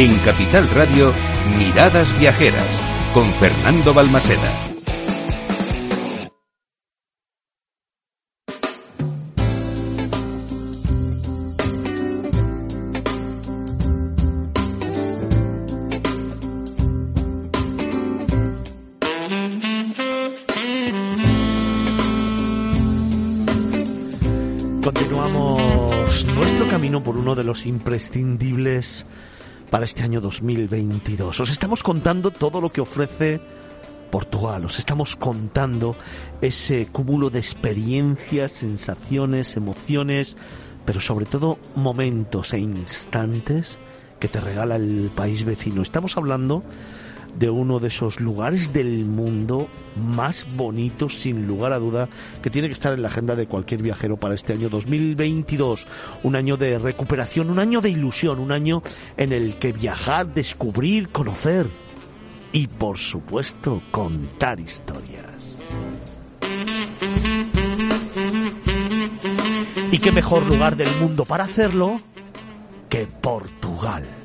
En 0.00 0.16
Capital 0.18 0.68
Radio, 0.70 1.12
Miradas 1.58 2.16
Viajeras, 2.20 2.68
con 3.12 3.28
Fernando 3.32 3.92
Balmaseda. 3.92 4.68
de 27.34 27.44
los 27.44 27.66
imprescindibles 27.66 29.06
para 29.70 29.84
este 29.84 30.02
año 30.02 30.20
2022. 30.20 31.40
Os 31.40 31.50
estamos 31.50 31.82
contando 31.82 32.30
todo 32.30 32.60
lo 32.60 32.70
que 32.70 32.80
ofrece 32.80 33.40
Portugal, 34.10 34.64
os 34.64 34.78
estamos 34.78 35.16
contando 35.16 35.94
ese 36.40 36.86
cúmulo 36.86 37.30
de 37.30 37.38
experiencias, 37.38 38.52
sensaciones, 38.52 39.56
emociones, 39.56 40.36
pero 40.86 41.00
sobre 41.00 41.26
todo 41.26 41.58
momentos 41.76 42.54
e 42.54 42.58
instantes 42.58 43.78
que 44.18 44.28
te 44.28 44.40
regala 44.40 44.76
el 44.76 45.10
país 45.14 45.44
vecino. 45.44 45.82
Estamos 45.82 46.16
hablando 46.16 46.64
de 47.36 47.50
uno 47.50 47.78
de 47.78 47.88
esos 47.88 48.20
lugares 48.20 48.72
del 48.72 49.04
mundo 49.04 49.68
más 49.96 50.46
bonitos, 50.56 51.18
sin 51.20 51.46
lugar 51.46 51.72
a 51.72 51.78
duda, 51.78 52.08
que 52.42 52.50
tiene 52.50 52.68
que 52.68 52.72
estar 52.72 52.92
en 52.92 53.02
la 53.02 53.08
agenda 53.08 53.36
de 53.36 53.46
cualquier 53.46 53.82
viajero 53.82 54.16
para 54.16 54.34
este 54.34 54.52
año 54.52 54.68
2022. 54.68 55.86
Un 56.22 56.36
año 56.36 56.56
de 56.56 56.78
recuperación, 56.78 57.50
un 57.50 57.58
año 57.58 57.80
de 57.80 57.90
ilusión, 57.90 58.38
un 58.38 58.52
año 58.52 58.82
en 59.16 59.32
el 59.32 59.56
que 59.56 59.72
viajar, 59.72 60.32
descubrir, 60.32 61.08
conocer 61.08 61.66
y, 62.52 62.66
por 62.66 62.98
supuesto, 62.98 63.82
contar 63.90 64.60
historias. 64.60 65.58
¿Y 69.90 69.98
qué 69.98 70.12
mejor 70.12 70.46
lugar 70.46 70.76
del 70.76 70.90
mundo 71.00 71.24
para 71.24 71.44
hacerlo 71.44 71.98
que 72.88 73.06
Portugal? 73.06 74.17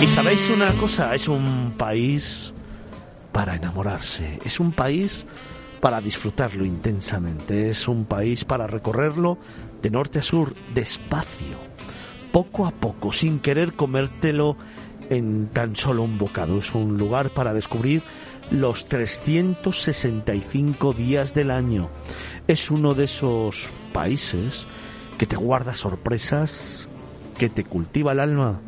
Y 0.00 0.08
sabéis 0.08 0.50
una 0.50 0.72
cosa, 0.72 1.14
es 1.14 1.26
un 1.26 1.72
país 1.76 2.52
para 3.32 3.56
enamorarse, 3.56 4.38
es 4.44 4.60
un 4.60 4.72
país 4.72 5.24
para 5.80 6.02
disfrutarlo 6.02 6.66
intensamente, 6.66 7.70
es 7.70 7.88
un 7.88 8.04
país 8.04 8.44
para 8.44 8.66
recorrerlo 8.66 9.38
de 9.80 9.90
norte 9.90 10.18
a 10.18 10.22
sur, 10.22 10.54
despacio, 10.74 11.56
poco 12.30 12.66
a 12.66 12.72
poco, 12.72 13.10
sin 13.10 13.38
querer 13.38 13.72
comértelo 13.72 14.58
en 15.08 15.48
tan 15.48 15.76
solo 15.76 16.02
un 16.02 16.18
bocado. 16.18 16.58
Es 16.58 16.74
un 16.74 16.98
lugar 16.98 17.30
para 17.30 17.54
descubrir 17.54 18.02
los 18.50 18.88
365 18.88 20.92
días 20.92 21.32
del 21.32 21.50
año. 21.50 21.88
Es 22.46 22.70
uno 22.70 22.92
de 22.92 23.04
esos 23.04 23.70
países 23.94 24.66
que 25.16 25.26
te 25.26 25.36
guarda 25.36 25.74
sorpresas, 25.74 26.86
que 27.38 27.48
te 27.48 27.64
cultiva 27.64 28.12
el 28.12 28.20
alma 28.20 28.60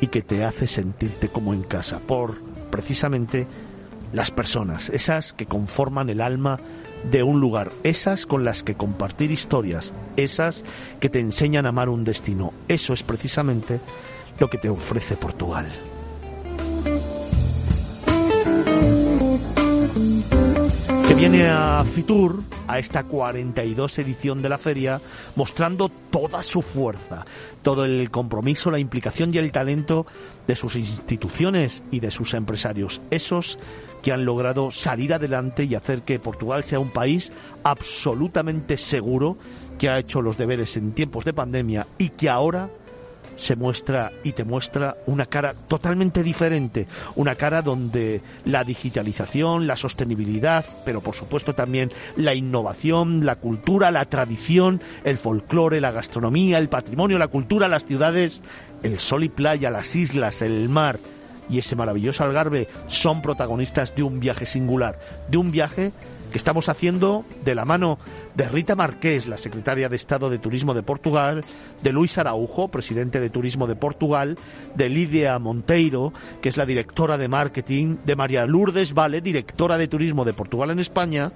y 0.00 0.08
que 0.08 0.22
te 0.22 0.44
hace 0.44 0.66
sentirte 0.66 1.28
como 1.28 1.54
en 1.54 1.62
casa 1.62 2.00
por 2.00 2.40
precisamente 2.70 3.46
las 4.12 4.30
personas, 4.30 4.88
esas 4.90 5.32
que 5.32 5.46
conforman 5.46 6.08
el 6.08 6.20
alma 6.20 6.58
de 7.10 7.22
un 7.22 7.40
lugar, 7.40 7.70
esas 7.84 8.26
con 8.26 8.44
las 8.44 8.62
que 8.62 8.74
compartir 8.74 9.30
historias, 9.30 9.92
esas 10.16 10.64
que 11.00 11.08
te 11.08 11.20
enseñan 11.20 11.66
a 11.66 11.70
amar 11.70 11.88
un 11.88 12.04
destino. 12.04 12.52
Eso 12.66 12.92
es 12.92 13.02
precisamente 13.02 13.80
lo 14.40 14.48
que 14.48 14.58
te 14.58 14.68
ofrece 14.68 15.16
Portugal. 15.16 15.66
viene 21.18 21.48
a 21.48 21.84
Fitur, 21.84 22.44
a 22.68 22.78
esta 22.78 23.02
42 23.02 23.98
edición 23.98 24.42
de 24.42 24.48
la 24.48 24.58
feria, 24.58 25.00
mostrando 25.34 25.88
toda 25.88 26.42
su 26.42 26.62
fuerza, 26.62 27.24
todo 27.62 27.84
el 27.84 28.10
compromiso, 28.10 28.70
la 28.70 28.78
implicación 28.78 29.34
y 29.34 29.38
el 29.38 29.50
talento 29.50 30.06
de 30.46 30.54
sus 30.54 30.76
instituciones 30.76 31.82
y 31.90 32.00
de 32.00 32.10
sus 32.10 32.34
empresarios, 32.34 33.00
esos 33.10 33.58
que 34.02 34.12
han 34.12 34.24
logrado 34.24 34.70
salir 34.70 35.12
adelante 35.12 35.64
y 35.64 35.74
hacer 35.74 36.02
que 36.02 36.18
Portugal 36.18 36.62
sea 36.62 36.78
un 36.78 36.90
país 36.90 37.32
absolutamente 37.64 38.76
seguro, 38.76 39.36
que 39.78 39.88
ha 39.88 39.98
hecho 39.98 40.22
los 40.22 40.36
deberes 40.36 40.76
en 40.76 40.92
tiempos 40.92 41.24
de 41.24 41.32
pandemia 41.32 41.86
y 41.98 42.10
que 42.10 42.28
ahora 42.28 42.68
se 43.38 43.56
muestra 43.56 44.12
y 44.22 44.32
te 44.32 44.44
muestra 44.44 44.96
una 45.06 45.26
cara 45.26 45.54
totalmente 45.54 46.22
diferente, 46.22 46.86
una 47.16 47.36
cara 47.36 47.62
donde 47.62 48.20
la 48.44 48.64
digitalización, 48.64 49.66
la 49.66 49.76
sostenibilidad, 49.76 50.66
pero 50.84 51.00
por 51.00 51.14
supuesto 51.14 51.54
también 51.54 51.90
la 52.16 52.34
innovación, 52.34 53.24
la 53.24 53.36
cultura, 53.36 53.90
la 53.90 54.04
tradición, 54.04 54.82
el 55.04 55.16
folclore, 55.16 55.80
la 55.80 55.92
gastronomía, 55.92 56.58
el 56.58 56.68
patrimonio, 56.68 57.18
la 57.18 57.28
cultura, 57.28 57.68
las 57.68 57.86
ciudades, 57.86 58.42
el 58.82 58.98
sol 58.98 59.24
y 59.24 59.28
playa, 59.28 59.70
las 59.70 59.96
islas, 59.96 60.42
el 60.42 60.68
mar 60.68 60.98
y 61.48 61.58
ese 61.58 61.76
maravilloso 61.76 62.24
Algarve 62.24 62.68
son 62.86 63.22
protagonistas 63.22 63.94
de 63.94 64.02
un 64.02 64.20
viaje 64.20 64.44
singular, 64.44 64.98
de 65.28 65.38
un 65.38 65.50
viaje 65.50 65.92
que 66.30 66.38
estamos 66.38 66.68
haciendo 66.68 67.24
de 67.44 67.54
la 67.54 67.64
mano 67.64 67.98
de 68.34 68.48
Rita 68.48 68.76
Marqués, 68.76 69.26
la 69.26 69.38
secretaria 69.38 69.88
de 69.88 69.96
Estado 69.96 70.30
de 70.30 70.38
Turismo 70.38 70.74
de 70.74 70.82
Portugal, 70.82 71.44
de 71.82 71.92
Luis 71.92 72.18
Araujo, 72.18 72.68
presidente 72.68 73.20
de 73.20 73.30
Turismo 73.30 73.66
de 73.66 73.76
Portugal, 73.76 74.38
de 74.74 74.88
Lidia 74.88 75.38
Monteiro, 75.38 76.12
que 76.40 76.48
es 76.48 76.56
la 76.56 76.66
directora 76.66 77.18
de 77.18 77.28
marketing, 77.28 77.96
de 78.04 78.16
María 78.16 78.46
Lourdes 78.46 78.94
Vale, 78.94 79.20
directora 79.20 79.78
de 79.78 79.88
Turismo 79.88 80.24
de 80.24 80.32
Portugal 80.32 80.70
en 80.70 80.78
España, 80.78 81.32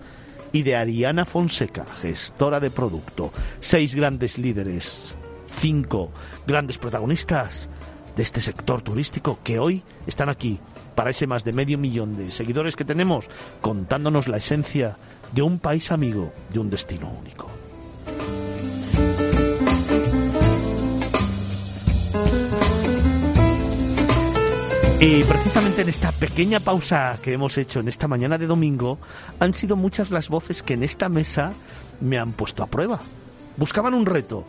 y 0.52 0.62
de 0.62 0.76
Ariana 0.76 1.24
Fonseca, 1.24 1.86
gestora 1.86 2.60
de 2.60 2.70
producto. 2.70 3.32
Seis 3.60 3.94
grandes 3.94 4.38
líderes, 4.38 5.14
cinco 5.48 6.10
grandes 6.46 6.78
protagonistas 6.78 7.68
de 8.14 8.22
este 8.22 8.40
sector 8.40 8.82
turístico 8.82 9.38
que 9.42 9.58
hoy 9.58 9.82
están 10.06 10.28
aquí 10.28 10.60
para 10.94 11.10
ese 11.10 11.26
más 11.26 11.44
de 11.44 11.52
medio 11.52 11.78
millón 11.78 12.16
de 12.16 12.30
seguidores 12.30 12.76
que 12.76 12.84
tenemos, 12.84 13.28
contándonos 13.60 14.28
la 14.28 14.38
esencia 14.38 14.96
de 15.32 15.42
un 15.42 15.58
país 15.58 15.90
amigo, 15.92 16.32
de 16.50 16.58
un 16.58 16.70
destino 16.70 17.10
único. 17.10 17.50
Y 25.04 25.24
precisamente 25.24 25.82
en 25.82 25.88
esta 25.88 26.12
pequeña 26.12 26.60
pausa 26.60 27.18
que 27.20 27.32
hemos 27.32 27.58
hecho 27.58 27.80
en 27.80 27.88
esta 27.88 28.06
mañana 28.06 28.38
de 28.38 28.46
domingo, 28.46 29.00
han 29.40 29.52
sido 29.52 29.74
muchas 29.74 30.12
las 30.12 30.28
voces 30.28 30.62
que 30.62 30.74
en 30.74 30.84
esta 30.84 31.08
mesa 31.08 31.54
me 32.00 32.20
han 32.20 32.30
puesto 32.30 32.62
a 32.62 32.68
prueba. 32.68 33.00
Buscaban 33.56 33.94
un 33.94 34.06
reto, 34.06 34.44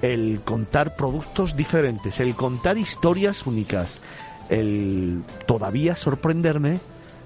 el 0.00 0.42
contar 0.44 0.94
productos 0.94 1.56
diferentes, 1.56 2.20
el 2.20 2.36
contar 2.36 2.78
historias 2.78 3.44
únicas, 3.48 4.00
el 4.50 5.22
todavía 5.46 5.96
sorprenderme 5.96 6.78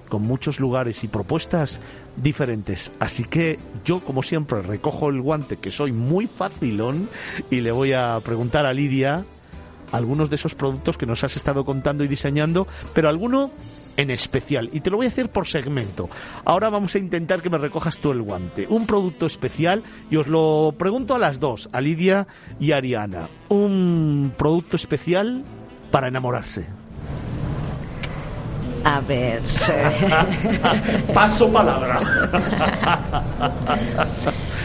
con 0.09 0.23
muchos 0.23 0.61
lugares 0.61 1.03
y 1.03 1.09
propuestas 1.09 1.81
diferentes. 2.17 2.93
Así 3.01 3.25
que 3.25 3.59
yo, 3.85 4.01
como 4.01 4.23
siempre, 4.23 4.63
recojo 4.63 5.09
el 5.09 5.21
guante, 5.21 5.57
que 5.57 5.73
soy 5.73 5.93
muy 5.93 6.27
facilón, 6.27 7.09
y 7.51 7.61
le 7.61 7.73
voy 7.73 7.95
a 7.95 8.21
preguntar 8.25 8.67
a 8.67 8.73
Lidia 8.73 9.25
algunos 9.93 10.31
de 10.31 10.37
esos 10.37 10.55
productos 10.55 10.99
que 10.99 11.07
nos 11.07 11.25
has 11.25 11.37
estado 11.37 11.65
contando 11.65 12.05
y 12.05 12.09
diseñando, 12.09 12.67
pero 12.95 13.09
alguno 13.09 13.51
en 13.97 14.11
especial. 14.11 14.71
Y 14.73 14.81
te 14.81 14.91
lo 14.91 14.97
voy 14.97 15.07
a 15.07 15.09
hacer 15.09 15.31
por 15.31 15.47
segmento. 15.47 16.09
Ahora 16.45 16.69
vamos 16.69 16.95
a 16.95 16.99
intentar 16.99 17.43
que 17.43 17.51
me 17.51 17.59
recojas 17.59 17.99
tú 17.99 18.11
el 18.11 18.23
guante. 18.23 18.67
Un 18.69 18.87
producto 18.87 19.27
especial, 19.27 19.83
y 20.11 20.17
os 20.17 20.27
lo 20.27 20.75
pregunto 20.79 21.15
a 21.15 21.19
las 21.19 21.41
dos, 21.41 21.69
a 21.73 21.81
Lidia 21.81 22.27
y 22.61 22.73
a 22.73 22.77
Ariana. 22.77 23.29
Un 23.49 24.33
producto 24.37 24.77
especial 24.77 25.45
para 25.91 26.09
enamorarse. 26.09 26.84
A 28.85 29.01
ver. 29.01 29.41
Paso 31.15 31.51
palabra. 31.51 32.01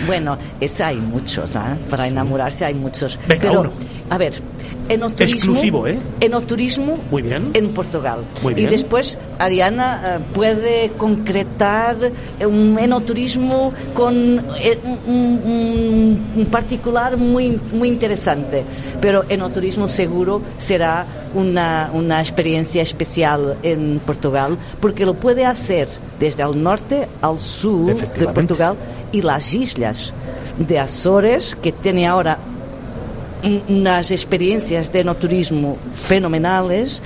bueno, 0.05 0.37
ese 0.59 0.83
hay 0.83 0.97
muchos, 0.97 1.55
¿eh? 1.55 1.59
Para 1.89 2.07
enamorarse 2.07 2.65
hay 2.65 2.73
muchos. 2.73 3.17
Pero 3.27 3.71
a 4.09 4.17
ver, 4.17 4.33
enoturismo, 4.89 5.37
Exclusivo, 5.37 5.87
¿eh? 5.87 5.97
enoturismo 6.19 6.97
Muy 7.11 7.21
bien. 7.21 7.51
en 7.53 7.69
Portugal. 7.69 8.25
Muy 8.43 8.53
Y 8.53 8.55
bien. 8.55 8.71
después 8.71 9.17
Ariana 9.37 10.15
eh, 10.17 10.19
puede 10.33 10.91
concretar 10.97 11.95
un 12.45 12.77
enoturismo 12.79 13.71
con 13.93 14.39
eh, 14.59 14.77
un, 15.07 16.21
un- 16.35 16.45
particular 16.51 17.15
muy, 17.17 17.59
muy 17.71 17.87
interesante. 17.87 18.65
Pero 18.99 19.23
enoturismo 19.29 19.87
seguro 19.87 20.41
será 20.57 21.05
una, 21.33 21.91
una 21.93 22.19
experiencia 22.19 22.81
especial 22.81 23.57
en 23.63 23.99
Portugal 24.05 24.57
porque 24.79 25.05
lo 25.05 25.13
puede 25.13 25.45
hacer 25.45 25.87
desde 26.19 26.43
el 26.43 26.61
norte 26.61 27.07
al 27.21 27.39
sur 27.39 27.95
de. 27.95 28.27
Portugal 28.27 28.75
y 29.11 29.21
las 29.21 29.53
islas 29.53 30.11
de 30.57 30.79
Azores 30.79 31.55
que 31.61 31.71
tiene 31.71 32.07
ahora 32.07 32.37
unas 33.67 34.11
experiencias 34.11 34.91
de 34.91 35.01
enoturismo 35.01 35.77
fenomenales 35.93 37.01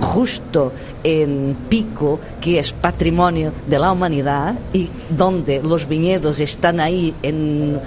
justo 0.00 0.72
en 1.02 1.56
Pico, 1.68 2.20
que 2.40 2.58
es 2.58 2.72
patrimonio 2.72 3.52
de 3.66 3.78
la 3.78 3.92
humanidad 3.92 4.54
y 4.72 4.88
donde 5.10 5.62
los 5.62 5.88
viñedos 5.88 6.40
están 6.40 6.80
ahí 6.80 7.14
en, 7.22 7.80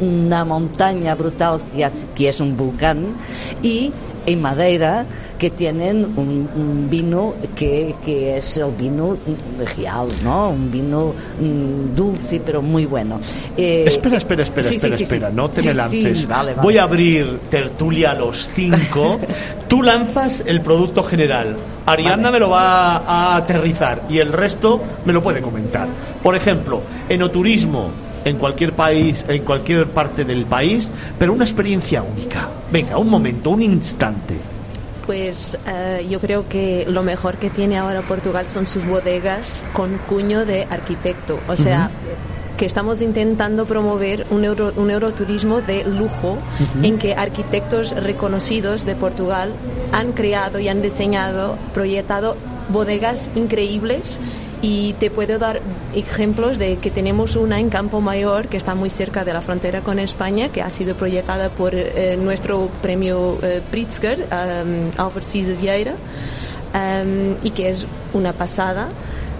una 0.00 0.44
montaña 0.44 1.14
brutal 1.14 1.60
que 2.14 2.28
es 2.28 2.40
un 2.40 2.56
volcán 2.56 3.16
y 3.62 3.92
en 4.26 4.42
Madeira 4.42 5.06
que 5.38 5.50
tienen 5.50 6.04
un, 6.16 6.48
un 6.54 6.88
vino 6.90 7.34
que, 7.54 7.94
que 8.04 8.38
es 8.38 8.56
el 8.56 8.72
vino 8.72 9.16
real, 9.76 10.08
¿no? 10.22 10.50
Un 10.50 10.70
vino 10.70 11.14
mm, 11.40 11.94
dulce 11.94 12.40
pero 12.44 12.60
muy 12.60 12.86
bueno. 12.86 13.20
Eh, 13.56 13.84
Espera, 13.86 14.16
espera, 14.16 14.42
espera, 14.42 14.68
sí, 14.68 14.76
espera, 14.76 14.96
sí, 14.96 15.04
espera, 15.04 15.28
sí. 15.30 15.36
no 15.36 15.50
te 15.50 15.62
me 15.62 15.74
lances. 15.74 16.26
vale, 16.26 16.52
vale. 16.52 16.62
Voy 16.62 16.78
a 16.78 16.82
abrir 16.82 17.38
tertulia 17.50 18.12
a 18.12 18.14
los 18.14 18.48
cinco. 18.54 19.20
Tú 19.68 19.82
lanzas 19.82 20.42
el 20.46 20.60
producto 20.60 21.02
general. 21.02 21.56
Ariadna 21.86 22.24
Vale. 22.24 22.32
me 22.32 22.38
lo 22.40 22.50
va 22.50 22.96
a 22.96 23.36
aterrizar 23.36 24.02
y 24.08 24.18
el 24.18 24.32
resto 24.32 24.82
me 25.04 25.12
lo 25.12 25.22
puede 25.22 25.40
comentar. 25.40 25.86
Por 26.22 26.34
ejemplo, 26.34 26.82
enoturismo 27.08 27.90
en 28.26 28.38
cualquier 28.38 28.72
país, 28.72 29.24
en 29.28 29.42
cualquier 29.44 29.86
parte 29.86 30.24
del 30.24 30.44
país, 30.46 30.90
pero 31.18 31.32
una 31.32 31.44
experiencia 31.44 32.02
única. 32.02 32.48
Venga, 32.72 32.98
un 32.98 33.08
momento, 33.08 33.50
un 33.50 33.62
instante. 33.62 34.36
Pues 35.06 35.56
eh, 35.64 36.04
yo 36.10 36.20
creo 36.20 36.48
que 36.48 36.84
lo 36.88 37.04
mejor 37.04 37.36
que 37.36 37.50
tiene 37.50 37.78
ahora 37.78 38.02
Portugal 38.02 38.50
son 38.50 38.66
sus 38.66 38.84
bodegas 38.84 39.62
con 39.72 39.98
cuño 39.98 40.44
de 40.44 40.66
arquitecto. 40.68 41.38
O 41.46 41.54
sea, 41.54 41.88
que 42.56 42.66
estamos 42.66 43.00
intentando 43.00 43.64
promover 43.66 44.26
un, 44.30 44.44
euro, 44.44 44.72
un 44.74 44.90
euroturismo 44.90 45.60
de 45.60 45.84
lujo 45.84 46.38
en 46.82 46.98
que 46.98 47.14
arquitectos 47.14 47.92
reconocidos 47.94 48.84
de 48.84 48.96
Portugal 48.96 49.52
han 49.92 50.10
creado 50.12 50.58
y 50.58 50.68
han 50.68 50.82
diseñado, 50.82 51.56
proyectado 51.72 52.36
bodegas 52.68 53.30
increíbles 53.36 54.18
y 54.62 54.94
te 54.94 55.10
puedo 55.10 55.38
dar 55.38 55.60
ejemplos 55.94 56.58
de 56.58 56.76
que 56.76 56.90
tenemos 56.90 57.36
una 57.36 57.60
en 57.60 57.68
Campo 57.68 58.00
Mayor 58.00 58.48
que 58.48 58.56
está 58.56 58.74
muy 58.74 58.90
cerca 58.90 59.24
de 59.24 59.32
la 59.32 59.40
frontera 59.40 59.82
con 59.82 59.98
España 59.98 60.48
que 60.48 60.62
ha 60.62 60.70
sido 60.70 60.96
proyectada 60.96 61.50
por 61.50 61.74
eh, 61.74 62.16
nuestro 62.16 62.68
premio 62.82 63.38
eh, 63.42 63.62
Pritzker, 63.70 64.20
um, 64.20 64.90
Albert 64.96 65.26
Cisa 65.26 65.52
Vieira, 65.52 65.94
um, 66.74 67.34
y 67.42 67.50
que 67.50 67.68
es 67.68 67.86
una 68.12 68.32
pasada. 68.32 68.88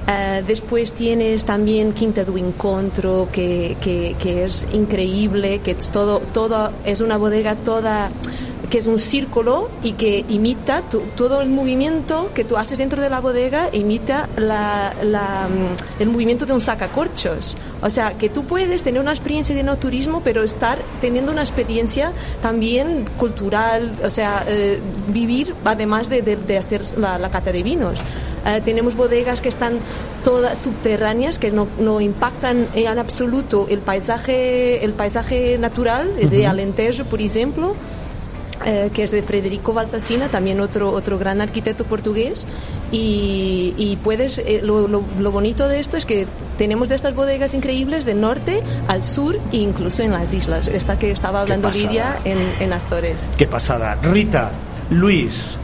Uh, 0.06 0.40
después 0.46 0.92
tienes 0.92 1.44
también 1.44 1.92
Quinta 1.92 2.22
do 2.22 2.38
Encontro, 2.38 3.26
que, 3.32 3.76
que, 3.80 4.14
que 4.20 4.44
es 4.44 4.64
increíble, 4.72 5.58
que 5.58 5.72
es 5.72 5.90
todo, 5.90 6.20
todo, 6.32 6.70
es 6.84 7.00
una 7.00 7.16
bodega 7.16 7.56
toda 7.56 8.10
que 8.70 8.78
es 8.78 8.86
un 8.86 8.98
círculo 8.98 9.68
y 9.82 9.92
que 9.92 10.24
imita 10.28 10.82
tu- 10.82 11.00
todo 11.16 11.40
el 11.40 11.48
movimiento 11.50 12.30
que 12.34 12.44
tú 12.44 12.56
haces 12.56 12.78
dentro 12.78 13.00
de 13.00 13.08
la 13.10 13.20
bodega, 13.20 13.68
imita 13.72 14.28
la, 14.36 14.92
la, 15.04 15.48
mm, 15.48 16.02
el 16.02 16.08
movimiento 16.08 16.46
de 16.46 16.52
un 16.52 16.60
sacacorchos. 16.60 17.56
O 17.82 17.90
sea, 17.90 18.14
que 18.18 18.28
tú 18.28 18.44
puedes 18.44 18.82
tener 18.82 19.00
una 19.00 19.12
experiencia 19.12 19.54
de 19.54 19.62
no 19.62 19.76
turismo, 19.76 20.20
pero 20.24 20.42
estar 20.42 20.78
teniendo 21.00 21.30
una 21.32 21.42
experiencia 21.42 22.12
también 22.42 23.04
cultural, 23.18 23.92
o 24.04 24.10
sea, 24.10 24.44
eh, 24.48 24.80
vivir 25.08 25.54
además 25.64 26.08
de, 26.08 26.22
de- 26.22 26.36
de 26.36 26.58
hacer 26.58 26.82
la, 26.98 27.18
la 27.18 27.30
cata 27.30 27.52
de 27.52 27.62
vinos. 27.62 28.00
Eh, 28.44 28.60
tenemos 28.64 28.94
bodegas 28.96 29.40
que 29.40 29.48
están 29.48 29.78
todas 30.22 30.60
subterráneas, 30.60 31.38
que 31.38 31.50
no, 31.50 31.66
no 31.80 32.00
impactan 32.00 32.68
en 32.74 32.98
absoluto 32.98 33.66
el 33.68 33.80
paisaje, 33.80 34.84
el 34.84 34.92
paisaje 34.92 35.58
natural 35.58 36.10
de 36.16 36.46
Alentejo, 36.46 37.04
por 37.04 37.20
ejemplo 37.20 37.74
eh, 38.64 38.90
que 38.92 39.02
es 39.04 39.10
de 39.10 39.22
Federico 39.22 39.72
Valsasina, 39.72 40.28
también 40.28 40.60
otro, 40.60 40.90
otro 40.90 41.18
gran 41.18 41.40
arquitecto 41.40 41.84
portugués. 41.84 42.46
Y, 42.92 43.74
y 43.76 43.96
puedes, 44.02 44.38
eh, 44.38 44.60
lo, 44.62 44.86
lo- 44.88 45.02
lo 45.18 45.30
bonito 45.32 45.68
de 45.68 45.80
esto 45.80 45.96
es 45.96 46.06
que 46.06 46.26
tenemos 46.56 46.88
de 46.88 46.94
estas 46.94 47.14
bodegas 47.14 47.52
increíbles 47.54 48.04
del 48.04 48.20
norte 48.20 48.62
al 48.88 49.04
sur 49.04 49.38
e 49.52 49.56
incluso 49.58 50.02
en 50.02 50.12
las 50.12 50.32
islas. 50.32 50.68
Esta 50.68 50.98
que 50.98 51.10
estaba 51.10 51.42
hablando. 51.42 51.70
Lidia 51.70 52.18
en, 52.24 52.38
en 52.60 52.72
Azores. 52.72 53.30
Qué 53.36 53.46
pasada. 53.46 53.96
Rita, 54.02 54.52
Luis, 54.90 55.56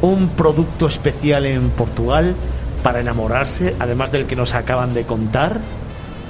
un 0.00 0.28
producto 0.30 0.86
especial 0.86 1.46
en 1.46 1.70
Portugal 1.70 2.34
para 2.82 3.00
enamorarse, 3.00 3.76
además 3.78 4.10
del 4.10 4.26
que 4.26 4.34
nos 4.34 4.54
acaban 4.54 4.92
de 4.94 5.04
contar. 5.04 5.60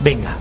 Venga. 0.03 0.37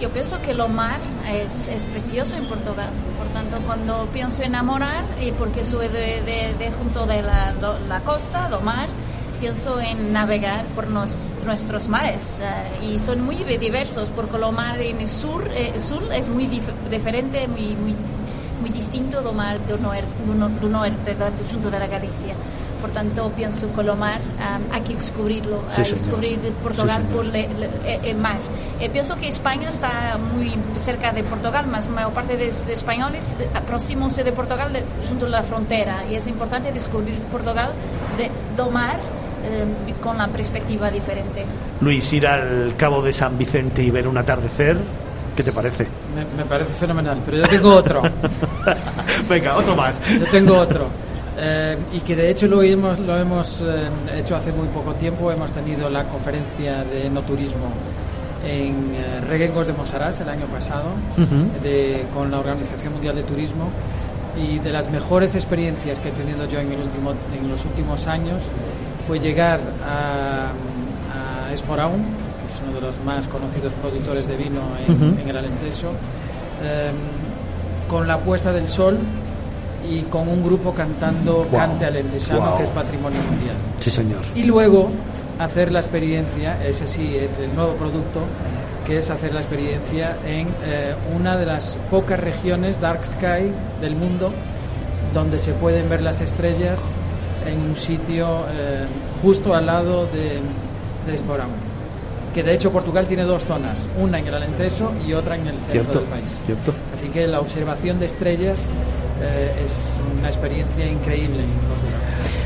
Yo 0.00 0.10
pienso 0.10 0.40
que 0.42 0.52
lo 0.52 0.68
mar 0.68 0.98
es, 1.30 1.68
es 1.68 1.86
precioso 1.86 2.36
en 2.36 2.44
Portugal. 2.44 2.90
Por 3.18 3.28
tanto, 3.28 3.56
cuando 3.66 4.06
pienso 4.12 4.42
enamorar, 4.42 5.04
y 5.20 5.32
porque 5.32 5.64
soy 5.64 5.88
de, 5.88 6.20
de- 6.22 6.54
de 6.58 6.70
junto 6.72 7.06
de 7.06 7.22
la, 7.22 7.52
do- 7.54 7.78
la 7.88 8.00
costa, 8.00 8.48
do 8.48 8.60
mar, 8.60 8.88
pienso 9.40 9.80
en 9.80 10.12
navegar 10.12 10.64
por 10.74 10.88
nos- 10.88 11.30
nuestros 11.46 11.88
mares. 11.88 12.40
eh, 12.42 12.86
y 12.94 12.98
son 12.98 13.22
muy 13.24 13.36
diversos, 13.36 14.10
porque 14.14 14.36
lo 14.38 14.52
mar 14.52 14.78
en 14.80 15.00
el 15.00 15.08
sur, 15.08 15.48
eh, 15.54 15.72
el 15.74 15.80
sur 15.80 16.02
es 16.12 16.28
muy 16.28 16.46
dif- 16.46 16.88
diferente, 16.90 17.48
muy, 17.48 17.74
muy, 17.74 17.94
muy 18.60 18.70
distinto 18.70 19.22
do 19.22 19.32
mar 19.32 19.56
do 19.66 19.76
norte, 19.78 21.14
do, 21.14 21.26
junto 21.50 21.70
de 21.70 21.78
la 21.78 21.86
Galicia. 21.86 22.34
Por 22.82 22.90
tanto, 22.90 23.30
pienso 23.34 23.72
que 23.74 23.82
lo 23.82 23.96
mar 23.96 24.20
ah, 24.38 24.58
hay 24.72 24.82
que 24.82 24.94
descubrirlo, 24.94 25.62
Sí, 25.68 25.80
hay 25.80 25.84
que 25.88 25.94
descubrir 25.94 26.38
Portugal 26.62 27.02
Sí, 27.08 27.14
por 27.16 27.26
eh, 27.34 28.00
el 28.04 28.16
mar. 28.18 28.36
Eh, 28.78 28.90
pienso 28.90 29.16
que 29.16 29.26
España 29.28 29.68
está 29.70 30.18
muy 30.34 30.54
cerca 30.76 31.10
de 31.12 31.22
Portugal, 31.22 31.66
más 31.66 31.86
la 31.86 31.92
mayor 31.92 32.12
parte 32.12 32.36
de, 32.36 32.50
de 32.52 32.72
españoles 32.74 33.34
eh, 33.40 33.48
aproximándose 33.54 34.22
de 34.22 34.32
Portugal 34.32 34.70
de- 34.72 34.82
junto 35.08 35.26
a 35.26 35.28
la 35.30 35.42
frontera 35.42 36.04
y 36.10 36.14
es 36.14 36.26
importante 36.26 36.70
descubrir 36.72 37.14
Portugal 37.30 37.70
de, 38.18 38.30
do 38.54 38.70
mar 38.70 38.96
eh, 39.48 39.64
con 40.02 40.18
la 40.18 40.28
perspectiva 40.28 40.90
diferente. 40.90 41.44
Luis, 41.80 42.12
ir 42.12 42.26
al 42.26 42.74
Cabo 42.76 43.00
de 43.00 43.12
San 43.14 43.38
Vicente 43.38 43.82
y 43.82 43.90
ver 43.90 44.06
un 44.06 44.18
atardecer, 44.18 44.76
¿qué 45.34 45.42
te 45.42 45.52
parece? 45.52 45.86
Me, 46.14 46.24
me 46.36 46.44
parece 46.46 46.74
fenomenal, 46.74 47.18
pero 47.24 47.38
yo 47.38 47.48
tengo 47.48 47.76
otro. 47.76 48.02
Venga, 49.28 49.56
otro 49.56 49.74
más. 49.74 50.02
Yo 50.06 50.26
tengo 50.30 50.58
otro. 50.58 50.86
Eh, 51.38 51.76
y 51.94 52.00
que 52.00 52.14
de 52.16 52.30
hecho 52.30 52.46
lo 52.46 52.62
hemos, 52.62 52.98
lo 52.98 53.16
hemos 53.16 53.60
eh, 53.62 53.88
hecho 54.18 54.36
hace 54.36 54.52
muy 54.52 54.68
poco 54.68 54.92
tiempo. 54.94 55.30
Hemos 55.30 55.52
tenido 55.52 55.88
la 55.90 56.04
conferencia 56.04 56.84
de 56.84 57.08
no 57.10 57.20
turismo 57.22 57.66
en 58.46 58.94
eh, 58.94 59.20
Reguengos 59.28 59.66
de 59.66 59.72
Monsaraz 59.72 60.20
el 60.20 60.28
año 60.28 60.46
pasado 60.46 60.84
Ujú. 61.18 61.62
de- 61.62 62.04
con 62.14 62.30
la 62.30 62.38
Organización 62.38 62.92
Mundial 62.94 63.16
de 63.16 63.22
Turismo. 63.22 63.68
Y 64.38 64.58
de 64.58 64.70
las 64.70 64.90
mejores 64.90 65.34
experiencias 65.34 65.98
que 65.98 66.10
he 66.10 66.12
tenido 66.12 66.46
yo 66.46 66.60
en, 66.60 66.70
el 66.70 66.78
último, 66.80 67.12
en 67.40 67.48
los 67.48 67.64
últimos 67.64 68.06
años 68.06 68.42
fue 69.06 69.18
llegar 69.18 69.60
a, 69.82 71.48
a 71.48 71.52
Esporaun, 71.54 72.02
que 72.02 72.52
es 72.52 72.60
uno 72.62 72.74
de 72.74 72.80
los 72.86 72.94
más 73.04 73.26
conocidos 73.28 73.72
productores 73.80 74.26
de 74.28 74.36
vino 74.36 74.60
en, 74.86 74.94
Ujú. 74.94 75.20
en 75.22 75.28
el 75.28 75.36
Alentejo, 75.38 75.88
eh, 76.62 76.90
con 77.88 78.06
la 78.06 78.18
puesta 78.18 78.52
del 78.52 78.68
sol 78.68 78.98
y 79.90 80.00
con 80.02 80.28
un 80.28 80.44
grupo 80.44 80.72
cantando 80.74 81.46
Guau, 81.50 81.68
Cante 81.68 81.86
Alentejano, 81.86 82.40
guau. 82.40 82.56
que 82.58 82.64
es 82.64 82.70
patrimonio 82.70 83.20
mundial. 83.30 83.56
Sí, 83.80 83.88
señor. 83.90 84.20
Y 84.34 84.42
luego 84.42 84.90
hacer 85.38 85.72
la 85.72 85.80
experiencia, 85.80 86.62
ese 86.64 86.88
sí 86.88 87.16
es 87.16 87.38
el 87.38 87.54
nuevo 87.54 87.72
producto, 87.74 88.20
que 88.86 88.98
es 88.98 89.10
hacer 89.10 89.34
la 89.34 89.40
experiencia 89.40 90.16
en 90.26 90.48
eh, 90.64 90.94
una 91.14 91.36
de 91.36 91.46
las 91.46 91.76
pocas 91.90 92.20
regiones 92.20 92.80
Dark 92.80 93.04
Sky 93.04 93.50
del 93.80 93.96
mundo 93.96 94.32
donde 95.12 95.38
se 95.38 95.52
pueden 95.52 95.88
ver 95.88 96.02
las 96.02 96.20
estrellas 96.20 96.80
en 97.46 97.60
un 97.70 97.76
sitio 97.76 98.44
eh, 98.50 98.84
justo 99.22 99.54
al 99.54 99.66
lado 99.66 100.06
de, 100.06 100.40
de 101.10 101.16
Esporão. 101.18 101.48
Que 102.34 102.42
de 102.42 102.52
hecho 102.52 102.70
Portugal 102.70 103.06
tiene 103.06 103.22
dos 103.22 103.44
zonas, 103.44 103.88
una 103.98 104.18
en 104.18 104.26
el 104.26 104.34
Alentejo 104.34 104.92
y 105.06 105.14
otra 105.14 105.36
en 105.36 105.46
el 105.46 105.54
centro 105.56 105.72
Cierto, 105.72 106.00
del 106.00 106.08
país. 106.08 106.38
cierto. 106.44 106.74
Así 106.92 107.08
que 107.08 107.26
la 107.26 107.40
observación 107.40 107.98
de 107.98 108.06
estrellas 108.06 108.58
eh, 109.22 109.62
es 109.64 109.92
una 110.18 110.28
experiencia 110.28 110.86
increíble 110.86 111.42
en 111.44 111.50
Portugal. 111.50 112.00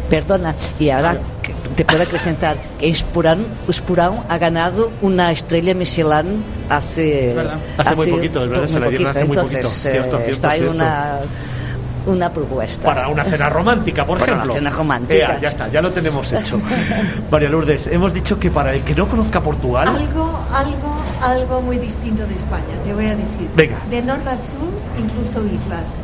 Perdona, 0.08 0.54
y 0.78 0.90
ahora 0.90 1.18
que 1.39 1.39
te 1.76 1.84
puedo 1.84 2.02
acrescentar 2.02 2.56
que 2.78 2.88
Espurán, 2.88 3.46
Espurán 3.68 4.24
ha 4.28 4.38
ganado 4.38 4.90
una 5.02 5.30
estrella 5.32 5.74
Michelin 5.74 6.42
hace, 6.68 7.30
Es 7.30 7.36
verdad. 7.36 7.58
Hace 7.78 7.96
muy 7.96 8.06
poquito, 8.10 8.44
es 8.44 8.50
verdad, 8.50 8.62
muy 8.64 8.72
se 8.72 8.80
poquito. 8.80 9.08
hace 9.10 9.24
muy 9.24 9.36
Entonces, 9.36 9.62
poquito. 9.62 9.68
eh, 9.68 9.92
Cierto, 9.92 10.16
cierto, 10.16 10.32
está 10.32 10.50
ahí 10.50 10.62
una 10.64 11.18
una 12.06 12.32
propuesta. 12.32 12.86
Para 12.86 13.08
una 13.08 13.22
cena 13.24 13.50
romántica, 13.50 14.06
por 14.06 14.18
Para 14.18 14.32
ejemplo. 14.32 14.52
una 14.52 14.58
cena 14.58 14.70
romántica. 14.70 15.14
Ea, 15.14 15.38
ya 15.40 15.48
está, 15.50 15.68
ya 15.68 15.82
lo 15.82 15.90
tenemos 15.90 16.32
hecho. 16.32 16.58
María 17.30 17.50
Lourdes, 17.50 17.88
hemos 17.88 18.14
dicho 18.14 18.38
que 18.38 18.50
para 18.50 18.72
el 18.74 18.82
que 18.82 18.94
no 18.94 19.06
conozca 19.06 19.42
Portugal, 19.42 19.86
Algo, 19.86 20.40
algo, 20.54 20.96
algo 21.22 21.60
muy 21.60 21.76
distinto 21.76 22.26
de 22.26 22.34
España, 22.36 22.64
te 22.86 22.94
voy 22.94 23.04
a 23.06 23.14
decir. 23.16 23.46
Venga. 23.54 23.80
De 23.90 24.00
norte 24.00 24.28
a 24.30 24.36
sur, 24.38 24.70
incluso 24.98 25.44
islas. 25.44 25.94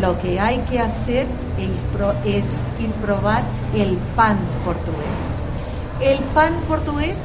Lo 0.00 0.18
que 0.20 0.40
hay 0.40 0.58
que 0.70 0.80
hacer 0.80 1.26
es, 1.58 1.84
es 2.24 2.60
ir 2.80 2.90
probar 3.02 3.42
el 3.74 3.96
pan 4.16 4.38
portugués. 4.64 5.18
El 6.00 6.18
pan 6.34 6.54
portugués 6.66 7.18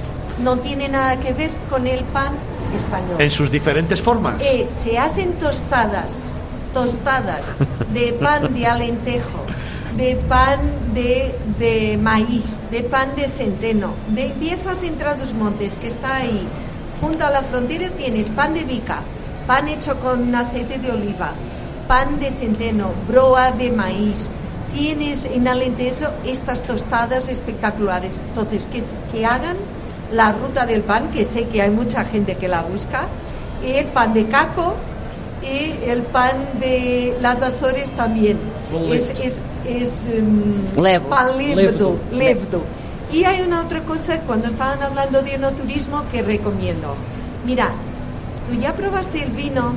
no 0.43 0.57
tiene 0.57 0.89
nada 0.89 1.17
que 1.19 1.33
ver 1.33 1.51
con 1.69 1.88
el 1.88 2.03
pan 2.05 2.33
español. 2.75 3.19
en 3.19 3.31
sus 3.31 3.50
diferentes 3.50 4.01
formas. 4.01 4.41
Eh, 4.43 4.67
se 4.77 4.97
hacen 5.00 5.33
tostadas, 5.33 6.25
tostadas 6.74 7.41
de 7.93 8.13
pan 8.13 8.53
de 8.53 8.67
alentejo, 8.75 9.45
de 9.95 10.15
pan 10.27 10.59
de, 10.93 11.33
de 11.57 11.97
maíz, 11.97 12.59
de 12.69 12.83
pan 12.83 13.15
de 13.15 13.27
centeno, 13.27 13.93
de 14.09 14.29
piezas 14.39 14.83
en 14.83 14.95
Trasos 14.97 15.33
Montes, 15.33 15.77
que 15.77 15.88
está 15.88 16.17
ahí. 16.17 16.47
Junto 17.01 17.25
a 17.25 17.29
la 17.29 17.43
frontera 17.43 17.89
tienes 17.91 18.29
pan 18.29 18.53
de 18.53 18.63
bica, 18.63 19.00
pan 19.45 19.67
hecho 19.67 20.00
con 20.00 20.33
aceite 20.33 20.77
de 20.79 20.91
oliva, 20.91 21.31
pan 21.88 22.20
de 22.20 22.29
centeno, 22.32 22.91
broa 23.08 23.51
de 23.51 23.72
maíz. 23.72 24.29
Tienes 24.74 25.25
en 25.25 25.48
Alentejo 25.48 26.08
estas 26.25 26.62
tostadas 26.62 27.29
espectaculares. 27.29 28.22
Entonces, 28.29 28.67
que, 28.67 28.84
que 29.12 29.25
hagan 29.25 29.58
la 30.12 30.34
ruta 30.34 30.65
del 30.65 30.82
pan, 30.82 31.12
que 31.12 31.25
sé 31.25 31.48
que 31.48 31.62
hay 31.62 31.70
mucha 31.70 32.06
gente 32.06 32.36
que 32.36 32.48
la 32.48 32.62
busca, 32.62 33.08
y 33.65 33.72
el 33.72 33.88
pan 33.88 34.13
de 34.13 34.27
caco 34.27 34.75
y 35.41 35.89
el 35.89 36.01
pan 36.03 36.36
de 36.60 37.17
las 37.22 37.41
Azores 37.41 37.91
también. 37.91 38.38
Es, 38.91 39.12
es, 39.22 39.39
es 39.65 40.06
um, 40.20 40.82
Levo. 40.82 41.10
pan 41.10 41.38
levdo, 41.38 41.98
Levdo. 42.12 42.62
Y 43.12 43.24
hay 43.24 43.41
una 43.41 43.62
otra 43.62 43.82
cosa 43.82 44.20
cuando 44.22 44.48
estaban 44.48 44.82
hablando 44.84 45.22
de 45.22 45.36
enoturismo 45.36 46.03
que 46.12 46.22
recomiendo. 46.22 46.96
Mira, 47.46 47.72
tú 48.50 48.60
ya 48.60 48.74
probaste 48.74 49.24
el 49.24 49.32
vino 49.32 49.74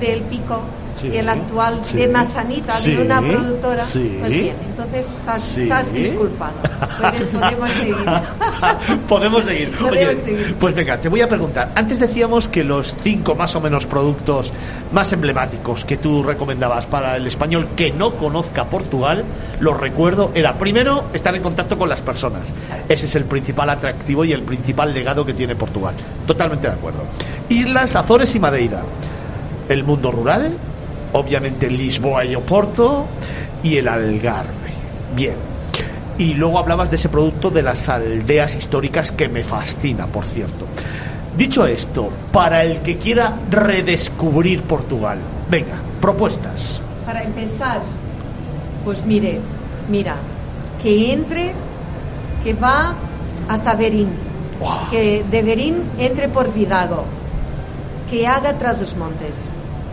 del 0.00 0.22
pico, 0.22 0.60
Sí, 0.98 1.16
el 1.16 1.28
actual 1.28 1.78
sí, 1.82 1.96
de 1.96 2.08
Mazanita, 2.08 2.72
sí, 2.72 2.94
de 2.94 3.02
una 3.02 3.20
productora. 3.20 3.84
Pues 4.20 4.34
bien, 4.34 4.56
entonces 4.68 5.06
estás, 5.06 5.58
estás 5.58 5.92
disculpado. 5.92 6.52
Podemos 7.32 7.72
seguir. 7.72 7.96
Podemos 9.08 9.44
seguir. 9.44 9.70
Podemos 9.76 9.92
Oye, 9.92 10.24
seguir. 10.24 10.56
pues 10.58 10.74
venga, 10.74 11.00
te 11.00 11.08
voy 11.08 11.20
a 11.20 11.28
preguntar. 11.28 11.70
Antes 11.74 12.00
decíamos 12.00 12.48
que 12.48 12.64
los 12.64 12.96
cinco 13.02 13.34
más 13.34 13.54
o 13.54 13.60
menos 13.60 13.86
productos 13.86 14.52
más 14.92 15.12
emblemáticos 15.12 15.84
que 15.84 15.98
tú 15.98 16.22
recomendabas 16.22 16.86
para 16.86 17.16
el 17.16 17.26
español 17.26 17.68
que 17.76 17.92
no 17.92 18.14
conozca 18.16 18.64
Portugal, 18.64 19.24
lo 19.60 19.74
recuerdo, 19.74 20.32
era 20.34 20.58
primero 20.58 21.04
estar 21.12 21.34
en 21.34 21.42
contacto 21.42 21.78
con 21.78 21.88
las 21.88 22.00
personas. 22.00 22.52
Ese 22.88 23.06
es 23.06 23.14
el 23.14 23.24
principal 23.24 23.70
atractivo 23.70 24.24
y 24.24 24.32
el 24.32 24.42
principal 24.42 24.92
legado 24.92 25.24
que 25.24 25.34
tiene 25.34 25.54
Portugal. 25.54 25.94
Totalmente 26.26 26.66
de 26.66 26.72
acuerdo. 26.72 27.04
Islas, 27.48 27.94
Azores 27.96 28.34
y 28.34 28.40
Madeira. 28.40 28.82
El 29.68 29.84
mundo 29.84 30.10
rural, 30.10 30.56
obviamente 31.12 31.70
Lisboa 31.70 32.24
y 32.24 32.34
Oporto 32.34 33.06
y 33.62 33.76
el 33.76 33.88
Algarve. 33.88 34.72
Bien. 35.14 35.34
Y 36.18 36.34
luego 36.34 36.58
hablabas 36.58 36.90
de 36.90 36.96
ese 36.96 37.08
producto 37.08 37.50
de 37.50 37.62
las 37.62 37.88
aldeas 37.88 38.56
históricas 38.56 39.12
que 39.12 39.28
me 39.28 39.44
fascina, 39.44 40.06
por 40.06 40.24
cierto. 40.24 40.66
Dicho 41.36 41.64
esto, 41.66 42.10
para 42.32 42.64
el 42.64 42.78
que 42.80 42.98
quiera 42.98 43.36
redescubrir 43.48 44.62
Portugal, 44.62 45.18
venga, 45.48 45.80
propuestas. 46.00 46.80
Para 47.06 47.22
empezar, 47.22 47.80
pues 48.84 49.04
mire, 49.04 49.38
mira, 49.88 50.16
que 50.82 51.12
entre, 51.12 51.52
que 52.42 52.54
va 52.54 52.94
hasta 53.48 53.76
Berín, 53.76 54.08
Guau. 54.58 54.90
que 54.90 55.24
de 55.30 55.42
Berín 55.42 55.84
entre 55.98 56.28
por 56.28 56.52
Vidago, 56.52 57.04
que 58.10 58.26
haga 58.26 58.58
tras 58.58 58.80
los 58.80 58.96
montes. 58.96 59.52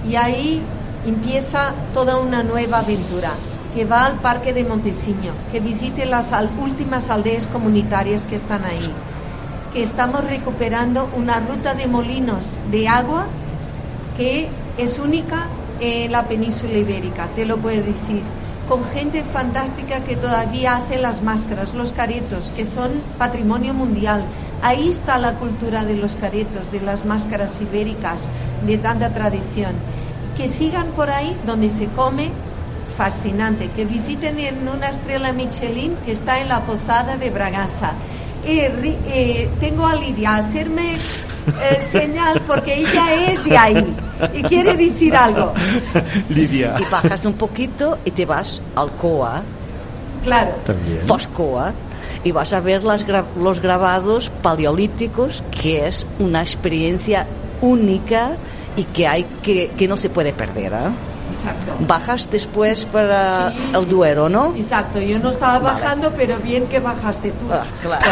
Y 0.09 0.15
ahí 0.15 0.63
empieza 1.05 1.73
toda 1.93 2.17
una 2.19 2.43
nueva 2.43 2.79
aventura, 2.79 3.31
que 3.73 3.85
va 3.85 4.05
al 4.05 4.15
Parque 4.19 4.53
de 4.53 4.63
Montesiño, 4.63 5.33
que 5.51 5.59
visite 5.59 6.05
las 6.05 6.31
últimas 6.59 7.09
aldeas 7.09 7.47
comunitarias 7.47 8.25
que 8.25 8.35
están 8.35 8.63
ahí, 8.63 8.89
que 9.73 9.83
estamos 9.83 10.23
recuperando 10.23 11.09
una 11.17 11.41
ruta 11.41 11.73
de 11.73 11.87
molinos 11.87 12.57
de 12.71 12.87
agua 12.87 13.27
que 14.15 14.47
es 14.77 14.97
única 14.99 15.47
en 15.81 16.11
la 16.11 16.23
península 16.23 16.77
ibérica, 16.77 17.27
te 17.35 17.45
lo 17.45 17.57
puedo 17.57 17.83
decir, 17.83 18.21
con 18.69 18.83
gente 18.85 19.23
fantástica 19.23 19.99
que 19.99 20.15
todavía 20.15 20.77
hace 20.77 20.97
las 20.97 21.21
máscaras, 21.21 21.73
los 21.73 21.91
caretos, 21.91 22.51
que 22.55 22.65
son 22.65 22.91
patrimonio 23.17 23.73
mundial. 23.73 24.23
Ahí 24.61 24.89
está 24.89 25.17
la 25.17 25.33
cultura 25.33 25.83
de 25.83 25.95
los 25.95 26.15
caretos, 26.15 26.71
de 26.71 26.81
las 26.81 27.05
máscaras 27.05 27.61
ibéricas, 27.61 28.27
de 28.65 28.77
tanta 28.77 29.13
tradición. 29.13 29.73
Que 30.37 30.47
sigan 30.49 30.87
por 30.87 31.09
ahí 31.09 31.35
donde 31.45 31.69
se 31.69 31.85
come 31.87 32.29
fascinante, 32.95 33.69
que 33.75 33.85
visiten 33.85 34.39
en 34.39 34.67
una 34.67 34.87
estrella 34.89 35.33
Michelin 35.33 35.95
que 36.05 36.11
está 36.13 36.39
en 36.39 36.49
la 36.49 36.61
posada 36.61 37.17
de 37.17 37.29
Braganza. 37.29 37.91
Eh, 38.45 38.71
eh, 39.07 39.49
tengo 39.59 39.85
a 39.87 39.95
Lidia 39.95 40.35
a 40.35 40.37
hacerme 40.37 40.95
eh, 40.95 41.81
señal 41.89 42.41
porque 42.47 42.75
ella 42.75 43.31
es 43.31 43.43
de 43.43 43.57
ahí 43.57 43.95
y 44.33 44.43
quiere 44.43 44.75
decir 44.77 45.15
algo. 45.15 45.53
Lidia. 46.29 46.75
Y 46.79 46.83
bajas 46.91 47.25
un 47.25 47.33
poquito 47.33 47.97
y 48.05 48.11
te 48.11 48.25
vas 48.25 48.61
al 48.75 48.91
Coa, 48.91 49.41
Claro. 50.23 50.51
También. 50.65 50.99
Foscoa, 51.01 51.71
y 52.23 52.31
vas 52.31 52.51
a 52.53 52.59
ver 52.59 52.83
las 52.83 53.05
gra- 53.05 53.25
los 53.39 53.59
grabados 53.59 54.31
paleolíticos, 54.41 55.43
que 55.51 55.85
es 55.87 56.07
una 56.17 56.41
experiencia 56.41 57.27
única 57.61 58.31
y 58.75 58.83
que 58.85 59.07
hay 59.07 59.23
que, 59.41 59.69
que 59.77 59.87
no 59.87 59.97
se 59.97 60.09
puede 60.09 60.33
perder. 60.33 60.73
¿eh? 60.73 60.77
Exacto. 61.37 61.73
Bajas 61.87 62.27
después 62.31 62.85
para 62.85 63.51
Sí. 63.51 63.57
el 63.75 63.87
Duero, 63.89 64.29
¿no? 64.29 64.53
Exacto, 64.55 64.99
yo 64.99 65.19
no 65.19 65.29
estaba 65.29 65.59
Vale. 65.59 65.81
bajando, 65.81 66.11
pero 66.15 66.37
bien 66.37 66.65
que 66.67 66.79
bajaste 66.79 67.31
tú. 67.31 67.45
Ah, 67.51 67.65
claro. 67.81 68.05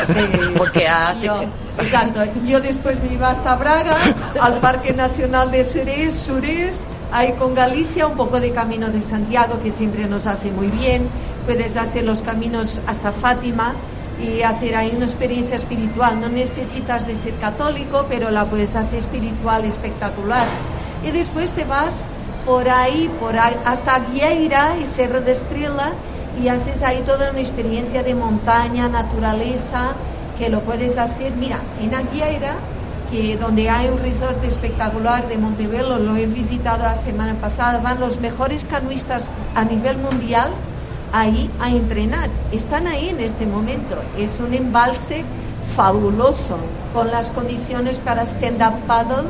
Porque 0.58 0.88
ah, 0.90 1.16
te- 1.20 1.28
yo, 1.28 1.42
exacto, 1.80 2.22
yo 2.46 2.60
después 2.62 3.02
me 3.04 3.14
iba 3.14 3.30
hasta 3.30 3.56
Braga, 3.56 3.98
al 4.40 4.60
Parque 4.60 4.94
Nacional 4.94 5.52
de 5.52 5.64
Surés, 5.64 6.16
Surés, 6.16 6.86
ahí 7.12 7.34
con 7.34 7.54
Galicia, 7.56 8.08
un 8.08 8.16
poco 8.18 8.40
de 8.40 8.52
Camino 8.52 8.90
de 8.90 9.02
Santiago, 9.02 9.60
que 9.64 9.72
siempre 9.72 10.06
nos 10.08 10.26
hace 10.28 10.52
muy 10.52 10.68
bien. 10.68 11.08
Puedes 11.46 11.76
hacer 11.78 12.04
los 12.04 12.22
caminos 12.22 12.82
hasta 12.88 13.12
Fátima 13.12 13.74
y 14.22 14.42
hacer 14.42 14.76
ahí 14.76 14.94
una 14.96 15.06
experiencia 15.06 15.56
espiritual. 15.56 16.20
No 16.20 16.30
necesitas 16.30 17.08
de 17.08 17.16
ser 17.16 17.36
católico, 17.36 18.06
pero 18.10 18.32
la 18.32 18.46
puedes 18.46 18.76
hacer 18.76 19.00
espiritual 19.00 19.66
espectacular. 19.66 20.46
Y 21.06 21.12
después 21.12 21.52
te 21.52 21.66
vas 21.66 22.08
por 22.46 22.70
ahí, 22.70 23.10
por 23.20 23.38
hasta 23.38 24.00
Guieira 24.00 24.76
y 24.82 24.86
Serra 24.86 25.22
de 25.22 25.32
Estrela 25.32 25.94
y 26.42 26.48
haces 26.48 26.82
ahí 26.82 27.02
toda 27.06 27.32
una 27.32 27.40
experiencia 27.40 28.04
de 28.04 28.16
montaña, 28.16 28.88
naturaleza, 28.90 29.94
que 30.38 30.50
lo 30.50 30.62
puedes 30.62 30.98
hacer, 30.98 31.32
mira, 31.34 31.60
en 31.80 31.94
Aguieira, 31.94 32.56
que 33.12 33.38
donde 33.38 33.70
hay 33.70 33.88
un 33.88 34.00
resort 34.00 34.44
espectacular 34.44 35.28
de 35.28 35.38
Montebello, 35.38 36.00
lo 36.00 36.16
he 36.16 36.26
visitado 36.26 36.84
la 36.84 36.96
semana 36.96 37.36
pasada, 37.36 37.80
van 37.80 38.00
los 38.00 38.20
mejores 38.20 38.66
canoístas 38.66 39.32
a 39.54 39.64
nivel 39.64 40.00
mundial 40.00 40.50
ahí 41.14 41.50
a 41.62 41.70
entrenar. 41.70 42.30
Están 42.52 42.88
ahí 42.88 43.10
en 43.10 43.22
este 43.22 43.46
momento. 43.46 44.02
Es 44.18 44.42
un 44.42 44.54
embalse 44.54 45.24
fabuloso, 45.76 46.58
con 46.94 47.10
las 47.10 47.30
condiciones 47.30 48.00
para 48.00 48.24
stand-up 48.24 48.86
paddle 48.86 49.30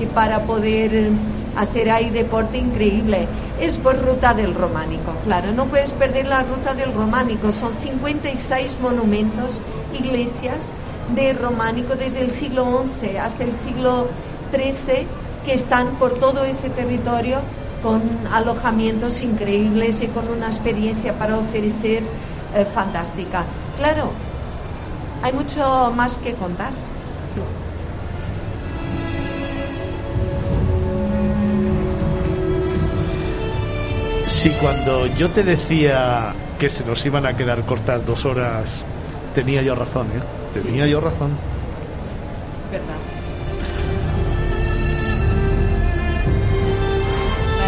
y 0.00 0.06
para 0.06 0.42
poder 0.44 0.94
eh, 0.94 1.10
hacer 1.56 1.90
ahí 1.90 2.10
deporte 2.10 2.56
increíble. 2.58 3.28
Es 3.60 3.76
por 3.76 3.98
ruta 4.02 4.34
del 4.34 4.54
románico, 4.54 5.12
claro, 5.24 5.52
no 5.52 5.66
puedes 5.66 5.94
perder 5.94 6.26
la 6.26 6.42
ruta 6.42 6.74
del 6.74 6.92
románico. 6.92 7.52
Son 7.52 7.72
56 7.72 8.78
monumentos, 8.80 9.60
iglesias 9.98 10.72
de 11.14 11.32
románico 11.34 11.94
desde 11.94 12.20
el 12.20 12.32
siglo 12.32 12.84
XI 12.86 13.18
hasta 13.18 13.44
el 13.44 13.54
siglo 13.54 14.08
XIII 14.52 15.06
que 15.44 15.54
están 15.54 15.94
por 15.98 16.14
todo 16.14 16.44
ese 16.44 16.68
territorio 16.70 17.38
con 17.86 18.02
alojamientos 18.32 19.22
increíbles 19.22 20.02
y 20.02 20.08
con 20.08 20.28
una 20.28 20.48
experiencia 20.48 21.16
para 21.16 21.38
ofrecer 21.38 22.02
eh, 22.52 22.64
fantástica. 22.64 23.44
Claro, 23.76 24.10
hay 25.22 25.32
mucho 25.32 25.92
más 25.94 26.16
que 26.16 26.32
contar. 26.34 26.72
Si 34.26 34.50
cuando 34.50 35.06
yo 35.06 35.30
te 35.30 35.44
decía 35.44 36.34
que 36.58 36.68
se 36.68 36.84
nos 36.84 37.06
iban 37.06 37.24
a 37.24 37.36
quedar 37.36 37.64
cortas 37.66 38.04
dos 38.04 38.24
horas, 38.24 38.82
tenía 39.32 39.62
yo 39.62 39.76
razón, 39.76 40.08
¿eh? 40.08 40.20
Tenía 40.52 40.88
yo 40.88 41.00
razón. 41.00 41.55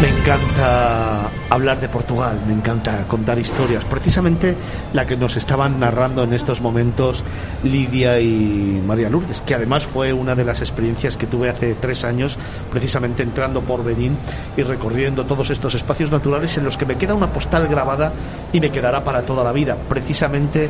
Me 0.01 0.07
encanta 0.07 1.29
hablar 1.49 1.81
de 1.81 1.89
Portugal, 1.89 2.39
me 2.47 2.53
encanta 2.53 3.05
contar 3.05 3.37
historias. 3.37 3.83
Precisamente 3.83 4.55
la 4.93 5.05
que 5.05 5.17
nos 5.17 5.35
estaban 5.35 5.77
narrando 5.77 6.23
en 6.23 6.31
estos 6.31 6.61
momentos 6.61 7.21
Lidia 7.65 8.17
y 8.21 8.81
María 8.87 9.09
Lourdes, 9.09 9.41
que 9.41 9.55
además 9.55 9.85
fue 9.85 10.13
una 10.13 10.35
de 10.35 10.45
las 10.45 10.61
experiencias 10.61 11.17
que 11.17 11.27
tuve 11.27 11.49
hace 11.49 11.75
tres 11.75 12.05
años, 12.05 12.37
precisamente 12.71 13.23
entrando 13.23 13.59
por 13.59 13.83
Benín 13.83 14.15
y 14.55 14.63
recorriendo 14.63 15.25
todos 15.25 15.49
estos 15.49 15.75
espacios 15.75 16.11
naturales 16.11 16.57
en 16.57 16.63
los 16.63 16.77
que 16.77 16.85
me 16.85 16.95
queda 16.95 17.13
una 17.13 17.33
postal 17.33 17.67
grabada 17.67 18.13
y 18.53 18.61
me 18.61 18.71
quedará 18.71 19.03
para 19.03 19.23
toda 19.23 19.43
la 19.43 19.51
vida. 19.51 19.75
Precisamente 19.89 20.69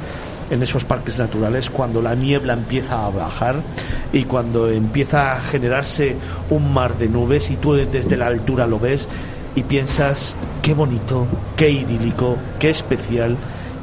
en 0.50 0.64
esos 0.64 0.86
parques 0.86 1.18
naturales 1.18 1.70
cuando 1.70 2.02
la 2.02 2.16
niebla 2.16 2.54
empieza 2.54 3.06
a 3.06 3.10
bajar 3.10 3.58
y 4.12 4.24
cuando 4.24 4.70
empieza 4.70 5.36
a 5.36 5.42
generarse 5.42 6.16
un 6.50 6.74
mar 6.74 6.98
de 6.98 7.08
nubes 7.08 7.52
y 7.52 7.58
tú 7.58 7.74
desde 7.74 8.18
la 8.18 8.28
altura 8.28 8.68
lo 8.68 8.80
ves 8.80 9.08
y 9.56 9.64
piensas 9.64 10.36
qué 10.62 10.74
bonito, 10.74 11.28
qué 11.56 11.70
idílico, 11.70 12.38
qué 12.60 12.70
especial 12.70 13.38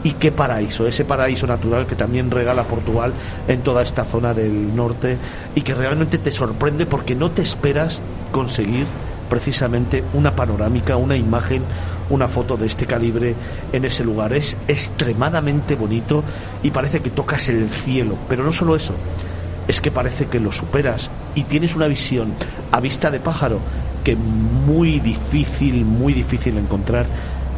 y 0.04 0.12
qué 0.12 0.30
paraíso, 0.30 0.86
ese 0.86 1.04
paraíso 1.04 1.46
natural 1.46 1.86
que 1.86 1.96
también 1.96 2.30
regala 2.30 2.64
Portugal 2.64 3.12
en 3.48 3.60
toda 3.62 3.82
esta 3.82 4.04
zona 4.04 4.34
del 4.34 4.74
norte 4.74 5.16
y 5.54 5.62
que 5.62 5.74
realmente 5.74 6.18
te 6.18 6.30
sorprende 6.30 6.86
porque 6.86 7.14
no 7.14 7.30
te 7.30 7.42
esperas 7.42 8.00
conseguir 8.30 8.86
precisamente 9.28 10.04
una 10.14 10.36
panorámica, 10.36 10.96
una 10.96 11.16
imagen, 11.16 11.62
una 12.10 12.28
foto 12.28 12.56
de 12.56 12.66
este 12.66 12.86
calibre 12.86 13.34
en 13.72 13.84
ese 13.84 14.04
lugar. 14.04 14.32
Es 14.32 14.56
extremadamente 14.68 15.74
bonito 15.74 16.22
y 16.62 16.70
parece 16.70 17.00
que 17.00 17.10
tocas 17.10 17.48
el 17.48 17.68
cielo, 17.68 18.16
pero 18.28 18.44
no 18.44 18.52
solo 18.52 18.76
eso, 18.76 18.94
es 19.68 19.80
que 19.80 19.90
parece 19.90 20.26
que 20.26 20.40
lo 20.40 20.52
superas 20.52 21.10
y 21.34 21.42
tienes 21.44 21.74
una 21.74 21.86
visión 21.86 22.32
a 22.72 22.80
vista 22.80 23.10
de 23.10 23.20
pájaro 23.20 23.58
que 24.04 24.14
muy 24.14 25.00
difícil, 25.00 25.84
muy 25.84 26.12
difícil 26.12 26.56
encontrar 26.58 27.06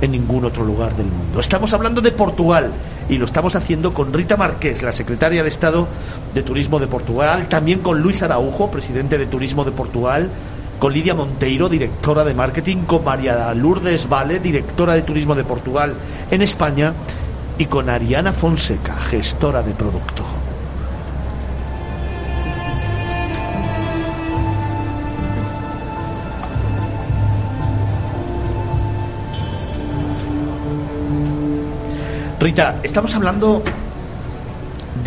en 0.00 0.12
ningún 0.12 0.44
otro 0.44 0.64
lugar 0.64 0.96
del 0.96 1.06
mundo. 1.06 1.40
Estamos 1.40 1.72
hablando 1.74 2.00
de 2.00 2.12
Portugal 2.12 2.70
y 3.08 3.18
lo 3.18 3.24
estamos 3.24 3.56
haciendo 3.56 3.92
con 3.92 4.12
Rita 4.12 4.36
Marqués, 4.36 4.82
la 4.82 4.92
secretaria 4.92 5.42
de 5.42 5.48
Estado 5.48 5.88
de 6.34 6.42
Turismo 6.42 6.78
de 6.78 6.86
Portugal, 6.86 7.48
también 7.48 7.80
con 7.80 8.00
Luis 8.00 8.22
Araujo, 8.22 8.70
presidente 8.70 9.18
de 9.18 9.26
Turismo 9.26 9.64
de 9.64 9.72
Portugal, 9.72 10.30
con 10.78 10.92
Lidia 10.92 11.14
Monteiro, 11.14 11.68
directora 11.68 12.24
de 12.24 12.34
marketing, 12.34 12.78
con 12.78 13.04
María 13.04 13.52
Lourdes 13.54 14.08
Vale, 14.08 14.38
directora 14.38 14.94
de 14.94 15.02
Turismo 15.02 15.34
de 15.34 15.44
Portugal 15.44 15.94
en 16.30 16.42
España, 16.42 16.92
y 17.58 17.66
con 17.66 17.88
Ariana 17.90 18.32
Fonseca, 18.32 18.94
gestora 19.00 19.62
de 19.62 19.72
producto. 19.72 20.24
Rita, 32.38 32.78
estamos 32.84 33.12
hablando 33.16 33.64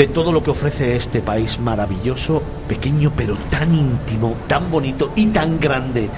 de 0.02 0.08
todo 0.08 0.32
lo 0.32 0.42
que 0.42 0.50
ofrece 0.50 0.96
este 0.96 1.22
país 1.22 1.60
maravilloso, 1.60 2.42
pequeño 2.68 3.12
pero 3.16 3.36
tan 3.52 3.72
íntimo, 3.72 4.36
tan 4.48 4.72
bonito 4.72 5.12
y 5.16 5.28
tan 5.28 5.60
grande 5.60 6.10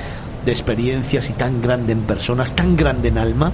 de 0.45 0.51
experiencias 0.53 1.29
y 1.29 1.33
tan 1.33 1.61
grande 1.61 1.91
en 1.91 2.03
personas, 2.03 2.55
tan 2.55 2.77
grande 2.77 3.09
en 3.09 3.17
alma, 3.17 3.51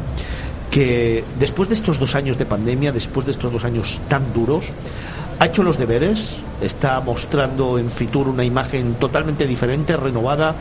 que 0.70 1.24
después 1.40 1.70
de 1.70 1.74
estos 1.74 1.98
dos 1.98 2.14
años 2.14 2.38
de 2.38 2.46
pandemia, 2.46 2.92
después 2.92 3.26
de 3.26 3.32
estos 3.32 3.52
dos 3.52 3.66
años 3.66 4.04
tan 4.08 4.32
duros, 4.32 4.66
ha 5.40 5.48
hecho 5.48 5.64
los 5.64 5.80
deberes, 5.80 6.38
está 6.62 7.00
mostrando 7.00 7.80
en 7.80 7.90
Fitur 7.90 8.28
una 8.28 8.46
imagen 8.46 8.98
totalmente 9.00 9.48
diferente, 9.48 9.98
renovada 9.98 10.54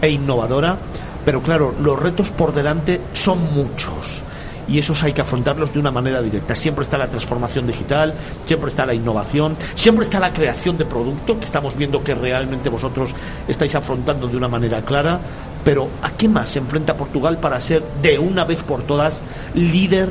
e 0.00 0.10
innovadora, 0.10 0.76
pero 1.24 1.42
claro, 1.42 1.72
los 1.80 1.96
retos 1.96 2.32
por 2.32 2.52
delante 2.52 3.00
son 3.12 3.54
muchos 3.54 4.24
y 4.68 4.78
esos 4.78 5.02
hay 5.02 5.12
que 5.12 5.20
afrontarlos 5.20 5.72
de 5.72 5.78
una 5.78 5.90
manera 5.90 6.20
directa. 6.20 6.54
Siempre 6.54 6.84
está 6.84 6.98
la 6.98 7.08
transformación 7.08 7.66
digital, 7.66 8.14
siempre 8.46 8.70
está 8.70 8.86
la 8.86 8.94
innovación, 8.94 9.56
siempre 9.74 10.04
está 10.04 10.20
la 10.20 10.32
creación 10.32 10.78
de 10.78 10.84
producto, 10.84 11.38
que 11.38 11.44
estamos 11.44 11.76
viendo 11.76 12.02
que 12.02 12.14
realmente 12.14 12.68
vosotros 12.68 13.14
estáis 13.48 13.74
afrontando 13.74 14.28
de 14.28 14.36
una 14.36 14.48
manera 14.48 14.82
clara, 14.82 15.20
pero 15.64 15.88
¿a 16.02 16.10
qué 16.10 16.28
más 16.28 16.50
se 16.50 16.58
enfrenta 16.58 16.96
Portugal 16.96 17.38
para 17.38 17.60
ser 17.60 17.82
de 18.00 18.18
una 18.18 18.44
vez 18.44 18.62
por 18.62 18.82
todas 18.82 19.22
líder 19.54 20.08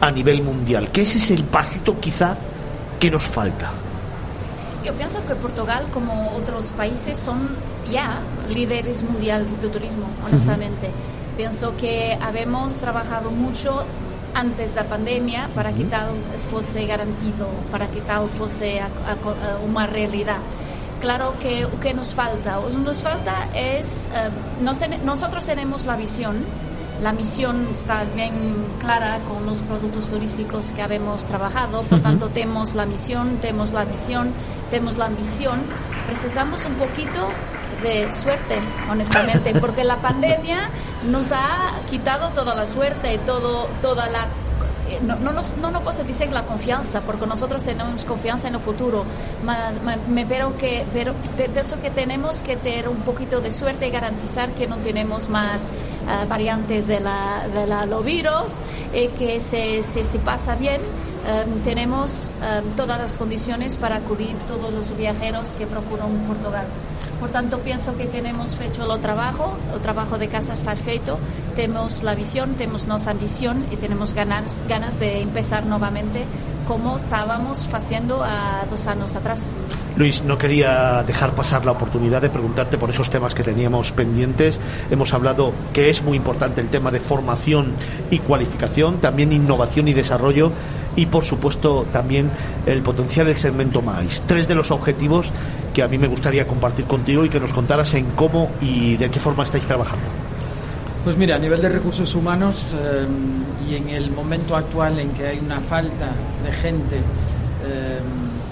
a 0.00 0.10
nivel 0.10 0.42
mundial? 0.42 0.90
Que 0.90 1.02
ese 1.02 1.18
es 1.18 1.30
el 1.30 1.44
pasito 1.44 1.98
quizá 2.00 2.36
que 2.98 3.10
nos 3.10 3.24
falta. 3.24 3.70
Yo 4.84 4.92
pienso 4.94 5.24
que 5.26 5.34
Portugal, 5.34 5.86
como 5.92 6.32
otros 6.36 6.72
países, 6.72 7.18
son 7.18 7.48
ya 7.92 8.20
líderes 8.48 9.02
mundiales 9.02 9.60
de 9.60 9.68
turismo, 9.68 10.06
honestamente. 10.26 10.90
Pienso 11.38 11.76
que 11.76 12.18
habemos 12.20 12.78
trabajado 12.78 13.30
mucho 13.30 13.84
antes 14.34 14.74
de 14.74 14.82
la 14.82 14.88
pandemia 14.88 15.48
para 15.54 15.72
que 15.72 15.84
tal 15.84 16.08
fuese 16.50 16.84
garantido, 16.84 17.46
para 17.70 17.86
que 17.86 18.00
tal 18.00 18.28
fuese 18.28 18.80
una 19.64 19.86
realidad. 19.86 20.38
Claro 21.00 21.34
que 21.40 21.60
lo 21.60 21.78
que 21.78 21.94
nos 21.94 22.12
falta, 22.12 22.58
que 22.68 22.76
nos 22.78 23.02
falta 23.04 23.50
es, 23.54 24.08
eh, 24.12 24.30
nosotros 25.04 25.46
tenemos 25.46 25.86
la 25.86 25.94
visión, 25.94 26.44
la 27.04 27.12
misión 27.12 27.68
está 27.70 28.02
bien 28.02 28.32
clara 28.80 29.20
con 29.28 29.46
los 29.46 29.58
productos 29.58 30.08
turísticos 30.08 30.72
que 30.72 30.82
habemos 30.82 31.28
trabajado, 31.28 31.82
por 31.82 32.00
tanto 32.00 32.30
tenemos 32.30 32.74
la 32.74 32.84
misión, 32.84 33.38
tenemos 33.40 33.72
la 33.72 33.84
visión, 33.84 34.32
tenemos 34.72 34.98
la 34.98 35.06
ambición, 35.06 35.60
precisamos 36.08 36.64
un 36.64 36.74
poquito 36.74 37.28
de 37.82 38.12
suerte, 38.14 38.58
honestamente, 38.90 39.54
porque 39.60 39.84
la 39.84 39.96
pandemia 39.96 40.70
nos 41.10 41.32
ha 41.32 41.72
quitado 41.88 42.30
toda 42.30 42.54
la 42.54 42.66
suerte, 42.66 43.14
y 43.14 43.18
todo, 43.18 43.68
toda 43.80 44.08
la 44.08 44.26
eh, 44.88 45.00
no, 45.02 45.16
no, 45.16 45.32
no, 45.32 45.70
no 45.70 45.82
puedo 45.82 46.02
decir 46.02 46.32
la 46.32 46.44
confianza, 46.44 47.00
porque 47.02 47.26
nosotros 47.26 47.62
tenemos 47.62 48.04
confianza 48.04 48.48
en 48.48 48.54
el 48.54 48.60
futuro, 48.60 49.04
me, 50.08 50.26
pero 50.26 50.56
que, 50.56 50.86
pero 50.92 51.14
pienso 51.36 51.78
que 51.80 51.90
tenemos 51.90 52.40
que 52.40 52.56
tener 52.56 52.88
un 52.88 53.00
poquito 53.02 53.40
de 53.40 53.52
suerte 53.52 53.86
y 53.86 53.90
garantizar 53.90 54.50
que 54.52 54.66
no 54.66 54.76
tenemos 54.78 55.28
más 55.28 55.68
eh, 55.68 56.26
variantes 56.26 56.86
de 56.86 57.00
la, 57.00 57.46
de 57.52 57.66
la 57.66 57.84
virus, 58.00 58.60
y 58.94 59.08
que 59.08 59.40
se, 59.40 59.82
se, 59.82 60.18
pasa 60.20 60.54
bien. 60.54 60.80
Eh, 61.26 61.44
tenemos 61.64 62.32
todas 62.76 62.98
las 62.98 63.18
condiciones 63.18 63.76
para 63.76 63.96
acudir 63.96 64.34
todos 64.46 64.72
los 64.72 64.96
viajeros 64.96 65.50
que 65.50 65.66
procuran 65.66 66.08
Portugal. 66.26 66.64
Por 67.20 67.30
tanto, 67.30 67.58
pienso 67.58 67.96
que 67.96 68.06
tenemos 68.06 68.58
hecho 68.60 68.94
el 68.94 69.00
trabajo, 69.00 69.56
el 69.74 69.80
trabajo 69.80 70.18
de 70.18 70.28
casa 70.28 70.52
está 70.52 70.76
feito, 70.76 71.18
tenemos 71.56 72.04
la 72.04 72.14
visión, 72.14 72.54
tenemos 72.54 72.86
nuestra 72.86 73.12
ambición 73.12 73.64
y 73.72 73.76
tenemos 73.76 74.14
ganas, 74.14 74.60
ganas 74.68 75.00
de 75.00 75.20
empezar 75.20 75.66
nuevamente 75.66 76.24
como 76.68 76.98
estábamos 76.98 77.66
haciendo 77.72 78.22
a 78.22 78.66
dos 78.70 78.86
años 78.86 79.16
atrás. 79.16 79.54
Luis, 79.96 80.22
no 80.22 80.36
quería 80.36 81.02
dejar 81.02 81.32
pasar 81.32 81.64
la 81.64 81.72
oportunidad 81.72 82.20
de 82.20 82.28
preguntarte 82.28 82.76
por 82.76 82.90
esos 82.90 83.08
temas 83.08 83.34
que 83.34 83.42
teníamos 83.42 83.90
pendientes. 83.90 84.60
Hemos 84.90 85.14
hablado 85.14 85.52
que 85.72 85.88
es 85.88 86.02
muy 86.02 86.18
importante 86.18 86.60
el 86.60 86.68
tema 86.68 86.90
de 86.90 87.00
formación 87.00 87.72
y 88.10 88.18
cualificación, 88.18 88.98
también 88.98 89.32
innovación 89.32 89.88
y 89.88 89.94
desarrollo 89.94 90.52
y, 90.94 91.06
por 91.06 91.24
supuesto, 91.24 91.86
también 91.90 92.30
el 92.66 92.82
potencial 92.82 93.26
del 93.26 93.36
segmento 93.36 93.80
MAIS. 93.80 94.22
Tres 94.26 94.46
de 94.46 94.54
los 94.54 94.70
objetivos 94.70 95.32
que 95.72 95.82
a 95.82 95.88
mí 95.88 95.96
me 95.96 96.06
gustaría 96.06 96.46
compartir 96.46 96.84
contigo 96.84 97.24
y 97.24 97.30
que 97.30 97.40
nos 97.40 97.54
contaras 97.54 97.94
en 97.94 98.04
cómo 98.10 98.50
y 98.60 98.96
de 98.98 99.10
qué 99.10 99.18
forma 99.18 99.44
estáis 99.44 99.66
trabajando. 99.66 100.06
Pues 101.08 101.16
mira, 101.16 101.36
a 101.36 101.38
nivel 101.38 101.62
de 101.62 101.70
recursos 101.70 102.14
humanos 102.14 102.76
eh, 102.78 103.06
y 103.66 103.76
en 103.76 103.88
el 103.88 104.10
momento 104.10 104.54
actual 104.54 105.00
en 105.00 105.08
que 105.12 105.26
hay 105.26 105.38
una 105.38 105.58
falta 105.58 106.10
de 106.44 106.52
gente, 106.52 106.96
eh, 106.96 107.98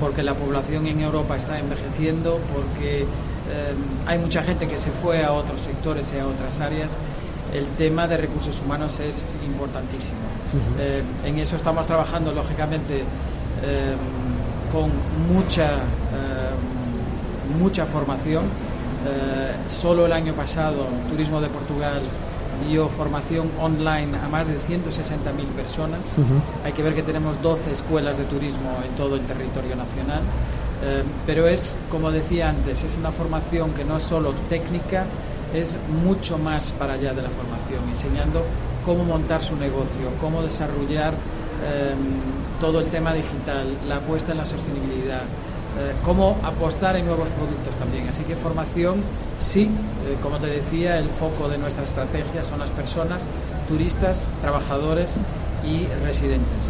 porque 0.00 0.22
la 0.22 0.32
población 0.32 0.86
en 0.86 1.02
Europa 1.02 1.36
está 1.36 1.58
envejeciendo, 1.58 2.40
porque 2.54 3.02
eh, 3.02 3.06
hay 4.06 4.18
mucha 4.18 4.42
gente 4.42 4.66
que 4.66 4.78
se 4.78 4.90
fue 4.90 5.22
a 5.22 5.32
otros 5.32 5.60
sectores 5.60 6.10
y 6.16 6.18
a 6.18 6.26
otras 6.26 6.58
áreas, 6.58 6.92
el 7.52 7.66
tema 7.76 8.08
de 8.08 8.16
recursos 8.16 8.58
humanos 8.62 9.00
es 9.00 9.36
importantísimo. 9.44 10.16
en 11.26 11.38
eso 11.38 11.56
estamos 11.56 11.86
trabajando, 11.86 12.32
lógicamente, 12.32 13.04
con 14.72 14.90
mucha, 15.30 15.72
mucha 17.60 17.84
formación. 17.84 18.44
solo 19.66 20.06
el 20.06 20.12
año 20.12 20.32
pasado, 20.32 20.86
Turismo 21.10 21.38
de 21.42 21.48
Portugal 21.48 22.00
dio 22.68 22.88
formación 22.88 23.50
online 23.60 24.16
a 24.18 24.28
más 24.28 24.46
de 24.46 24.54
160.000 24.54 25.46
personas. 25.54 26.00
Hay 26.64 26.72
que 26.72 26.82
ver 26.82 26.94
que 26.94 27.02
tenemos 27.02 27.40
12 27.42 27.72
escuelas 27.72 28.18
de 28.18 28.24
turismo 28.24 28.70
en 28.84 28.94
todo 28.96 29.16
el 29.16 29.22
territorio 29.22 29.76
nacional. 29.76 30.22
Eh, 30.82 31.02
pero 31.26 31.46
es, 31.46 31.76
como 31.90 32.10
decía 32.10 32.50
antes, 32.50 32.84
es 32.84 32.96
una 32.98 33.10
formación 33.10 33.72
que 33.72 33.84
no 33.84 33.96
es 33.96 34.02
solo 34.02 34.32
técnica, 34.48 35.06
es 35.54 35.78
mucho 36.04 36.38
más 36.38 36.72
para 36.72 36.94
allá 36.94 37.14
de 37.14 37.22
la 37.22 37.30
formación, 37.30 37.88
enseñando 37.88 38.44
cómo 38.84 39.04
montar 39.04 39.42
su 39.42 39.56
negocio, 39.56 40.10
cómo 40.20 40.42
desarrollar 40.42 41.14
em, 41.14 42.60
todo 42.60 42.80
el 42.80 42.86
tema 42.86 43.14
digital, 43.14 43.66
la 43.88 43.96
apuesta 43.96 44.32
en 44.32 44.38
la 44.38 44.46
sostenibilidad, 44.46 45.22
eh, 45.78 45.92
cómo 46.02 46.38
apostar 46.42 46.96
en 46.96 47.04
nuevos 47.06 47.28
productos 47.30 47.74
también. 47.76 48.08
Así 48.08 48.22
que 48.24 48.34
formación, 48.34 49.02
sí, 49.40 49.64
eh, 50.06 50.16
como 50.22 50.38
te 50.38 50.46
decía, 50.46 50.98
el 50.98 51.10
foco 51.10 51.48
de 51.48 51.58
nuestra 51.58 51.84
estrategia 51.84 52.42
son 52.42 52.60
las 52.60 52.70
personas, 52.70 53.20
turistas, 53.68 54.22
trabajadores 54.40 55.10
y 55.64 55.86
residentes. 56.04 56.64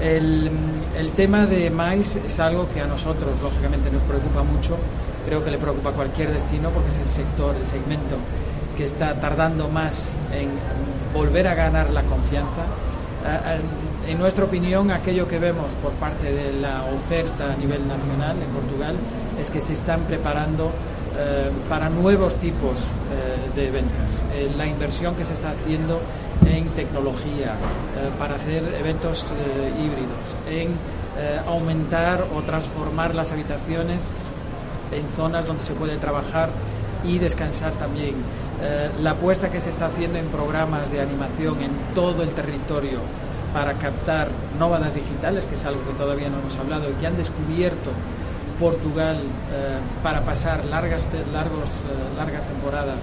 El, 0.00 0.50
el, 0.98 1.10
tema 1.12 1.46
de 1.46 1.70
maíz 1.70 2.16
es 2.16 2.38
algo 2.40 2.68
que 2.68 2.80
a 2.82 2.86
nosotros, 2.86 3.40
lógicamente, 3.40 3.90
nos 3.90 4.02
preocupa 4.02 4.42
mucho. 4.42 4.76
Creo 5.24 5.42
que 5.42 5.50
le 5.50 5.56
preocupa 5.56 5.90
a 5.90 5.92
cualquier 5.92 6.32
destino 6.32 6.68
porque 6.70 6.90
es 6.90 6.98
el 6.98 7.08
sector, 7.08 7.54
el 7.56 7.66
segmento 7.66 8.16
que 8.76 8.84
está 8.84 9.14
tardando 9.14 9.68
más 9.68 10.08
en 10.32 10.50
volver 11.14 11.46
a 11.48 11.54
ganar 11.54 11.90
la 11.90 12.02
confianza 12.02 12.64
en 14.06 14.18
nuestra 14.18 14.44
opinión, 14.44 14.90
aquello 14.90 15.26
que 15.26 15.38
vemos 15.38 15.72
por 15.74 15.92
parte 15.92 16.30
de 16.32 16.52
la 16.52 16.84
oferta 16.84 17.52
a 17.52 17.56
nivel 17.56 17.86
nacional 17.88 18.36
en 18.42 18.50
Portugal 18.50 18.96
es 19.40 19.50
que 19.50 19.60
se 19.60 19.72
están 19.72 20.00
preparando 20.02 20.70
eh, 21.16 21.50
para 21.68 21.88
nuevos 21.88 22.36
tipos 22.36 22.80
eh, 22.80 23.56
de 23.56 23.68
eventos. 23.68 24.10
Eh, 24.34 24.52
la 24.56 24.66
inversión 24.66 25.14
que 25.14 25.24
se 25.24 25.32
está 25.32 25.50
haciendo 25.50 26.00
en 26.46 26.66
tecnología 26.70 27.54
para 28.18 28.34
hacer 28.34 28.62
eventos 28.78 29.32
híbridos, 29.78 30.36
en 30.50 30.76
aumentar 31.46 32.26
o 32.36 32.42
transformar 32.42 33.14
las 33.14 33.32
habitaciones 33.32 34.02
en 34.92 35.08
zonas 35.08 35.46
donde 35.46 35.62
se 35.62 35.72
puede 35.74 35.96
trabajar 35.96 36.50
y 37.04 37.18
descansar 37.18 37.72
también. 37.74 38.14
la 39.00 39.12
apuesta 39.12 39.48
que 39.50 39.60
se 39.60 39.70
está 39.70 39.86
haciendo 39.86 40.18
en 40.18 40.26
programas 40.26 40.90
de 40.90 41.00
animación 41.00 41.62
en 41.62 41.70
todo 41.94 42.22
el 42.24 42.30
territorio 42.30 42.98
para 43.54 43.74
captar 43.74 44.28
nómadas 44.58 44.92
digitales, 44.94 45.46
que 45.46 45.54
es 45.54 45.64
algo 45.64 45.80
que 45.84 45.92
todavía 45.92 46.28
no 46.28 46.40
hemos 46.40 46.56
hablado 46.56 46.90
y 46.90 46.94
que 46.94 47.06
han 47.06 47.16
descubierto 47.16 47.92
Portugal 48.58 49.16
eh, 49.16 49.78
para 50.02 50.22
pasar 50.22 50.64
largas, 50.64 51.06
largos, 51.32 51.68
eh, 51.68 52.16
largas 52.18 52.44
temporadas 52.44 52.98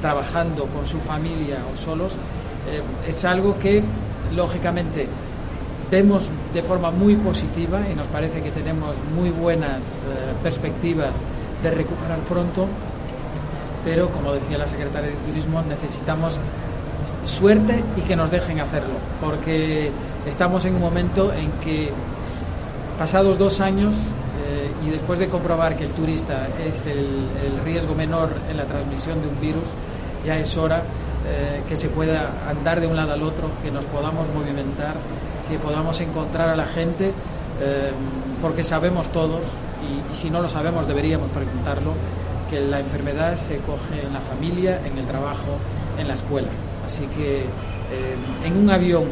trabajando 0.00 0.66
con 0.66 0.86
su 0.86 0.98
familia 1.00 1.58
o 1.72 1.76
solos, 1.76 2.12
eh, 2.14 2.80
es 3.08 3.24
algo 3.24 3.58
que 3.58 3.82
lógicamente 4.34 5.08
vemos 5.90 6.30
de 6.54 6.62
forma 6.62 6.92
muy 6.92 7.16
positiva 7.16 7.80
y 7.90 7.96
nos 7.96 8.06
parece 8.06 8.40
que 8.40 8.52
tenemos 8.52 8.96
muy 9.16 9.30
buenas 9.30 9.82
perspectivas 10.42 11.16
de 11.62 11.70
recuperar 11.70 12.18
pronto, 12.28 12.66
pero 13.84 14.10
como 14.10 14.32
decía 14.32 14.58
la 14.58 14.66
secretaria 14.66 15.08
de 15.08 15.16
Turismo, 15.16 15.62
necesitamos 15.62 16.38
suerte 17.28 17.82
y 17.96 18.00
que 18.02 18.16
nos 18.16 18.30
dejen 18.30 18.60
hacerlo, 18.60 18.94
porque 19.20 19.90
estamos 20.26 20.64
en 20.64 20.74
un 20.74 20.80
momento 20.80 21.32
en 21.32 21.50
que, 21.62 21.90
pasados 22.98 23.38
dos 23.38 23.60
años, 23.60 23.94
eh, 24.46 24.70
y 24.86 24.90
después 24.90 25.18
de 25.18 25.28
comprobar 25.28 25.76
que 25.76 25.84
el 25.84 25.92
turista 25.92 26.48
es 26.66 26.86
el, 26.86 27.26
riesgo 27.64 27.94
menor 27.94 28.30
en 28.50 28.56
la 28.56 28.64
transmisión 28.64 29.20
de 29.20 29.28
un 29.28 29.40
virus, 29.40 29.64
ya 30.24 30.38
es 30.38 30.56
hora 30.56 30.82
eh, 31.26 31.62
que 31.68 31.76
se 31.76 31.88
pueda 31.88 32.30
andar 32.48 32.80
de 32.80 32.86
un 32.86 32.96
lado 32.96 33.12
al 33.12 33.22
otro, 33.22 33.50
que 33.62 33.70
nos 33.70 33.84
podamos 33.86 34.26
movimentar, 34.34 34.94
que 35.50 35.58
podamos 35.58 36.00
encontrar 36.00 36.48
a 36.48 36.56
la 36.56 36.64
gente, 36.64 37.12
eh, 37.60 37.90
porque 38.40 38.64
sabemos 38.64 39.08
todos, 39.08 39.42
y 39.82 40.16
si 40.16 40.30
no 40.30 40.40
lo 40.40 40.48
sabemos 40.48 40.86
deberíamos 40.86 41.28
preguntarlo, 41.30 41.92
que 42.48 42.60
la 42.60 42.80
enfermedad 42.80 43.36
se 43.36 43.58
coge 43.58 44.06
en 44.06 44.12
la 44.14 44.20
familia, 44.20 44.80
en 44.86 44.96
el 44.96 45.04
trabajo, 45.04 45.58
en 45.98 46.08
la 46.08 46.14
escuela. 46.14 46.48
Así 46.88 47.04
que 47.14 47.40
eh, 47.40 47.44
en 48.46 48.56
un 48.56 48.70
avión, 48.70 49.04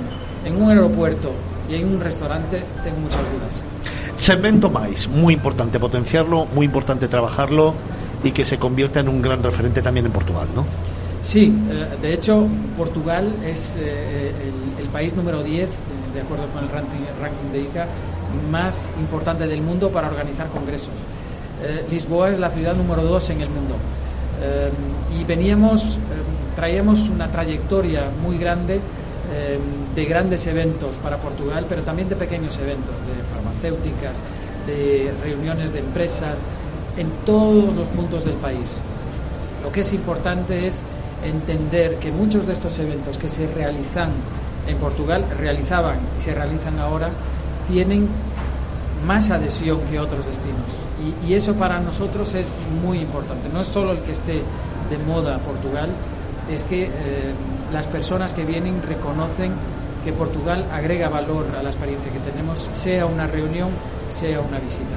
en 0.46 0.56
un 0.56 0.70
aeropuerto 0.70 1.30
y 1.68 1.74
en 1.74 1.86
un 1.86 2.00
restaurante 2.00 2.62
tengo 2.82 2.96
muchas 3.00 3.20
dudas. 3.20 3.62
Segmento 4.16 4.70
más, 4.70 5.06
muy 5.08 5.34
importante 5.34 5.78
potenciarlo, 5.78 6.46
muy 6.54 6.64
importante 6.64 7.06
trabajarlo 7.06 7.74
y 8.24 8.30
que 8.30 8.46
se 8.46 8.56
convierta 8.56 9.00
en 9.00 9.10
un 9.10 9.20
gran 9.20 9.42
referente 9.42 9.82
también 9.82 10.06
en 10.06 10.12
Portugal, 10.12 10.48
¿no? 10.54 10.64
Sí, 11.20 11.52
eh, 11.70 11.86
de 12.00 12.14
hecho 12.14 12.46
Portugal 12.78 13.30
es 13.44 13.76
eh, 13.78 14.32
el, 14.80 14.88
país 14.88 15.14
número 15.14 15.42
10, 15.42 15.68
de 16.14 16.20
acuerdo 16.22 16.46
con 16.46 16.64
el 16.64 16.70
ranking, 16.70 17.04
ranking 17.20 17.52
de 17.52 17.60
ICA, 17.60 17.86
más 18.50 18.90
importante 18.98 19.46
del 19.46 19.60
mundo 19.60 19.90
para 19.90 20.08
organizar 20.08 20.46
congresos. 20.48 20.94
Lisboa 21.90 22.30
es 22.30 22.38
la 22.38 22.50
ciudad 22.50 22.74
número 22.74 23.02
2 23.02 23.30
en 23.30 23.40
el 23.42 23.48
mundo. 23.50 23.76
Y 25.18 25.24
veníamos 25.24 25.98
traíamos 26.56 27.10
una 27.10 27.30
trayectoria 27.30 28.04
muy 28.22 28.38
grande 28.38 28.80
eh, 29.32 29.58
de 29.94 30.04
grandes 30.06 30.46
eventos 30.46 30.96
para 30.96 31.18
Portugal, 31.18 31.66
pero 31.68 31.82
también 31.82 32.08
de 32.08 32.16
pequeños 32.16 32.58
eventos, 32.58 32.94
de 33.06 33.22
farmacéuticas, 33.30 34.20
de 34.66 35.12
reuniones 35.22 35.72
de 35.72 35.80
empresas, 35.80 36.40
en 36.96 37.08
todos 37.24 37.74
los 37.74 37.88
puntos 37.90 38.24
del 38.24 38.34
país. 38.34 38.76
Lo 39.62 39.70
que 39.70 39.82
es 39.82 39.92
importante 39.92 40.66
es 40.66 40.80
entender 41.24 41.96
que 41.96 42.10
muchos 42.10 42.46
de 42.46 42.54
estos 42.54 42.78
eventos 42.78 43.18
que 43.18 43.28
se 43.28 43.46
realizan 43.48 44.10
en 44.66 44.76
Portugal, 44.78 45.24
realizaban 45.38 45.98
y 46.18 46.20
se 46.20 46.34
realizan 46.34 46.78
ahora, 46.78 47.10
tienen 47.68 48.08
más 49.06 49.30
adhesión 49.30 49.80
que 49.90 50.00
otros 50.00 50.24
destinos. 50.26 50.85
Y, 51.26 51.34
eso 51.34 51.54
para 51.54 51.80
nosotros 51.80 52.34
es 52.34 52.54
muy 52.82 52.98
importante. 52.98 53.48
No 53.52 53.60
es 53.60 53.68
solo 53.68 53.92
el 53.92 53.98
que 53.98 54.12
esté 54.12 54.42
de 54.90 54.98
moda 55.06 55.38
Portugal, 55.38 55.90
es 56.50 56.64
que 56.64 56.84
eh, 56.84 56.88
las 57.72 57.86
personas 57.86 58.32
que 58.32 58.44
vienen 58.44 58.82
reconocen 58.82 59.52
que 60.04 60.12
Portugal 60.12 60.64
agrega 60.72 61.08
valor 61.08 61.46
a 61.58 61.62
la 61.62 61.70
experiencia 61.70 62.12
que 62.12 62.20
tenemos, 62.20 62.70
sea 62.74 63.06
una 63.06 63.26
reunión, 63.26 63.70
sea 64.08 64.40
una 64.40 64.58
visita. 64.58 64.94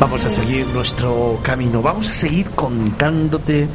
Vamos 0.00 0.24
a 0.24 0.30
seguir 0.30 0.64
nuestro 0.68 1.40
camino, 1.42 1.82
vamos 1.82 2.08
a 2.08 2.12
seguir 2.12 2.50
contándote 2.50 3.68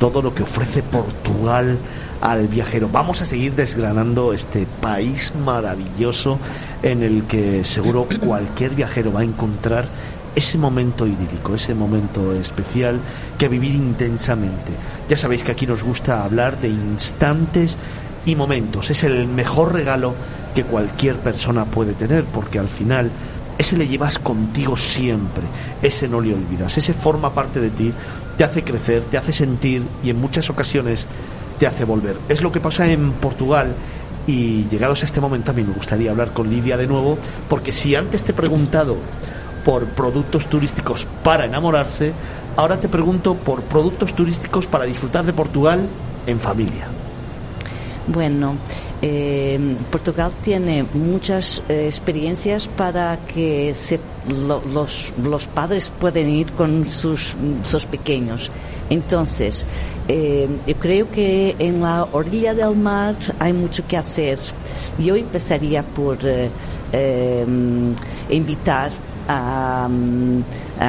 todo 0.00 0.20
lo 0.20 0.34
que 0.34 0.42
ofrece 0.42 0.82
Portugal 0.82 1.78
al 2.20 2.48
viajero. 2.48 2.88
Vamos 2.88 3.22
a 3.22 3.24
seguir 3.24 3.54
desgranando 3.54 4.32
este 4.32 4.66
país 4.80 5.32
maravilloso 5.44 6.40
en 6.82 7.04
el 7.04 7.22
que 7.22 7.64
seguro 7.64 8.08
cualquier 8.18 8.72
viajero 8.72 9.12
va 9.12 9.20
a 9.20 9.24
encontrar 9.24 9.86
ese 10.34 10.58
momento 10.58 11.06
idílico, 11.06 11.54
ese 11.54 11.72
momento 11.72 12.32
especial 12.34 12.98
que 13.38 13.46
vivir 13.46 13.76
intensamente. 13.76 14.72
Ya 15.08 15.16
sabéis 15.16 15.44
que 15.44 15.52
aquí 15.52 15.68
nos 15.68 15.84
gusta 15.84 16.24
hablar 16.24 16.60
de 16.60 16.68
instantes 16.68 17.78
y 18.26 18.34
momentos. 18.34 18.90
Es 18.90 19.04
el 19.04 19.28
mejor 19.28 19.72
regalo 19.72 20.14
que 20.52 20.64
cualquier 20.64 21.14
persona 21.16 21.64
puede 21.64 21.92
tener 21.92 22.24
porque 22.24 22.58
al 22.58 22.68
final 22.68 23.12
ese 23.60 23.76
le 23.76 23.86
llevas 23.86 24.18
contigo 24.18 24.74
siempre, 24.74 25.42
ese 25.82 26.08
no 26.08 26.18
le 26.18 26.32
olvidas, 26.32 26.78
ese 26.78 26.94
forma 26.94 27.34
parte 27.34 27.60
de 27.60 27.68
ti, 27.68 27.92
te 28.38 28.42
hace 28.42 28.64
crecer, 28.64 29.02
te 29.10 29.18
hace 29.18 29.34
sentir 29.34 29.82
y 30.02 30.08
en 30.08 30.18
muchas 30.18 30.48
ocasiones 30.48 31.06
te 31.58 31.66
hace 31.66 31.84
volver. 31.84 32.16
Es 32.30 32.40
lo 32.40 32.50
que 32.50 32.58
pasa 32.58 32.90
en 32.90 33.12
Portugal 33.12 33.74
y 34.26 34.64
llegados 34.70 35.02
a 35.02 35.04
este 35.04 35.20
momento 35.20 35.50
a 35.50 35.54
mí 35.54 35.62
me 35.62 35.74
gustaría 35.74 36.10
hablar 36.10 36.32
con 36.32 36.48
Lidia 36.48 36.78
de 36.78 36.86
nuevo, 36.86 37.18
porque 37.50 37.70
si 37.70 37.94
antes 37.94 38.24
te 38.24 38.32
he 38.32 38.34
preguntado 38.34 38.96
por 39.62 39.84
productos 39.88 40.46
turísticos 40.46 41.06
para 41.22 41.44
enamorarse, 41.44 42.14
ahora 42.56 42.80
te 42.80 42.88
pregunto 42.88 43.34
por 43.34 43.60
productos 43.64 44.14
turísticos 44.14 44.68
para 44.68 44.86
disfrutar 44.86 45.26
de 45.26 45.34
Portugal 45.34 45.86
en 46.26 46.40
familia. 46.40 46.86
Bueno, 48.12 48.56
eh, 49.02 49.76
Portugal 49.88 50.32
tiene 50.42 50.84
muchas 50.94 51.62
eh, 51.68 51.86
experiencias 51.86 52.66
para 52.66 53.20
que 53.24 53.72
los, 54.28 55.12
los, 55.16 55.46
padres 55.46 55.92
pueden 56.00 56.28
ir 56.28 56.50
con 56.52 56.88
sus, 56.88 57.36
sus 57.62 57.84
pequeños. 57.84 58.50
Entonces, 58.90 59.64
eh, 60.08 60.48
yo 60.66 60.74
creo 60.74 61.08
que 61.08 61.54
en 61.60 61.82
la 61.82 62.08
orilla 62.10 62.52
del 62.52 62.74
mar 62.74 63.14
hay 63.38 63.52
mucho 63.52 63.86
que 63.86 63.96
hacer. 63.96 64.40
Yo 64.98 65.14
empezaría 65.14 65.84
por 65.84 66.18
invitar 68.28 68.90
a, 69.30 69.88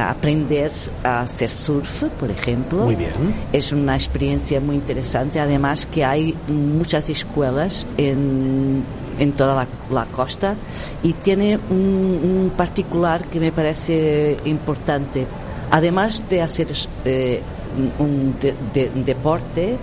aprender 0.09 0.71
a 1.03 1.21
hacer 1.21 1.49
surf, 1.49 2.05
por 2.19 2.31
ejemplo. 2.31 2.85
Muy 2.85 2.95
bien. 2.95 3.11
Es 3.53 3.71
una 3.71 3.95
experiencia 3.95 4.59
muy 4.59 4.75
interesante. 4.75 5.39
Además 5.39 5.85
que 5.85 6.03
hay 6.03 6.35
muchas 6.47 7.09
escuelas 7.09 7.85
en, 7.97 8.83
en 9.19 9.31
toda 9.33 9.67
la, 9.91 10.05
costa 10.05 10.55
y 11.03 11.13
tiene 11.13 11.59
un, 11.69 12.51
particular 12.57 13.25
que 13.25 13.39
me 13.39 13.51
parece 13.51 14.39
importante. 14.45 15.27
Además 15.69 16.23
de 16.29 16.41
hacer 16.41 16.67
eh, 17.05 17.41
un 17.99 18.35
deporte, 19.05 19.77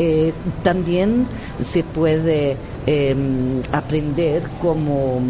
eh, 0.00 0.32
también 0.62 1.26
se 1.60 1.82
puede 1.82 2.56
eh, 2.86 3.16
aprender 3.72 4.44
cómo 4.62 5.20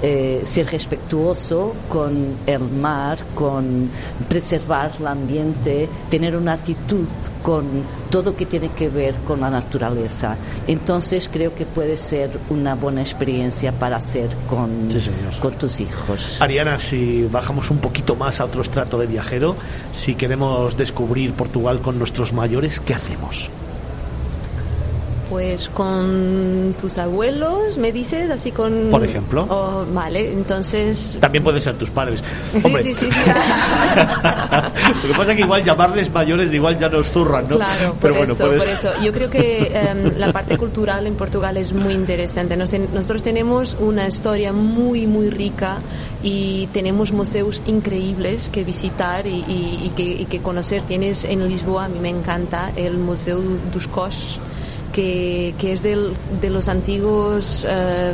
eh, 0.00 0.42
ser 0.44 0.66
respetuoso 0.66 1.74
con 1.88 2.36
el 2.46 2.60
mar, 2.60 3.18
con 3.34 3.90
preservar 4.28 4.92
el 5.00 5.08
ambiente, 5.08 5.88
tener 6.08 6.36
una 6.36 6.52
actitud 6.52 7.04
con 7.42 7.64
todo 8.10 8.36
que 8.36 8.46
tiene 8.46 8.68
que 8.68 8.88
ver 8.88 9.16
con 9.26 9.40
la 9.40 9.50
naturaleza. 9.50 10.36
Entonces 10.68 11.28
creo 11.28 11.52
que 11.56 11.66
puede 11.66 11.96
ser 11.96 12.30
una 12.48 12.76
buena 12.76 13.00
experiencia 13.00 13.72
para 13.72 13.96
hacer 13.96 14.28
con, 14.48 14.88
Sí, 14.88 15.10
con 15.40 15.54
tus 15.54 15.80
hijos. 15.80 16.40
Ariana, 16.40 16.78
si 16.78 17.24
bajamos 17.24 17.72
un 17.72 17.78
poquito 17.78 18.14
más 18.14 18.40
a 18.40 18.44
otro 18.44 18.62
estrato 18.62 19.00
de 19.00 19.08
viajero, 19.08 19.56
si 19.92 20.14
queremos 20.14 20.76
descubrir 20.76 21.32
Portugal 21.32 21.80
con 21.80 21.98
nuestros 21.98 22.32
mayores, 22.32 22.78
¿qué 22.78 22.94
hacemos? 22.94 23.50
Pues 25.32 25.70
con 25.70 26.74
tus 26.78 26.98
abuelos, 26.98 27.78
me 27.78 27.90
dices, 27.90 28.30
así 28.30 28.50
con... 28.52 28.88
Por 28.90 29.02
ejemplo. 29.02 29.46
Oh, 29.48 29.82
vale, 29.94 30.30
entonces... 30.30 31.16
También 31.22 31.42
pueden 31.42 31.58
ser 31.58 31.74
tus 31.76 31.88
padres. 31.88 32.22
Sí, 32.52 32.60
Hombre, 32.62 32.82
sí, 32.82 32.94
sí. 32.94 33.06
Lo 35.02 35.08
que 35.08 35.14
pasa 35.16 35.30
es 35.32 35.36
que 35.36 35.42
igual 35.42 35.64
llamarles 35.64 36.12
mayores 36.12 36.52
igual 36.52 36.78
ya 36.78 36.90
nos 36.90 37.06
zurran, 37.08 37.46
¿no? 37.48 37.56
Claro, 37.56 37.92
por 37.94 38.00
Pero 38.00 38.14
bueno, 38.16 38.32
eso, 38.34 38.44
puedes- 38.44 38.62
por 38.62 38.72
eso. 38.72 38.90
Yo 39.02 39.10
creo 39.14 39.30
que 39.30 39.72
em, 39.74 40.18
la 40.18 40.30
parte 40.34 40.58
cultural 40.58 41.06
en 41.06 41.14
Portugal 41.14 41.56
es 41.56 41.72
muy 41.72 41.94
interesante. 41.94 42.54
Nos 42.54 42.68
ten- 42.68 42.88
nosotros 42.92 43.22
tenemos 43.22 43.74
una 43.80 44.06
historia 44.06 44.52
muy, 44.52 45.06
muy 45.06 45.30
rica 45.30 45.78
y 46.22 46.66
tenemos 46.74 47.10
museos 47.12 47.62
increíbles 47.64 48.50
que 48.50 48.64
visitar 48.64 49.26
y, 49.26 49.30
y- 49.48 49.80
y 49.86 49.88
que, 49.96 50.02
y 50.02 50.24
que 50.26 50.40
conocer. 50.42 50.82
Tienes 50.82 51.24
en 51.24 51.48
Lisboa, 51.48 51.86
a 51.86 51.88
mí 51.88 51.98
me 52.00 52.10
encanta, 52.10 52.70
el 52.76 52.98
Museo 52.98 53.40
dos 53.72 53.88
Cos, 53.88 54.38
que, 54.92 55.54
que 55.58 55.72
es 55.72 55.82
del- 55.82 56.12
de 56.40 56.50
los 56.50 56.68
antiguos 56.68 57.66
eh, 57.68 58.12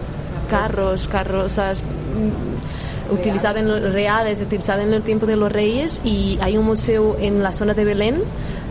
carros, 0.51 1.09
carrozas 1.09 1.83
mm, 1.83 3.13
utilizada 3.15 3.61
en 3.61 3.69
los 3.69 3.93
reales, 3.93 4.41
utilizada 4.41 4.83
en 4.83 4.93
el 4.93 5.03
tiempo 5.03 5.27
de 5.27 5.37
los 5.37 5.51
reyes 5.51 6.01
y 6.05 6.39
hay 6.41 6.57
un 6.59 6.67
museo 6.67 7.17
en 7.21 7.43
la 7.43 7.53
zona 7.53 7.75
de 7.75 7.85
Belén 7.85 8.23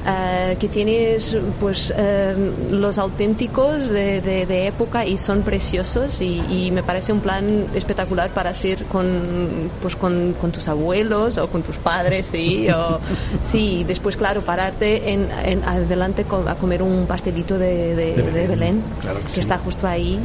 eh, 0.09 0.55
que 0.59 0.69
tienes 0.69 1.35
pues 1.59 1.93
eh, 1.95 2.33
los 2.69 2.97
auténticos 2.97 3.89
de, 3.89 4.21
de- 4.21 4.45
de 4.45 4.67
época 4.67 5.05
y 5.05 5.17
son 5.17 5.41
preciosos 5.41 6.21
y, 6.21 6.41
y 6.49 6.71
me 6.71 6.81
parece 6.81 7.11
un 7.11 7.19
plan 7.19 7.65
espectacular 7.75 8.29
para 8.29 8.51
hacer 8.51 8.85
con 8.85 9.69
pues 9.81 9.95
con, 9.97 10.33
con 10.39 10.51
tus 10.51 10.67
abuelos 10.69 11.37
o 11.37 11.49
con 11.49 11.61
tus 11.61 11.75
padres 11.77 12.27
sí 12.27 12.69
o 12.69 12.99
sí 13.43 13.83
después 13.85 14.15
claro 14.15 14.41
pararte 14.43 15.11
en, 15.11 15.29
en 15.43 15.63
adelante 15.65 16.25
a 16.47 16.55
comer 16.55 16.81
un 16.83 17.05
pastelito 17.05 17.57
de, 17.57 17.93
de- 17.95 18.13
Belén, 18.13 18.47
Belén, 18.49 18.83
claro 19.01 19.19
que 19.19 19.25
que 19.25 19.29
sí. 19.33 19.39
está 19.41 19.57
justo 19.57 19.87
ahí. 19.87 20.17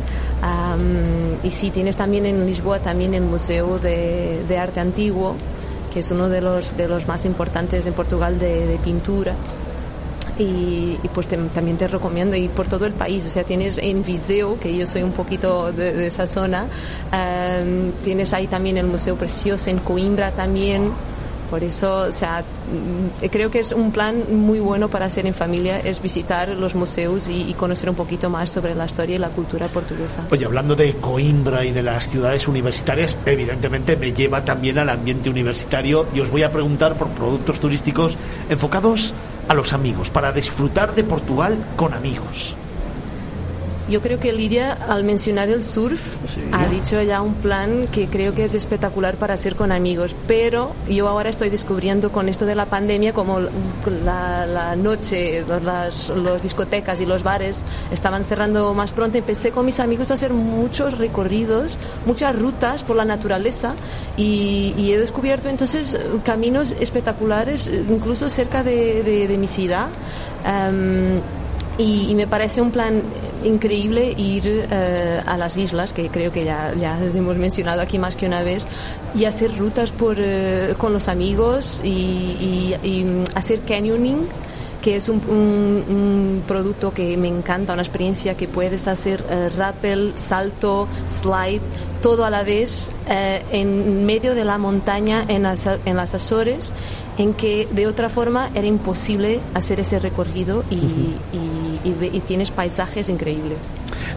Am, 0.43 1.37
y 1.43 1.51
sí, 1.51 1.71
tienes 1.71 1.97
también 1.97 2.27
en 2.27 2.47
Lisboa 2.47 2.79
también 2.79 3.15
el 3.15 3.23
Museo 3.23 3.79
de, 3.79 4.43
de 4.49 4.59
Arte 4.59 4.81
Antiguo, 4.81 5.35
que 5.93 6.01
es 6.01 6.11
uno 6.11 6.29
de 6.29 6.41
los, 6.41 6.77
de 6.77 6.89
los 6.89 7.07
más 7.09 7.25
importantes 7.25 7.85
en 7.87 7.93
Portugal 7.95 8.39
de, 8.39 8.67
de 8.67 8.77
pintura. 8.79 9.35
Y, 10.43 10.99
y 11.03 11.09
pues 11.09 11.27
te- 11.29 11.37
también 11.37 11.77
te 11.77 11.87
recomiendo 11.89 12.37
ir 12.37 12.51
por 12.51 12.67
todo 12.69 12.85
el 12.87 12.93
país. 12.93 13.25
O 13.27 13.29
sea, 13.29 13.45
tienes 13.45 13.79
en 13.79 14.03
Viseu, 14.03 14.59
que 14.59 14.77
yo 14.77 14.87
soy 14.87 15.03
un 15.03 15.13
poquito 15.13 15.73
de, 15.73 15.93
de 15.93 16.07
esa 16.09 16.27
zona, 16.27 16.67
am, 17.11 17.93
tienes 18.03 18.33
ahí 18.33 18.47
también 18.47 18.77
el 18.79 18.87
Museo 18.87 19.17
Precioso, 19.17 19.71
en 19.71 19.79
Coimbra 19.79 20.33
también. 20.33 20.91
Por 21.53 21.63
eso, 21.65 22.05
o 22.09 22.13
sea, 22.13 22.41
mm, 22.41 23.27
creo 23.27 23.51
que 23.51 23.61
es 23.61 23.73
un 23.73 23.93
plan 23.93 24.25
muy 24.31 24.59
bueno 24.59 24.89
para 24.89 25.05
hacer 25.05 25.27
en 25.27 25.35
familia, 25.35 25.81
es 25.81 26.01
visitar 26.01 26.49
los 26.49 26.75
museos 26.75 27.29
y, 27.29 27.43
y 27.43 27.53
conocer 27.53 27.91
un 27.91 27.95
poquito 27.95 28.31
más 28.31 28.49
sobre 28.49 28.75
la 28.75 28.87
historia 28.87 29.17
y 29.17 29.19
la 29.19 29.29
cultura 29.29 29.69
portuguesa. 29.69 30.23
Oye, 30.31 30.47
hablando 30.47 30.75
de 30.75 30.95
Coimbra 30.95 31.63
y 31.67 31.71
de 31.73 31.83
las 31.83 32.09
ciudades 32.09 32.49
universitarias, 32.49 33.19
evidentemente 33.27 33.99
me 33.99 34.15
lleva 34.15 34.43
también 34.43 34.79
al 34.79 34.89
ambiente 34.89 35.29
universitario 35.29 36.07
y 36.15 36.21
os 36.21 36.31
voy 36.31 36.43
a 36.43 36.51
preguntar 36.51 36.97
por 36.97 37.09
productos 37.09 37.61
turísticos 37.61 38.17
enfocados 38.49 39.13
a 39.47 39.53
los 39.53 39.75
amigos, 39.75 40.11
para 40.11 40.33
disfrutar 40.33 40.95
de 40.95 41.05
Portugal 41.05 41.59
con 41.77 41.93
amigos. 41.93 42.57
Yo 43.93 44.01
creo 44.01 44.19
que 44.19 44.33
Lidia, 44.33 44.73
al 44.89 45.05
mencionar 45.05 45.51
el 45.51 45.65
surf, 45.65 46.01
Sí. 46.27 46.41
ha 46.51 46.67
dicho 46.67 47.03
ya 47.03 47.21
un 47.21 47.35
plan 47.35 47.89
que 47.93 48.07
creo 48.07 48.33
que 48.35 48.47
es 48.47 48.55
espectacular 48.55 49.17
para 49.17 49.35
hacer 49.35 49.55
con 49.55 49.71
amigos. 49.71 50.17
Pero 50.27 50.73
yo 50.89 51.09
ahora 51.09 51.29
estoy 51.29 51.51
descubriendo 51.51 52.11
con 52.11 52.31
esto 52.31 52.47
de 52.47 52.55
la 52.55 52.65
pandemia, 52.65 53.13
como 53.13 53.39
la, 53.41 54.47
la 54.47 54.77
noche, 54.77 55.45
las 55.63 56.09
los 56.09 56.41
discotecas 56.41 57.03
y 57.03 57.05
los 57.07 57.23
bares 57.23 57.67
estaban 57.91 58.25
cerrando 58.25 58.73
más 58.73 58.93
pronto, 58.93 59.19
empecé 59.19 59.51
con 59.51 59.67
mis 59.67 59.79
amigos 59.79 60.11
a 60.11 60.15
hacer 60.15 60.33
muchos 60.33 60.97
recorridos, 60.97 61.77
muchas 62.07 62.35
rutas 62.35 62.85
por 62.85 62.97
la 62.97 63.05
naturaleza 63.05 63.75
y, 64.17 64.73
y 64.79 64.93
he 64.93 64.99
descubierto 64.99 65.51
entonces 65.51 65.99
caminos 66.25 66.75
espectaculares, 66.81 67.71
incluso 67.91 68.31
cerca 68.31 68.63
de, 68.63 69.03
de- 69.03 69.29
de 69.29 69.37
mi 69.37 69.49
ciudad. 69.49 69.89
Em, 70.47 71.21
y, 71.79 72.11
y 72.11 72.15
me 72.15 72.27
parece 72.27 72.61
un 72.61 72.71
plan 72.71 73.03
increíble 73.45 74.13
ir 74.17 74.67
eh, 74.71 75.21
a 75.25 75.37
las 75.37 75.57
islas, 75.57 75.93
que 75.93 76.09
creo 76.09 76.33
que 76.33 76.45
ya, 76.45 76.73
ya 76.79 76.99
hemos 77.15 77.37
mencionado 77.37 77.81
aquí 77.81 77.99
más 77.99 78.17
que 78.17 78.27
una 78.27 78.43
vez, 78.43 78.65
y 79.15 79.25
hacer 79.25 79.57
rutas 79.59 79.93
por, 79.93 80.17
eh, 80.19 80.75
con 80.79 80.93
los 80.93 81.09
amigos 81.09 81.81
y, 81.85 81.89
y- 81.89 82.77
y, 82.83 83.25
hacer 83.35 83.61
canyoning 83.61 84.27
que 84.83 84.97
es 84.97 85.09
un, 85.09 85.19
un- 85.29 85.85
un 85.95 86.43
producto 86.49 86.93
que 86.93 87.17
me 87.17 87.29
encanta, 87.29 87.73
una 87.73 87.83
experiencia 87.83 88.37
que 88.37 88.49
puedes 88.49 88.89
hacer 88.89 89.23
eh, 89.31 89.49
rappel, 89.57 90.13
salto, 90.17 90.89
slide, 91.09 91.61
todo 92.03 92.25
a 92.25 92.31
la 92.31 92.43
vez 92.43 92.91
eh, 93.09 93.45
en 93.53 94.05
medio 94.05 94.35
de 94.35 94.45
la 94.45 94.59
montaña 94.59 95.25
en 95.29 95.45
las, 95.45 95.69
en 95.85 95.97
las 95.97 96.15
Azores, 96.15 96.73
en 97.19 97.35
que 97.35 97.69
de 97.71 97.87
otra 97.87 98.09
forma 98.09 98.49
era 98.55 98.67
imposible 98.67 99.41
hacer 99.55 99.81
ese 99.81 99.99
recorrido 99.99 100.65
y, 100.71 100.75
y- 100.77 101.19
y 101.85 102.11
y 102.17 102.21
tienes 102.21 102.51
paisajes 102.51 103.09
increíbles. 103.09 103.59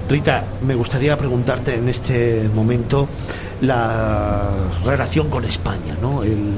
Rita, 0.09 0.43
me 0.65 0.75
gustaría 0.75 1.17
preguntarte 1.17 1.75
en 1.75 1.89
este 1.89 2.47
momento 2.53 3.07
la 3.61 4.51
relación 4.85 5.29
con 5.29 5.45
España, 5.45 5.97
¿no? 6.01 6.23
El- 6.23 6.53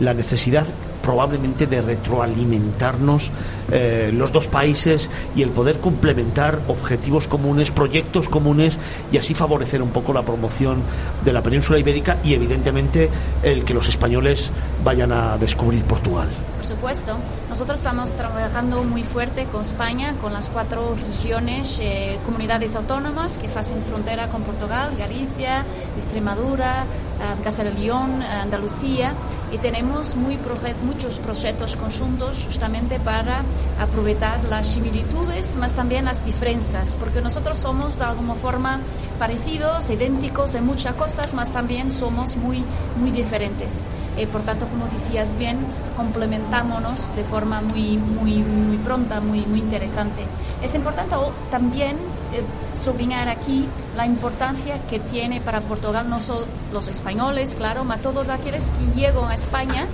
la 0.00 0.14
necesidad 0.14 0.66
probablemente 1.02 1.66
de 1.66 1.80
retroalimentarnos 1.80 3.30
eh, 3.70 4.10
los 4.12 4.32
dos 4.32 4.48
países 4.48 5.10
y 5.34 5.42
el 5.42 5.50
poder 5.50 5.80
complementar 5.80 6.60
objetivos 6.68 7.26
comunes, 7.26 7.70
proyectos 7.70 8.28
comunes 8.28 8.78
y 9.12 9.18
así 9.18 9.34
favorecer 9.34 9.82
un 9.82 9.90
poco 9.90 10.12
la 10.12 10.22
promoción 10.22 10.82
de 11.24 11.32
la 11.32 11.42
península 11.42 11.78
ibérica 11.78 12.18
y 12.24 12.34
evidentemente 12.34 13.08
el 13.42 13.64
que 13.64 13.74
los 13.74 13.88
españoles 13.88 14.50
vayan 14.84 15.12
a 15.12 15.38
descubrir 15.38 15.82
Portugal. 15.84 16.28
Por 16.60 16.66
supuesto, 16.66 17.16
nosotros 17.48 17.80
estamos 17.80 18.14
trabajando 18.14 18.84
muy 18.84 19.02
fuerte 19.02 19.46
con 19.46 19.62
España, 19.62 20.12
con 20.20 20.34
las 20.34 20.50
cuatro 20.50 20.94
regiones, 20.94 21.78
eh, 21.80 22.18
comunidades 22.26 22.76
autónomas 22.76 23.38
que 23.38 23.46
hacen 23.46 23.82
frontera 23.82 24.28
con 24.28 24.42
Portugal, 24.42 24.94
Galicia, 24.98 25.64
Extremadura, 25.96 26.82
eh, 26.82 27.42
Castilla 27.42 27.70
y 27.70 27.80
León, 27.80 28.22
Andalucía, 28.22 29.14
y 29.50 29.56
tenemos 29.56 30.16
muchos 30.16 31.18
proyectos 31.20 31.76
conjuntos 31.76 32.44
justamente 32.44 33.00
para 33.00 33.40
aprovechar 33.80 34.44
las 34.44 34.66
similitudes, 34.66 35.56
más 35.56 35.72
también 35.72 36.04
las 36.04 36.22
diferencias, 36.26 36.94
porque 36.94 37.22
nosotros 37.22 37.58
somos 37.58 37.98
de 37.98 38.04
alguna 38.04 38.34
forma 38.34 38.80
parecidos, 39.20 39.90
idénticos 39.90 40.54
en 40.54 40.64
muchas 40.64 40.94
cosas, 40.94 41.34
más 41.34 41.52
también 41.52 41.90
somos 41.90 42.36
muy, 42.36 42.64
muy 42.98 43.10
diferentes. 43.10 43.84
Eh, 44.16 44.26
por 44.26 44.40
tanto, 44.42 44.66
como 44.66 44.86
decías 44.86 45.36
bien, 45.36 45.58
complementámonos 45.94 47.14
de 47.14 47.22
forma 47.24 47.60
muy, 47.60 47.98
muy, 47.98 48.38
muy 48.38 48.78
pronta, 48.78 49.20
muy, 49.20 49.40
muy 49.40 49.58
interesante. 49.58 50.22
Es 50.62 50.74
importante 50.74 51.14
también 51.50 51.98
eh, 52.32 53.28
aquí 53.28 53.66
la 53.94 54.06
importancia 54.06 54.80
que 54.88 54.98
tiene 54.98 55.42
para 55.42 55.60
Portugal 55.60 56.08
no 56.08 56.22
solo 56.22 56.46
los 56.72 56.88
españoles, 56.88 57.54
claro, 57.54 57.84
mas 57.84 58.00
todos 58.00 58.26
aquellos 58.26 58.70
que 58.70 58.98
llegan 58.98 59.30
a 59.30 59.34
España 59.34 59.86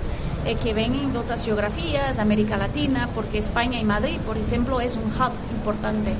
eh, 0.45 0.55
que 0.55 0.73
vienen 0.73 1.11
de 1.11 1.19
otras 1.19 1.43
geografías, 1.43 2.15
de 2.15 2.21
América 2.21 2.55
Latina, 2.55 3.09
porque 3.13 3.39
España 3.39 3.77
y 3.77 3.83
Madrid, 3.83 4.19
por 4.25 4.37
ejemplo, 4.37 4.79
es 4.79 4.95
un 4.95 5.11
hub 5.11 5.33
importante 5.51 6.13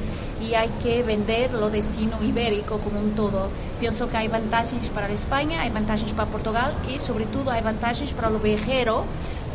y 0.47 0.53
hay 0.55 0.69
que 0.81 1.03
vender 1.03 1.51
lo 1.53 1.69
destino 1.69 2.17
ibérico 2.23 2.77
como 2.79 2.99
un 2.99 3.12
todo. 3.12 3.49
Pienso 3.79 4.10
que 4.10 4.17
hay 4.17 4.27
ventajas 4.27 4.89
para 4.93 5.10
España, 5.10 5.62
hay 5.62 5.69
ventajas 5.69 6.13
para 6.13 6.29
Portugal 6.29 6.73
y 6.93 6.99
sobre 6.99 7.25
todo 7.25 7.51
hay 7.51 7.62
ventajas 7.62 8.13
para 8.13 8.29
el 8.29 8.38
viajero 8.38 9.03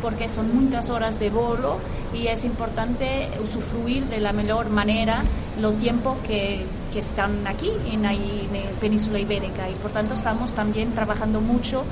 porque 0.01 0.27
son 0.27 0.53
muchas 0.53 0.89
horas 0.89 1.17
de 1.19 1.29
vuelo 1.29 1.77
y 2.13 2.27
es 2.27 2.43
importante 2.43 3.29
usufruir 3.41 4.03
de 4.05 4.19
la 4.19 4.33
mejor 4.33 4.69
manera 4.69 5.23
los 5.61 5.77
tiempos 5.77 6.17
que, 6.27 6.65
que 6.91 6.99
están 6.99 7.47
aquí 7.47 7.71
en, 7.89 8.05
ahí, 8.05 8.49
en 8.53 8.65
la 8.65 8.69
península 8.81 9.19
ibérica 9.19 9.69
y 9.69 9.73
por 9.75 9.91
tanto 9.91 10.13
estamos 10.13 10.53
también 10.53 10.91
trabajando 10.91 11.39
mucho 11.39 11.83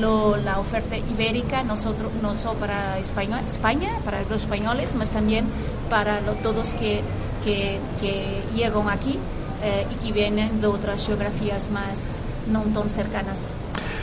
lo- 0.00 0.36
la 0.36 0.58
oferta 0.58 0.96
ibérica, 0.96 1.62
nosotros, 1.62 2.10
no 2.22 2.34
solo 2.34 2.58
para 2.58 2.98
España, 2.98 3.40
España, 3.46 3.90
para 4.04 4.22
los 4.22 4.42
españoles, 4.42 4.94
mas 4.96 5.10
también 5.12 5.44
para 5.88 6.20
lo- 6.22 6.34
todos 6.34 6.74
que 6.74 7.02
que, 7.44 7.78
que 8.00 8.42
llegan 8.54 8.88
aquí 8.88 9.18
eh, 9.62 9.86
y 9.90 10.06
que 10.06 10.12
vienen 10.12 10.60
de 10.60 10.66
otras 10.66 11.06
geografías 11.06 11.70
más 11.70 12.22
no 12.50 12.62
tan 12.62 12.88
cercanas. 12.88 13.52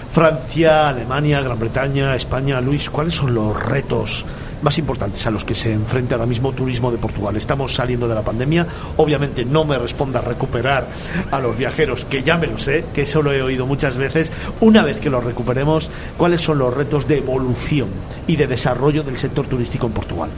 Francia, 0.09 0.89
Alemania, 0.89 1.41
Gran 1.41 1.59
Bretaña, 1.59 2.15
España, 2.15 2.61
Luis, 2.61 2.89
¿cuáles 2.89 3.13
son 3.13 3.33
los 3.33 3.55
retos 3.65 4.25
más 4.61 4.77
importantes 4.79 5.25
a 5.27 5.31
los 5.31 5.43
que 5.45 5.53
se 5.53 5.71
enfrenta 5.71 6.15
ahora 6.15 6.25
mismo 6.25 6.53
turismo 6.53 6.91
de 6.91 6.97
Portugal? 6.97 7.35
Estamos 7.35 7.73
saliendo 7.73 8.07
de 8.07 8.15
la 8.15 8.21
pandemia, 8.21 8.65
obviamente 8.97 9.45
no 9.45 9.65
me 9.65 9.77
responda 9.77 10.21
recuperar 10.21 10.87
a 11.29 11.39
los 11.39 11.57
viajeros, 11.57 12.05
que 12.05 12.23
ya 12.23 12.37
me 12.37 12.47
lo 12.47 12.57
sé, 12.57 12.85
que 12.93 13.01
eso 13.01 13.21
lo 13.21 13.31
he 13.33 13.41
oído 13.41 13.65
muchas 13.65 13.97
veces. 13.97 14.31
Una 14.61 14.81
vez 14.81 14.99
que 14.99 15.09
los 15.09 15.23
recuperemos, 15.23 15.89
¿cuáles 16.17 16.41
son 16.41 16.59
los 16.59 16.73
retos 16.73 17.07
de 17.07 17.17
evolución 17.17 17.89
y 18.27 18.35
de 18.35 18.47
desarrollo 18.47 19.03
del 19.03 19.17
sector 19.17 19.45
turístico 19.45 19.87
en 19.87 19.93
Portugal? 19.93 20.29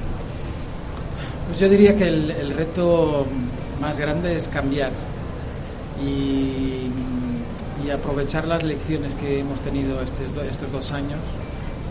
Pues 1.59 1.69
yo 1.69 1.77
diría 1.77 1.93
que 1.93 2.07
el, 2.07 2.31
el 2.31 2.51
reto 2.51 3.25
más 3.81 3.99
grande 3.99 4.37
es 4.37 4.47
cambiar 4.47 4.91
y 6.01 6.87
y 7.85 7.89
aprovechar 7.91 8.47
las 8.47 8.63
lecciones 8.63 9.13
que 9.13 9.39
hemos 9.39 9.59
tenido 9.59 10.01
estos, 10.01 10.71
dos 10.71 10.91
años 10.93 11.19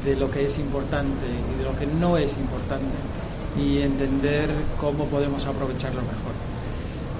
de 0.06 0.16
lo 0.16 0.30
que 0.30 0.46
es 0.46 0.58
importante 0.58 1.26
y 1.26 1.58
de 1.58 1.64
lo 1.64 1.78
que 1.78 1.86
no 1.86 2.16
es 2.16 2.36
importante 2.38 2.94
y 3.60 3.82
entender 3.82 4.48
cómo 4.80 5.04
podemos 5.04 5.44
aprovecharlo 5.44 6.00
mejor. 6.00 6.32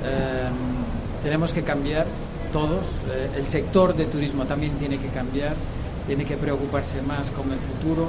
Em, 0.05 1.23
tenemos 1.23 1.53
que 1.53 1.63
cambiar 1.63 2.07
todos, 2.51 2.87
eh, 3.11 3.31
el 3.37 3.45
sector 3.45 3.95
de 3.95 4.07
turismo 4.07 4.47
también 4.47 4.73
tiene 4.79 4.99
que 4.99 5.09
cambiar, 5.09 5.55
tiene 6.07 6.25
que 6.25 6.39
preocuparse 6.39 7.03
más 7.03 7.31
con 7.31 7.53
el 7.53 7.59
futuro, 7.59 8.09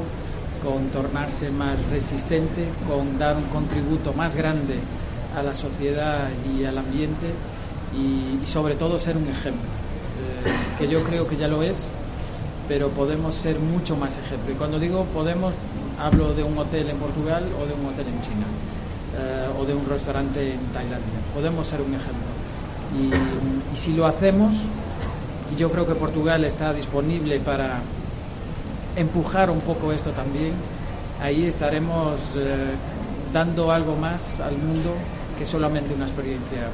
con 0.64 0.90
tornarse 0.90 1.50
más 1.50 1.78
resistente, 1.90 2.66
con 2.88 3.18
dar 3.18 3.38
un 3.38 3.46
contributo 3.46 4.14
más 4.14 4.36
grande 4.36 4.76
a 5.36 5.44
la 5.44 5.54
sociedad 5.54 6.30
y 6.56 6.66
al 6.66 6.78
ambiente 6.78 7.28
y 7.96 8.46
sobre 8.46 8.76
todo 8.76 9.00
ser 9.00 9.18
un 9.18 9.28
ejemplo 9.28 9.80
que 10.80 10.88
yo 10.88 11.04
creo 11.04 11.28
que 11.28 11.36
ya 11.36 11.48
lo 11.48 11.62
es, 11.62 11.88
pero 12.68 12.90
podemos 12.90 13.36
ser 13.36 13.60
mucho 13.60 13.98
más 13.98 14.18
ejemplo. 14.18 14.54
Y 14.54 14.56
cuando 14.56 14.80
digo 14.80 15.04
podemos, 15.14 15.54
hablo 16.00 16.34
de 16.34 16.44
un 16.44 16.58
hotel 16.58 16.90
en 16.90 16.98
Portugal 16.98 17.44
o 17.62 17.66
de 17.66 17.74
un 17.74 17.86
hotel 17.86 18.08
en 18.08 18.22
China 18.22 18.46
eh, 19.18 19.50
o 19.60 19.66
de 19.66 19.74
un 19.74 19.86
restaurante 19.88 20.54
en 20.54 20.60
Tailandia. 20.72 21.20
Podemos 21.36 21.68
ser 21.68 21.82
un 21.82 21.94
ejemplo. 21.94 22.30
Y, 22.98 23.78
si 23.78 23.94
lo 23.94 24.08
hacemos, 24.08 24.56
y 25.54 25.60
yo 25.60 25.70
creo 25.70 25.86
que 25.86 25.96
Portugal 25.96 26.44
está 26.46 26.74
disponible 26.74 27.40
para 27.40 27.82
empujar 28.96 29.50
un 29.50 29.62
poco 29.62 29.92
esto 29.92 30.12
también, 30.12 30.54
ahí 31.22 31.46
estaremos 31.46 32.36
eh, 32.36 32.72
dando 33.34 33.72
algo 33.72 33.96
más 33.96 34.40
al 34.40 34.58
mundo 34.58 34.94
que 35.38 35.46
solamente 35.46 35.94
una 35.94 36.06
experiencia 36.06 36.68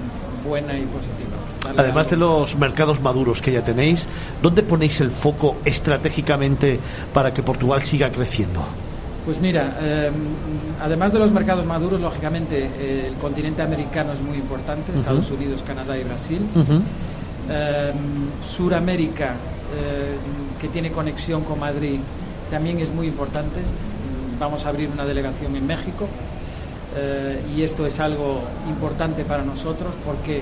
buena 0.45 0.77
y 0.77 0.83
positiva. 0.85 1.75
Además 1.77 2.09
de 2.09 2.17
los 2.17 2.55
mercados 2.55 3.01
maduros 3.01 3.41
que 3.41 3.51
ya 3.51 3.63
tenéis, 3.63 4.07
¿dónde 4.41 4.63
ponéis 4.63 5.01
el 5.01 5.11
foco 5.11 5.57
estratégicamente 5.65 6.79
para 7.13 7.33
que 7.33 7.43
Portugal 7.43 7.83
siga 7.83 8.11
creciendo? 8.11 8.63
Pues 9.25 9.41
mira, 9.41 9.75
em, 9.81 10.13
además 10.83 11.11
de 11.11 11.17
los 11.17 11.31
mercados 11.31 11.65
maduros, 11.65 11.99
lógicamente 11.99 13.07
el 13.07 13.15
continente 13.15 13.63
americano 13.63 14.13
es 14.13 14.21
muy 14.21 14.37
importante, 14.37 14.91
Estados 14.95 15.31
Unidos, 15.31 15.63
Canadá 15.63 15.97
y 15.97 16.03
Brasil. 16.03 16.41
Em, 17.47 17.95
Suramérica, 18.43 19.29
em, 19.29 20.44
que 20.65 20.71
tiene 20.71 20.91
conexión 20.91 21.43
con 21.43 21.59
Madrid, 21.59 21.99
también 22.49 22.79
es 22.79 22.91
muy 22.91 23.05
importante. 23.05 23.61
Vamos 24.39 24.65
a 24.65 24.69
abrir 24.69 24.89
una 24.89 25.05
delegación 25.05 25.55
en 25.55 25.67
México 25.67 26.07
eh, 26.97 27.39
y 27.55 27.61
esto 27.61 27.85
es 27.85 27.99
algo 27.99 28.41
importante 28.67 29.23
para 29.25 29.43
nosotros 29.43 29.95
porque 30.03 30.41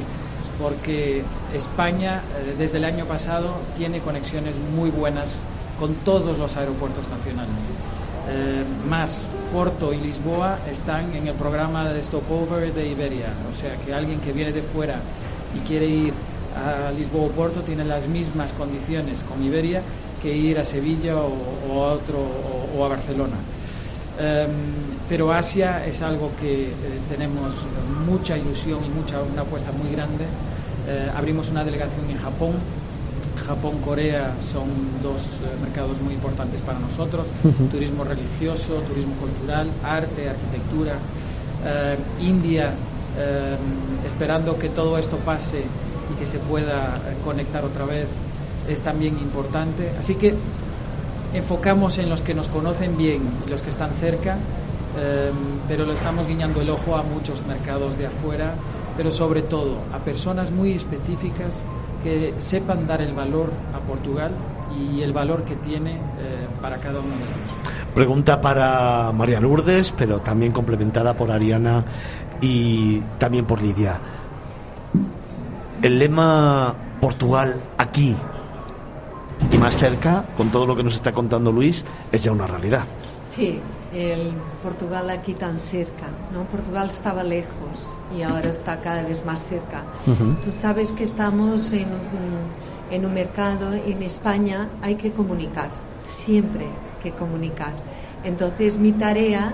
porque 0.58 1.24
España 1.54 2.22
eh, 2.38 2.56
desde 2.58 2.78
el 2.78 2.86
año 2.86 3.06
pasado 3.06 3.56
tiene 3.78 4.00
conexiones 4.00 4.56
muy 4.74 4.92
buenas 4.92 5.36
con 5.78 5.94
todos 6.06 6.38
los 6.38 6.56
aeropuertos 6.56 7.06
nacionales. 7.10 7.62
Eh, 8.30 8.64
más 8.88 9.26
Porto 9.52 9.92
y 9.92 9.98
Lisboa 9.98 10.60
están 10.72 11.14
en 11.16 11.28
el 11.28 11.36
programa 11.36 11.90
de 11.90 12.02
stopover 12.02 12.74
de 12.74 12.88
Iberia, 12.88 13.34
o 13.52 13.60
sea 13.60 13.76
que 13.76 13.94
alguien 13.94 14.22
que 14.22 14.32
viene 14.32 14.54
de 14.54 14.62
fuera 14.62 15.02
y 15.54 15.68
quiere 15.68 15.88
ir 15.88 16.14
a 16.56 16.92
Lisboa 16.92 17.26
o 17.26 17.30
Porto 17.30 17.62
tiene 17.62 17.84
las 17.84 18.08
mismas 18.08 18.54
condiciones 18.54 19.20
con 19.28 19.44
Iberia 19.44 19.82
que 20.24 20.34
ir 20.34 20.58
a 20.58 20.64
Sevilla 20.64 21.18
o, 21.18 21.84
a 21.84 21.94
otro 21.94 22.18
o, 22.76 22.86
a 22.86 22.88
Barcelona. 22.88 23.36
Em, 24.18 24.48
pero 25.10 25.34
Asia 25.34 25.86
es 25.86 26.02
algo 26.02 26.32
que 26.40 26.70
eh, 26.70 26.74
tenemos 27.10 27.54
mucha 28.08 28.38
ilusión 28.38 28.80
y 28.86 28.90
mucha 28.90 29.22
una 29.22 29.42
apuesta 29.42 29.72
muy 29.74 29.92
grande. 29.92 30.24
Eh, 30.88 31.12
abrimos 31.14 31.52
una 31.52 31.66
delegación 31.66 32.10
en 32.10 32.18
Japón. 32.18 32.54
Japón, 33.46 33.80
Corea 33.84 34.34
son 34.40 34.70
dos 35.04 35.22
eh, 35.22 35.60
mercados 35.62 36.00
muy 36.00 36.14
importantes 36.14 36.62
para 36.62 36.80
nosotros. 36.80 37.28
Turismo 37.70 38.06
religioso, 38.06 38.82
turismo 38.88 39.16
cultural, 39.16 39.68
arte, 39.84 40.30
arquitectura. 40.30 40.96
India, 42.20 42.74
esperando 44.06 44.60
que 44.60 44.68
todo 44.68 44.98
esto 44.98 45.16
pase 45.16 45.64
y 46.12 46.20
que 46.20 46.26
se 46.26 46.38
pueda 46.38 47.00
conectar 47.24 47.64
otra 47.64 47.86
vez, 47.86 48.10
es 48.68 48.82
también 48.82 49.18
importante. 49.18 49.92
Así 49.98 50.16
que 50.16 50.34
enfocamos 51.34 51.98
en 51.98 52.10
los 52.10 52.22
que 52.22 52.34
nos 52.34 52.48
conocen 52.48 52.98
bien 52.98 53.22
y 53.46 53.50
los 53.50 53.62
que 53.62 53.70
están 53.70 53.92
cerca 53.94 54.38
Em, 54.96 55.34
pero 55.68 55.86
lo 55.86 55.94
estamos 55.94 56.28
guiñando 56.28 56.62
el 56.62 56.70
ojo 56.70 56.96
a 56.96 57.02
muchos 57.02 57.44
mercados 57.48 57.98
de 57.98 58.06
afuera, 58.06 58.54
pero 58.96 59.12
sobre 59.12 59.42
todo 59.42 59.78
a 59.92 59.98
personas 59.98 60.52
muy 60.52 60.74
específicas 60.74 61.54
que 62.04 62.36
sepan 62.38 62.86
dar 62.86 63.02
el 63.02 63.14
valor 63.14 63.50
a 63.74 63.80
Portugal 63.80 64.32
y 64.78 65.02
el 65.02 65.12
valor 65.12 65.44
que 65.46 65.56
tiene 65.56 65.94
eh, 65.94 66.48
para 66.62 66.78
cada 66.78 67.00
uno 67.00 67.10
de 67.10 67.24
ellos. 67.24 67.94
Pregunta 67.96 68.40
para 68.40 69.12
María 69.14 69.40
Lourdes, 69.40 69.94
pero 69.98 70.20
también 70.20 70.52
complementada 70.52 71.16
por 71.16 71.32
Ariana 71.32 71.84
y 72.40 73.00
también 73.18 73.46
por 73.46 73.62
Lidia. 73.62 74.00
El 75.82 75.98
lema 75.98 76.76
Portugal 77.02 77.56
aquí 77.78 78.16
más 79.64 79.80
cerca, 79.80 80.26
con 80.36 80.50
todo 80.50 80.66
lo 80.66 80.76
que 80.76 80.84
nos 80.84 80.94
está 80.94 81.14
contando 81.14 81.50
Luis, 81.50 81.86
es 82.12 82.22
ya 82.22 82.34
una 82.34 82.46
realidad. 82.46 82.84
Sí, 83.26 83.62
el 83.94 84.34
Portugal 84.62 85.10
aquí 85.10 85.36
tan 85.36 85.58
cerca, 85.58 86.08
¿no? 86.34 86.44
Portugal 86.50 86.90
estaba 86.90 87.24
lejos 87.24 87.96
y 88.14 88.24
ahora 88.24 88.50
está 88.50 88.82
cada 88.82 89.04
vez 89.04 89.26
más 89.26 89.48
cerca. 89.48 89.84
Tú 90.44 90.52
sabes 90.52 90.92
que 90.92 91.06
estamos 91.06 91.72
en 91.72 91.88
en 92.92 93.06
un 93.06 93.14
mercado, 93.14 93.74
en 93.74 94.04
España 94.04 94.68
hay 94.82 94.96
que 94.96 95.14
comunicar, 95.14 95.70
siempre 95.98 96.66
que 97.02 97.12
comunicar. 97.12 97.72
Entonces 98.26 98.78
mi 98.78 98.92
tarea 98.92 99.54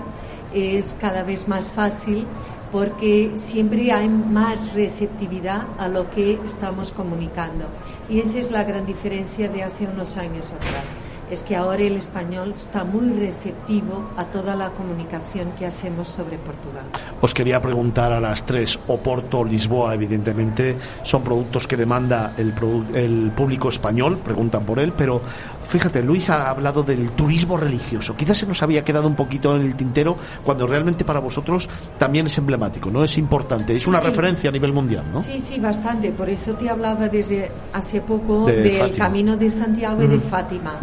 es 0.52 0.96
cada 1.00 1.22
vez 1.22 1.46
más 1.46 1.70
fácil 1.70 2.26
porque 2.72 3.32
siempre 3.36 3.92
hay 3.92 4.08
más 4.08 4.72
receptividad 4.74 5.66
a 5.78 5.88
lo 5.88 6.10
que 6.10 6.38
estamos 6.44 6.92
comunicando. 6.92 7.66
Y 8.08 8.20
esa 8.20 8.38
es 8.38 8.50
la 8.50 8.64
gran 8.64 8.86
diferencia 8.86 9.48
de 9.48 9.62
hace 9.62 9.86
unos 9.86 10.16
años 10.16 10.52
atrás 10.52 10.96
es 11.30 11.42
que 11.42 11.56
ahora 11.56 11.82
el 11.82 11.96
español 11.96 12.54
está 12.56 12.84
muy 12.84 13.12
receptivo 13.18 14.10
a 14.16 14.24
toda 14.26 14.56
la 14.56 14.70
comunicación 14.70 15.52
que 15.52 15.66
hacemos 15.66 16.08
sobre 16.08 16.38
Portugal. 16.38 16.84
Os 17.20 17.34
quería 17.34 17.60
preguntar 17.60 18.12
a 18.12 18.20
las 18.20 18.44
tres, 18.44 18.78
Oporto, 18.88 19.44
Lisboa, 19.44 19.94
evidentemente, 19.94 20.76
son 21.02 21.22
productos 21.22 21.66
que 21.66 21.76
demanda 21.76 22.34
el, 22.36 22.52
el 22.94 23.30
público 23.30 23.68
español, 23.68 24.18
preguntan 24.18 24.64
por 24.64 24.78
él, 24.78 24.92
pero 24.96 25.20
fíjate, 25.66 26.02
Luis 26.02 26.28
ha 26.30 26.50
hablado 26.50 26.82
del 26.82 27.10
turismo 27.12 27.56
religioso. 27.56 28.16
Quizás 28.16 28.38
se 28.38 28.46
nos 28.46 28.62
había 28.62 28.82
quedado 28.84 29.06
un 29.06 29.14
poquito 29.14 29.54
en 29.56 29.62
el 29.62 29.76
tintero 29.76 30.16
cuando 30.44 30.66
realmente 30.66 31.04
para 31.04 31.20
vosotros 31.20 31.68
también 31.98 32.26
es 32.26 32.36
emblemático, 32.38 32.90
¿no? 32.90 33.04
Es 33.04 33.16
importante, 33.18 33.74
es 33.74 33.86
una 33.86 34.00
referencia 34.00 34.50
a 34.50 34.52
nivel 34.52 34.72
mundial, 34.72 35.04
¿no? 35.12 35.22
Sí, 35.22 35.40
sí, 35.40 35.58
bastante. 35.60 36.10
Por 36.10 36.28
eso 36.28 36.54
te 36.54 36.68
hablaba 36.68 37.08
desde 37.08 37.50
hace 37.72 38.00
poco 38.00 38.46
del 38.46 38.96
Camino 38.96 39.36
de 39.36 39.50
Santiago 39.50 40.02
y 40.02 40.06
de 40.06 40.18
Fátima. 40.18 40.76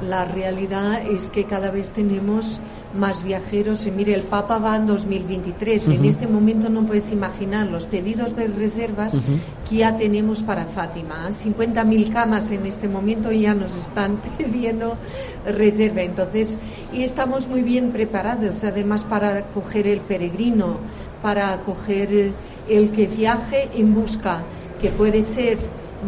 La 0.00 0.24
realidad 0.24 1.04
es 1.06 1.28
que 1.28 1.44
cada 1.44 1.70
vez 1.70 1.90
tenemos 1.90 2.60
más 2.94 3.22
viajeros. 3.22 3.86
Y 3.86 3.90
mire, 3.90 4.14
el 4.14 4.22
Papa 4.22 4.58
va 4.58 4.76
en 4.76 4.86
2023. 4.86 5.88
En 5.88 6.04
este 6.04 6.26
momento 6.26 6.68
no 6.68 6.84
puedes 6.86 7.12
imaginar 7.12 7.66
los 7.66 7.86
pedidos 7.86 8.36
de 8.36 8.48
reservas 8.48 9.20
que 9.68 9.76
ya 9.76 9.96
tenemos 9.96 10.42
para 10.42 10.66
Fátima. 10.66 11.30
50.000 11.30 12.12
camas 12.12 12.50
en 12.50 12.66
este 12.66 12.88
momento 12.88 13.32
ya 13.32 13.54
nos 13.54 13.76
están 13.76 14.20
pidiendo 14.38 14.96
reserva. 15.44 16.02
Entonces, 16.02 16.58
y 16.92 17.02
estamos 17.02 17.48
muy 17.48 17.62
bien 17.62 17.90
preparados, 17.92 18.64
además 18.64 19.04
para 19.04 19.36
acoger 19.36 19.86
el 19.86 20.00
peregrino, 20.00 20.78
para 21.22 21.52
acoger 21.52 22.32
el 22.68 22.90
que 22.90 23.06
viaje 23.06 23.68
en 23.74 23.94
busca, 23.94 24.42
que 24.80 24.90
puede 24.90 25.22
ser 25.22 25.58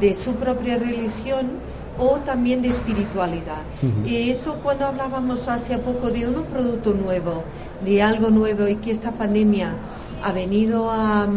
de 0.01 0.15
su 0.15 0.35
propia 0.35 0.77
religión 0.77 1.53
o 1.99 2.17
también 2.19 2.63
de 2.63 2.69
espiritualidad. 2.69 3.63
Y 4.05 4.31
eso 4.31 4.57
cuando 4.63 4.87
hablábamos 4.87 5.49
hace 5.49 5.79
poco 5.79 6.11
de 6.11 6.27
un 6.27 6.43
producto 6.45 6.93
nuevo, 6.95 7.45
de 7.85 8.03
algo 8.03 8.31
nuevo 8.31 8.69
y 8.69 8.77
que 8.77 8.91
esta 8.91 9.13
pandemia 9.13 9.75
ha 10.23 10.33
venido 10.33 10.91
a, 10.91 11.29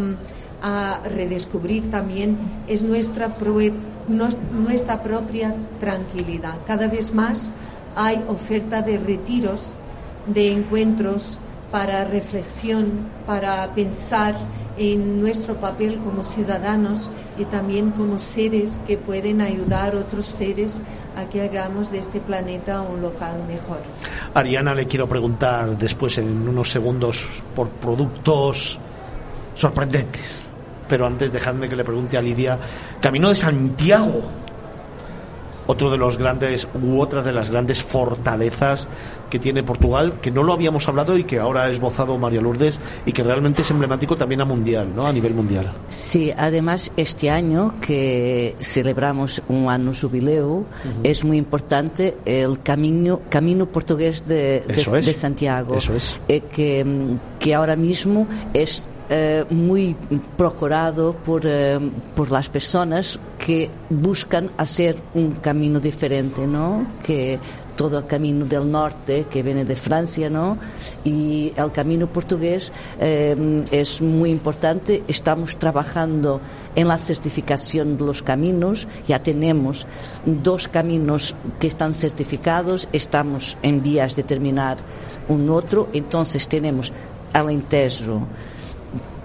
a 0.62 1.00
redescubrir 1.04 1.90
también 1.92 2.38
es 2.68 2.84
nuestra, 2.84 3.36
nuestra 4.54 5.04
propia 5.04 5.56
tranquilidad. 5.80 6.56
Cada 6.66 6.88
vez 6.88 7.14
más 7.14 7.52
hay 7.96 8.24
oferta 8.28 8.82
de 8.82 8.98
retiros, 8.98 9.74
de 10.28 10.52
encuentros 10.52 11.40
para 11.72 12.06
reflexión, 12.06 13.08
para 13.26 13.68
pensar 13.74 14.36
en 14.78 15.22
nuestro 15.22 15.56
papel 15.56 15.98
como 15.98 16.24
ciudadanos 16.24 17.12
y 17.38 17.46
también 17.46 17.92
como 17.92 18.18
seres 18.20 18.80
que 18.86 18.98
pueden 18.98 19.42
ayudar 19.42 19.96
a 19.96 20.00
otros 20.00 20.28
seres 20.28 20.82
a 21.16 21.26
que 21.30 21.42
hagamos 21.42 21.92
de 21.92 22.00
este 22.00 22.20
planeta 22.20 22.82
un 22.82 23.02
local 23.02 23.44
mejor. 23.48 23.80
Ariana, 24.34 24.76
le 24.76 24.86
quiero 24.86 25.08
preguntar 25.08 25.78
después 25.78 26.18
en 26.20 26.48
unos 26.48 26.70
segundos 26.70 27.26
por 27.56 27.70
productos 27.70 28.80
sorprendentes. 29.56 30.46
Pero 30.88 31.06
antes 31.06 31.34
dejadme 31.34 31.68
que 31.68 31.76
le 31.76 31.84
pregunte 31.84 32.18
a 32.18 32.22
Lidia, 32.22 32.58
Camino 33.02 33.30
de 33.30 33.36
Santiago, 33.36 34.22
otro 35.68 35.90
de 35.92 35.98
los 35.98 36.18
grandes 36.18 36.68
u 36.82 37.00
otras 37.00 37.24
de 37.26 37.32
las 37.32 37.50
grandes 37.50 37.84
fortalezas 37.84 38.88
que 39.30 39.40
tiene 39.40 39.64
Portugal, 39.64 40.14
que 40.22 40.32
no 40.32 40.44
lo 40.44 40.54
habíamos 40.54 40.88
hablado 40.88 41.18
y 41.18 41.26
que 41.26 41.40
ahora 41.40 41.64
ha 41.64 41.70
esbozado 41.70 42.18
María 42.18 42.42
Lourdes 42.42 42.80
y 43.06 43.12
que 43.12 43.24
realmente 43.24 43.62
es 43.62 43.72
emblemático 43.72 44.16
también 44.16 44.42
a 44.42 44.46
mundial, 44.46 44.90
¿no? 44.96 45.06
A 45.06 45.12
nivel 45.12 45.34
mundial. 45.34 45.72
Sí, 45.90 46.32
además 46.36 46.92
este 46.96 47.30
año 47.30 47.76
que 47.82 48.56
celebramos 48.60 49.42
un 49.50 49.70
año 49.70 49.92
jubileo, 49.94 50.66
es 51.04 51.24
muy 51.24 51.38
importante 51.38 52.18
el 52.26 52.62
camino 52.62 53.22
camino 53.30 53.66
portugués 53.66 54.26
de, 54.26 54.62
de, 54.62 55.14
Santiago, 55.14 55.76
Eso 55.76 55.94
es. 55.94 56.16
Eh, 56.28 56.42
que, 56.42 56.86
que 57.40 57.54
ahora 57.54 57.76
mismo 57.76 58.28
es 58.54 58.82
eh, 59.10 59.46
muy 59.50 59.96
procurado 60.36 61.14
por, 61.14 61.44
eh, 61.46 61.80
por 62.16 62.32
las 62.32 62.50
personas 62.50 63.20
que 63.38 63.70
buscan 63.90 64.52
hacer 64.58 64.98
un 65.14 65.36
camino 65.36 65.80
diferente, 65.80 66.46
¿no? 66.46 66.86
Que 67.04 67.40
todo 67.78 68.00
el 68.00 68.08
camino 68.08 68.46
del 68.46 68.70
norte 68.70 69.28
que 69.30 69.44
viene 69.44 69.64
de 69.64 69.76
Francia, 69.76 70.30
¿no? 70.30 70.58
Y 71.06 71.54
el 71.56 71.72
camino 71.72 72.08
portugués 72.08 72.74
eh, 73.00 73.64
es 73.72 74.02
muy 74.02 74.32
importante. 74.32 75.04
Estamos 75.08 75.58
trabajando 75.58 76.42
en 76.76 76.88
la 76.88 76.98
certificación 76.98 77.98
de 77.98 78.06
los 78.06 78.24
caminos. 78.24 78.88
Ya 79.08 79.24
tenemos 79.24 79.88
dos 80.26 80.68
caminos 80.68 81.36
que 81.60 81.68
están 81.68 81.94
certificados. 81.94 82.90
Estamos 82.92 83.56
en 83.62 83.82
vías 83.82 84.16
de 84.16 84.24
terminar 84.24 84.78
un 85.30 85.50
otro. 85.50 85.88
Entonces 85.94 86.48
tenemos 86.48 86.92
Alentejo, 87.34 88.28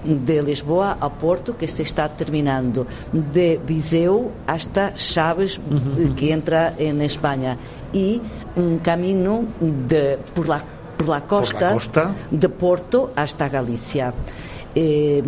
de 0.04 0.42
Lisboa 0.42 0.96
a 1.00 1.08
Porto, 1.10 1.56
que 1.56 1.68
se 1.68 1.82
está 1.82 2.08
terminando, 2.08 2.86
de 3.12 3.60
Viseu 3.64 4.30
hasta 4.46 4.94
Chaves, 4.94 5.60
que 6.16 6.32
entra 6.32 6.74
en 6.78 7.02
España, 7.02 7.56
y 7.92 8.20
un 8.56 8.78
camino 8.78 9.44
de, 9.60 10.18
por, 10.34 10.48
la, 10.48 10.62
por, 10.96 11.08
la 11.08 11.20
costa, 11.26 11.58
por 11.58 11.62
la 11.62 11.72
costa. 11.72 12.14
de 12.30 12.48
Porto 12.48 13.12
hasta 13.16 13.48
Galicia. 13.48 14.12
Eh, 14.74 15.22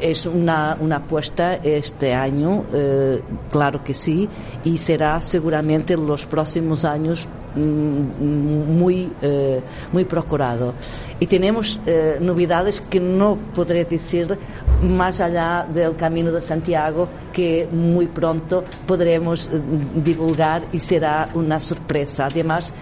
es 0.00 0.24
una, 0.24 0.76
una, 0.80 0.96
apuesta 0.96 1.56
este 1.56 2.14
año, 2.14 2.64
eh, 2.72 3.20
claro 3.50 3.84
que 3.84 3.92
sí, 3.92 4.26
y 4.64 4.78
será 4.78 5.20
seguramente 5.20 5.92
en 5.92 6.06
los 6.06 6.24
próximos 6.24 6.82
años 6.86 7.28
mm, 7.54 8.72
muy, 8.78 9.12
eh, 9.20 9.60
muy 9.92 10.06
procurado. 10.06 10.72
Y 11.20 11.26
tenemos 11.26 11.78
novedades 12.20 12.80
que 12.80 12.98
no 13.00 13.36
podré 13.54 13.84
decir 13.84 14.38
más 14.82 15.20
allá 15.20 15.66
del 15.72 15.94
Camino 15.96 16.32
de 16.32 16.40
Santiago, 16.40 17.06
que 17.34 17.68
muy 17.70 18.06
pronto 18.06 18.64
podremos 18.86 19.50
divulgar 19.94 20.62
y 20.72 20.78
será 20.78 21.28
una 21.34 21.60
sorpresa. 21.60 22.26
Además, 22.26 22.72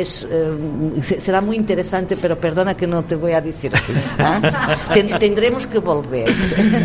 es, 0.00 0.26
eh, 0.28 1.00
será 1.00 1.40
muy 1.40 1.56
interesante, 1.56 2.16
pero 2.16 2.38
perdona 2.38 2.76
que 2.76 2.86
no 2.86 3.04
te 3.04 3.14
voy 3.14 3.32
a 3.32 3.40
decir. 3.40 3.72
¿ah? 4.18 4.76
tendremos 5.20 5.66
que 5.66 5.78
volver. 5.78 6.34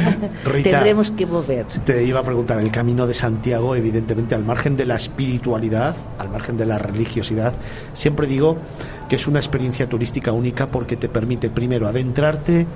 tendremos 0.64 1.10
que 1.12 1.26
volver. 1.26 1.66
Te 1.86 2.03
iba 2.03 2.20
a 2.20 2.24
preguntar, 2.24 2.60
el 2.60 2.72
camino 2.72 3.07
de 3.07 3.16
Santiago, 3.16 3.76
evidentemente, 3.76 4.36
al 4.36 4.43
margen 4.43 4.78
de 4.78 4.86
la 4.86 4.95
espiritualidad, 4.95 5.95
al 6.20 6.30
margen 6.30 6.57
de 6.57 6.68
la 6.68 6.78
religiosidad, 6.78 7.53
siempre 7.93 8.28
digo 8.28 8.57
que 9.07 9.16
es 9.16 9.28
una 9.28 9.39
experiencia 9.39 9.89
turística 9.89 10.32
única 10.32 10.68
porque 10.68 10.95
te 10.95 11.10
permite 11.10 11.49
primero 11.49 11.88
adentrarte 11.88 12.68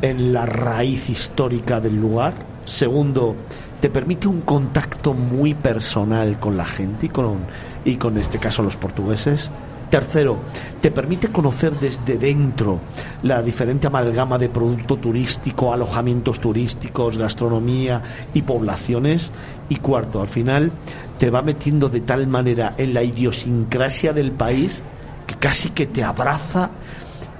en 0.00 0.32
la 0.32 0.46
raíz 0.46 1.10
histórica 1.10 1.80
del 1.80 2.00
lugar, 2.00 2.34
segundo, 2.64 3.34
te 3.80 3.90
permite 3.90 4.26
un 4.26 4.40
contacto 4.40 5.14
muy 5.14 5.54
personal 5.54 6.38
con 6.40 6.56
la 6.56 6.64
gente 6.64 7.06
y 7.06 7.08
con, 7.08 7.38
y 7.84 7.96
con 7.96 8.18
este 8.18 8.38
caso 8.38 8.62
los 8.62 8.76
portugueses. 8.76 9.50
Tercero, 9.90 10.36
te 10.82 10.90
permite 10.90 11.28
conocer 11.28 11.72
desde 11.72 12.18
dentro 12.18 12.78
la 13.22 13.42
diferente 13.42 13.86
amalgama 13.86 14.36
de 14.36 14.50
producto 14.50 14.96
turístico, 14.96 15.72
alojamientos 15.72 16.40
turísticos, 16.40 17.16
gastronomía 17.16 18.02
y 18.34 18.42
poblaciones. 18.42 19.32
Y 19.70 19.76
cuarto, 19.76 20.20
al 20.20 20.28
final, 20.28 20.72
te 21.18 21.30
va 21.30 21.40
metiendo 21.40 21.88
de 21.88 22.02
tal 22.02 22.26
manera 22.26 22.74
en 22.76 22.92
la 22.92 23.02
idiosincrasia 23.02 24.12
del 24.12 24.32
país 24.32 24.82
que 25.26 25.36
casi 25.36 25.70
que 25.70 25.86
te 25.86 26.04
abraza 26.04 26.70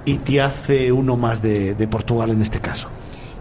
y 0.05 0.15
te 0.17 0.41
hace 0.41 0.91
uno 0.91 1.17
más 1.17 1.43
de, 1.43 1.75
de 1.75 1.87
Portugal 1.87 2.31
en 2.31 2.41
este 2.41 2.59
caso. 2.59 2.89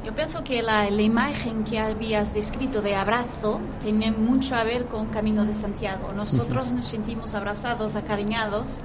Yo 0.09 0.15
pienso 0.15 0.43
que 0.43 0.63
la, 0.63 0.89
la, 0.89 1.03
imagen 1.03 1.65
que 1.65 1.79
habías 1.79 2.33
descrito 2.33 2.81
de 2.81 2.95
abrazo 2.95 3.61
tiene 3.83 4.11
mucho 4.11 4.57
a 4.57 4.65
ver 4.65 4.87
con 4.87 5.09
Camino 5.09 5.45
de 5.45 5.53
Santiago. 5.53 6.15
Nosotros 6.15 6.73
nos 6.73 6.87
sentimos 6.87 7.35
abrazados, 7.35 7.95
acariñados, 7.95 8.81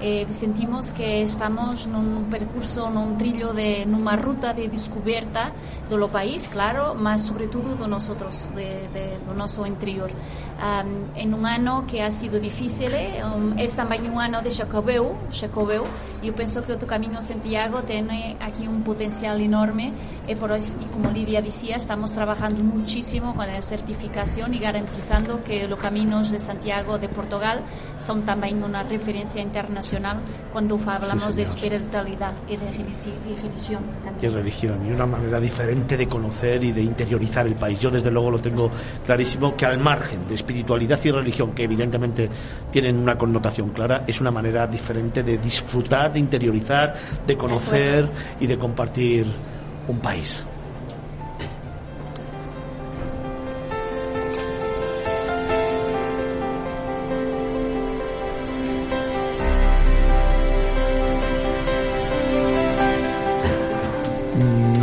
eh, 0.00 0.26
sentimos 0.30 0.92
que 0.92 1.22
estamos 1.22 1.86
en 1.86 1.96
un 1.96 2.24
percurso, 2.30 2.86
en 2.86 2.96
un 2.96 3.18
trillo, 3.18 3.52
de, 3.52 3.82
en 3.82 3.94
una 3.94 4.14
ruta 4.16 4.52
de 4.52 4.68
descubierta 4.68 5.52
de 5.90 5.96
lo 5.96 6.08
país, 6.08 6.48
claro, 6.48 6.94
más 6.94 7.24
sobre 7.24 7.48
todo 7.48 7.74
de 7.74 7.88
nosotros, 7.88 8.50
de, 8.54 8.88
de, 8.92 9.18
interior. 9.66 10.10
Um, 10.58 11.16
en 11.16 11.34
un 11.34 11.46
año 11.46 11.86
que 11.86 12.02
ha 12.02 12.12
sido 12.12 12.38
difícil, 12.38 12.92
um, 13.24 13.58
es 13.58 13.74
también 13.74 14.10
un 14.10 14.20
año 14.20 14.42
de 14.42 14.50
Jacobeu, 14.50 15.14
Jacobeu, 15.32 15.84
yo 16.22 16.34
pienso 16.34 16.64
que 16.64 16.72
otro 16.72 16.86
Camino 16.86 17.22
Santiago 17.22 17.82
tiene 17.82 18.36
aquí 18.40 18.66
un 18.66 18.82
potencial 18.82 19.40
enorme. 19.40 19.92
Y, 20.26 20.34
por 20.34 20.52
eso, 20.52 20.74
y 20.80 20.84
como 20.86 21.10
Lidia 21.10 21.40
decía, 21.40 21.76
estamos 21.76 22.12
trabajando 22.12 22.62
muchísimo 22.62 23.34
con 23.34 23.46
la 23.46 23.62
certificación 23.62 24.52
y 24.52 24.58
garantizando 24.58 25.42
que 25.44 25.66
los 25.66 25.78
caminos 25.78 26.30
de 26.30 26.38
Santiago 26.38 26.98
de 26.98 27.08
Portugal 27.08 27.60
son 28.00 28.22
también 28.22 28.62
una 28.62 28.82
referencia 28.82 29.40
internacional 29.40 29.87
cuando 30.52 30.78
hablamos 30.86 31.24
sí, 31.24 31.32
de 31.36 31.42
espiritualidad 31.42 32.32
y 32.48 32.56
de 32.56 32.70
religión. 32.70 33.82
También. 34.04 34.32
Y 34.32 34.34
religión, 34.34 34.86
y 34.86 34.92
una 34.92 35.06
manera 35.06 35.40
diferente 35.40 35.96
de 35.96 36.06
conocer 36.06 36.62
y 36.64 36.72
de 36.72 36.82
interiorizar 36.82 37.46
el 37.46 37.54
país. 37.54 37.80
Yo 37.80 37.90
desde 37.90 38.10
luego 38.10 38.30
lo 38.30 38.40
tengo 38.40 38.70
clarísimo 39.04 39.56
que 39.56 39.66
al 39.66 39.78
margen 39.78 40.26
de 40.28 40.34
espiritualidad 40.34 40.98
y 41.04 41.10
religión, 41.10 41.52
que 41.52 41.64
evidentemente 41.64 42.28
tienen 42.70 42.96
una 42.96 43.16
connotación 43.16 43.70
clara, 43.70 44.04
es 44.06 44.20
una 44.20 44.30
manera 44.30 44.66
diferente 44.66 45.22
de 45.22 45.38
disfrutar, 45.38 46.12
de 46.12 46.18
interiorizar, 46.18 46.94
de 47.26 47.36
conocer 47.36 48.08
y 48.40 48.46
de 48.46 48.58
compartir 48.58 49.26
un 49.88 49.98
país. 50.00 50.44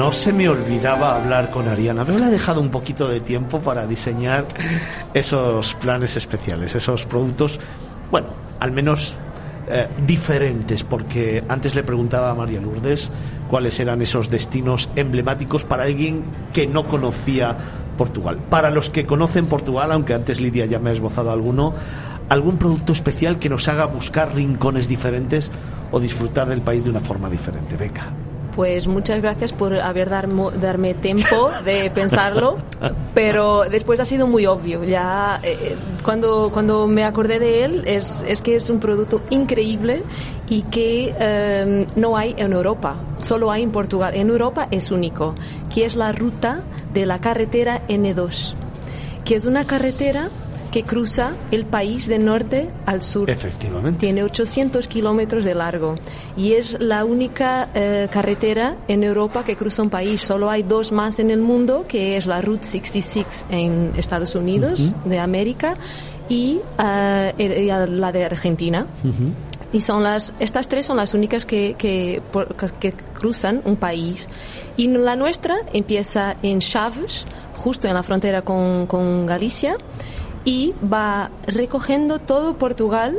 No 0.05 0.11
se 0.11 0.31
me 0.31 0.47
olvidaba 0.47 1.15
hablar 1.15 1.49
con 1.49 1.67
Ariana, 1.67 2.03
le 2.03 2.27
he 2.27 2.29
dejado 2.29 2.61
un 2.61 2.69
poquito 2.69 3.07
de 3.07 3.21
tiempo 3.21 3.59
para 3.59 3.87
diseñar 3.87 4.45
esos 5.15 5.73
planes 5.73 6.15
especiales, 6.15 6.75
esos 6.75 7.07
productos, 7.07 7.59
bueno, 8.11 8.27
al 8.59 8.71
menos 8.71 9.15
eh, 9.67 9.87
diferentes, 10.05 10.83
porque 10.83 11.43
antes 11.49 11.73
le 11.73 11.81
preguntaba 11.81 12.29
a 12.29 12.35
María 12.35 12.61
Lourdes 12.61 13.09
cuáles 13.49 13.79
eran 13.79 13.99
esos 14.03 14.29
destinos 14.29 14.91
emblemáticos 14.95 15.65
para 15.65 15.85
alguien 15.85 16.23
que 16.53 16.67
no 16.67 16.87
conocía 16.87 17.57
Portugal. 17.97 18.37
Para 18.47 18.69
los 18.69 18.91
que 18.91 19.07
conocen 19.07 19.47
Portugal, 19.47 19.91
aunque 19.91 20.13
antes 20.13 20.39
Lidia 20.39 20.67
ya 20.67 20.77
me 20.77 20.91
ha 20.91 20.93
esbozado 20.93 21.31
alguno, 21.31 21.73
algún 22.29 22.59
producto 22.59 22.93
especial 22.93 23.39
que 23.39 23.49
nos 23.49 23.67
haga 23.67 23.85
buscar 23.85 24.35
rincones 24.35 24.87
diferentes 24.87 25.49
o 25.91 25.99
disfrutar 25.99 26.47
del 26.47 26.61
país 26.61 26.83
de 26.83 26.91
una 26.91 26.99
forma 26.99 27.27
diferente. 27.27 27.75
Venga 27.75 28.13
Pues 28.55 28.87
muchas 28.87 29.21
gracias 29.21 29.51
por 29.51 29.75
haber 29.79 30.09
darmo- 30.09 30.49
darme 30.51 30.93
tiempo 30.93 31.51
de 31.65 31.91
pensarlo, 31.91 32.57
pero 33.13 33.63
después 33.69 33.99
ha 33.99 34.05
sido 34.05 34.27
muy 34.27 34.45
obvio. 34.45 34.85
Ya 34.85 35.41
eh, 35.43 35.57
eh, 35.61 35.75
cuando, 36.05 36.49
cuando 36.53 36.87
me 36.87 37.03
acordé 37.03 37.39
de 37.39 37.65
él 37.65 37.83
es, 37.85 38.23
es 38.25 38.41
que 38.41 38.55
es 38.55 38.69
un 38.69 38.79
producto 38.79 39.21
increíble 39.29 40.03
y 40.47 40.61
que 40.63 41.13
eh, 41.19 41.85
no 41.97 42.15
hay 42.15 42.33
en 42.37 42.53
Europa, 42.53 42.95
solo 43.19 43.51
hay 43.51 43.61
en 43.63 43.71
Portugal. 43.71 44.15
En 44.15 44.29
Europa 44.29 44.67
es 44.71 44.89
único, 44.89 45.35
que 45.73 45.83
es 45.85 45.97
la 45.97 46.13
ruta 46.13 46.61
de 46.93 47.05
la 47.05 47.19
carretera 47.19 47.81
N2, 47.89 48.53
que 49.25 49.35
es 49.35 49.43
una 49.43 49.65
carretera 49.65 50.29
que 50.75 50.83
cruza 50.83 51.31
el 51.51 51.63
país 51.63 52.05
de 52.05 52.19
norte 52.19 52.69
al 52.85 53.01
sur. 53.01 53.29
Efectivamente. 53.29 53.97
Tiene 53.97 54.23
800 54.23 54.89
kilómetros 54.89 55.45
de 55.45 55.55
largo 55.55 55.95
y 56.35 56.51
es 56.51 56.75
la 56.81 57.05
única 57.05 57.69
eh, 57.73 58.09
carretera 58.11 58.75
en 58.89 59.05
Europa 59.05 59.45
que 59.45 59.55
cruza 59.55 59.83
un 59.83 59.89
país. 59.89 60.19
Solo 60.19 60.49
hay 60.49 60.63
dos 60.63 60.91
más 60.91 61.19
en 61.19 61.31
el 61.31 61.39
mundo, 61.39 61.85
que 61.87 62.17
es 62.17 62.25
la 62.25 62.41
Route 62.41 62.65
66 62.65 63.45
en 63.51 63.93
Estados 63.95 64.35
Unidos 64.35 64.93
de 65.05 65.17
América 65.17 65.77
y, 66.27 66.59
eh, 66.77 67.33
y 67.37 67.67
la 67.93 68.11
de 68.11 68.25
Argentina. 68.25 68.85
Y 69.71 69.79
son 69.79 70.03
las, 70.03 70.33
estas 70.39 70.67
tres 70.67 70.85
son 70.85 70.97
las 70.97 71.13
únicas 71.13 71.45
que, 71.45 71.75
que, 71.77 72.21
que 72.81 72.91
cruzan 72.91 73.61
un 73.63 73.77
país. 73.77 74.27
Y 74.75 74.89
la 74.89 75.15
nuestra 75.15 75.55
empieza 75.71 76.35
en 76.43 76.59
Chaves, 76.59 77.25
justo 77.53 77.87
en 77.87 77.93
la 77.93 78.03
frontera 78.03 78.41
con, 78.41 78.87
con 78.87 79.25
Galicia, 79.25 79.77
y 80.45 80.73
va 80.91 81.31
recogiendo 81.47 82.19
todo 82.19 82.57
Portugal 82.57 83.17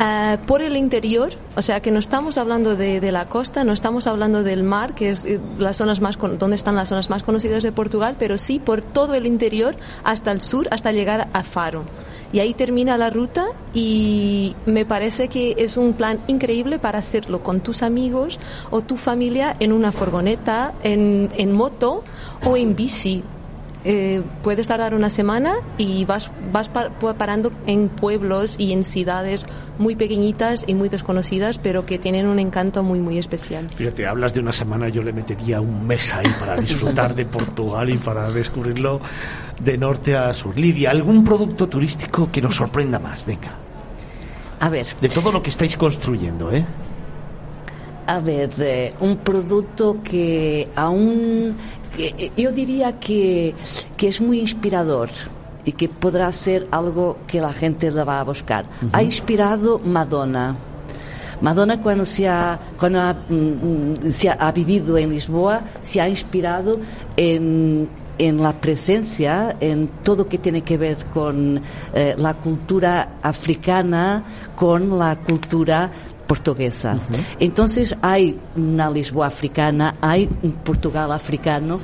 eh, 0.00 0.38
por 0.46 0.62
el 0.62 0.76
interior, 0.76 1.30
o 1.54 1.60
sea 1.62 1.80
que 1.80 1.90
no 1.90 1.98
estamos 1.98 2.38
hablando 2.38 2.76
de, 2.76 2.98
de 3.00 3.12
la 3.12 3.28
costa, 3.28 3.62
no 3.62 3.72
estamos 3.72 4.06
hablando 4.06 4.42
del 4.42 4.62
mar, 4.62 4.94
que 4.94 5.10
es 5.10 5.24
eh, 5.26 5.38
las 5.58 5.76
zonas 5.76 6.00
más 6.00 6.16
con- 6.16 6.38
donde 6.38 6.56
están 6.56 6.74
las 6.76 6.88
zonas 6.88 7.10
más 7.10 7.22
conocidas 7.22 7.62
de 7.62 7.72
Portugal, 7.72 8.16
pero 8.18 8.38
sí 8.38 8.58
por 8.58 8.80
todo 8.80 9.14
el 9.14 9.26
interior 9.26 9.76
hasta 10.02 10.32
el 10.32 10.40
sur, 10.40 10.66
hasta 10.70 10.92
llegar 10.92 11.28
a 11.32 11.42
Faro. 11.42 11.82
Y 12.32 12.40
ahí 12.40 12.54
termina 12.54 12.96
la 12.96 13.10
ruta 13.10 13.44
y 13.74 14.56
me 14.64 14.86
parece 14.86 15.28
que 15.28 15.54
es 15.58 15.76
un 15.76 15.92
plan 15.92 16.18
increíble 16.28 16.78
para 16.78 16.98
hacerlo 16.98 17.42
con 17.42 17.60
tus 17.60 17.82
amigos 17.82 18.40
o 18.70 18.80
tu 18.80 18.96
familia 18.96 19.54
en 19.60 19.70
una 19.70 19.92
furgoneta, 19.92 20.72
en, 20.82 21.28
en 21.36 21.52
moto 21.52 22.02
o 22.46 22.56
en 22.56 22.74
bici. 22.74 23.22
Eh, 23.84 24.22
puedes 24.44 24.68
tardar 24.68 24.94
una 24.94 25.10
semana 25.10 25.54
y 25.76 26.04
vas, 26.04 26.30
vas 26.52 26.68
pa- 26.68 26.90
pa- 26.90 27.14
parando 27.14 27.50
en 27.66 27.88
pueblos 27.88 28.54
y 28.56 28.72
en 28.72 28.84
ciudades 28.84 29.44
muy 29.76 29.96
pequeñitas 29.96 30.62
y 30.68 30.74
muy 30.74 30.88
desconocidas, 30.88 31.58
pero 31.58 31.84
que 31.84 31.98
tienen 31.98 32.28
un 32.28 32.38
encanto 32.38 32.84
muy, 32.84 33.00
muy 33.00 33.18
especial. 33.18 33.68
Fíjate, 33.74 34.06
hablas 34.06 34.34
de 34.34 34.40
una 34.40 34.52
semana, 34.52 34.88
yo 34.88 35.02
le 35.02 35.12
metería 35.12 35.60
un 35.60 35.84
mes 35.84 36.14
ahí 36.14 36.28
para 36.38 36.54
disfrutar 36.56 37.14
de 37.16 37.24
Portugal 37.26 37.90
y 37.90 37.96
para 37.98 38.30
descubrirlo 38.30 39.00
de 39.60 39.76
norte 39.76 40.16
a 40.16 40.32
sur. 40.32 40.56
Lidia, 40.56 40.92
¿algún 40.92 41.24
producto 41.24 41.68
turístico 41.68 42.28
que 42.30 42.40
nos 42.40 42.54
sorprenda 42.54 43.00
más? 43.00 43.26
Venga, 43.26 43.50
A 44.60 44.68
ver, 44.68 44.86
de 45.00 45.08
todo 45.08 45.32
lo 45.32 45.42
que 45.42 45.50
estáis 45.50 45.76
construyendo, 45.76 46.52
¿eh? 46.52 46.64
a 48.06 48.18
ver, 48.20 48.50
eh, 48.58 48.94
un 49.00 49.16
producto 49.18 49.98
que 50.04 50.68
aún, 50.76 51.56
yo 52.36 52.52
diría 52.52 52.98
que, 52.98 53.54
que 53.96 54.08
es 54.08 54.20
muy 54.20 54.40
inspirador 54.40 55.10
y 55.64 55.72
que 55.72 55.88
podrá 55.88 56.30
ser 56.32 56.66
algo 56.70 57.18
que 57.26 57.40
la 57.40 57.52
gente 57.52 57.90
le 57.90 58.04
va 58.04 58.20
a 58.20 58.24
buscar. 58.24 58.66
Ha 58.92 59.02
inspirado 59.02 59.78
Madonna. 59.78 60.56
Madonna 61.40 61.82
cuando 61.82 62.04
se 62.04 62.28
ha, 62.28 62.58
cuando 62.78 63.00
ha, 63.00 63.12
mm, 63.12 63.34
mm, 63.34 64.12
se 64.12 64.28
ha, 64.28 64.34
ha 64.34 64.52
vivido 64.52 64.96
en 64.96 65.10
Lisboa 65.10 65.60
se 65.82 66.00
ha 66.00 66.08
inspirado 66.08 66.78
en, 67.16 67.88
en 68.18 68.42
la 68.42 68.52
presencia, 68.52 69.56
en 69.58 69.88
todo 70.04 70.28
que 70.28 70.38
tiene 70.38 70.62
que 70.62 70.76
ver 70.76 71.06
con 71.06 71.60
eh, 71.94 72.14
la 72.16 72.34
cultura 72.34 73.16
africana, 73.22 74.22
con 74.54 74.96
la 74.96 75.16
cultura 75.16 75.90
portuguesa. 76.32 76.96
Entonces 77.38 77.94
hay 78.00 78.38
una 78.56 78.88
Lisboa 78.88 79.26
africana, 79.26 79.96
hay 80.00 80.26
un 80.42 80.52
Portugal 80.52 81.12
africano 81.12 81.78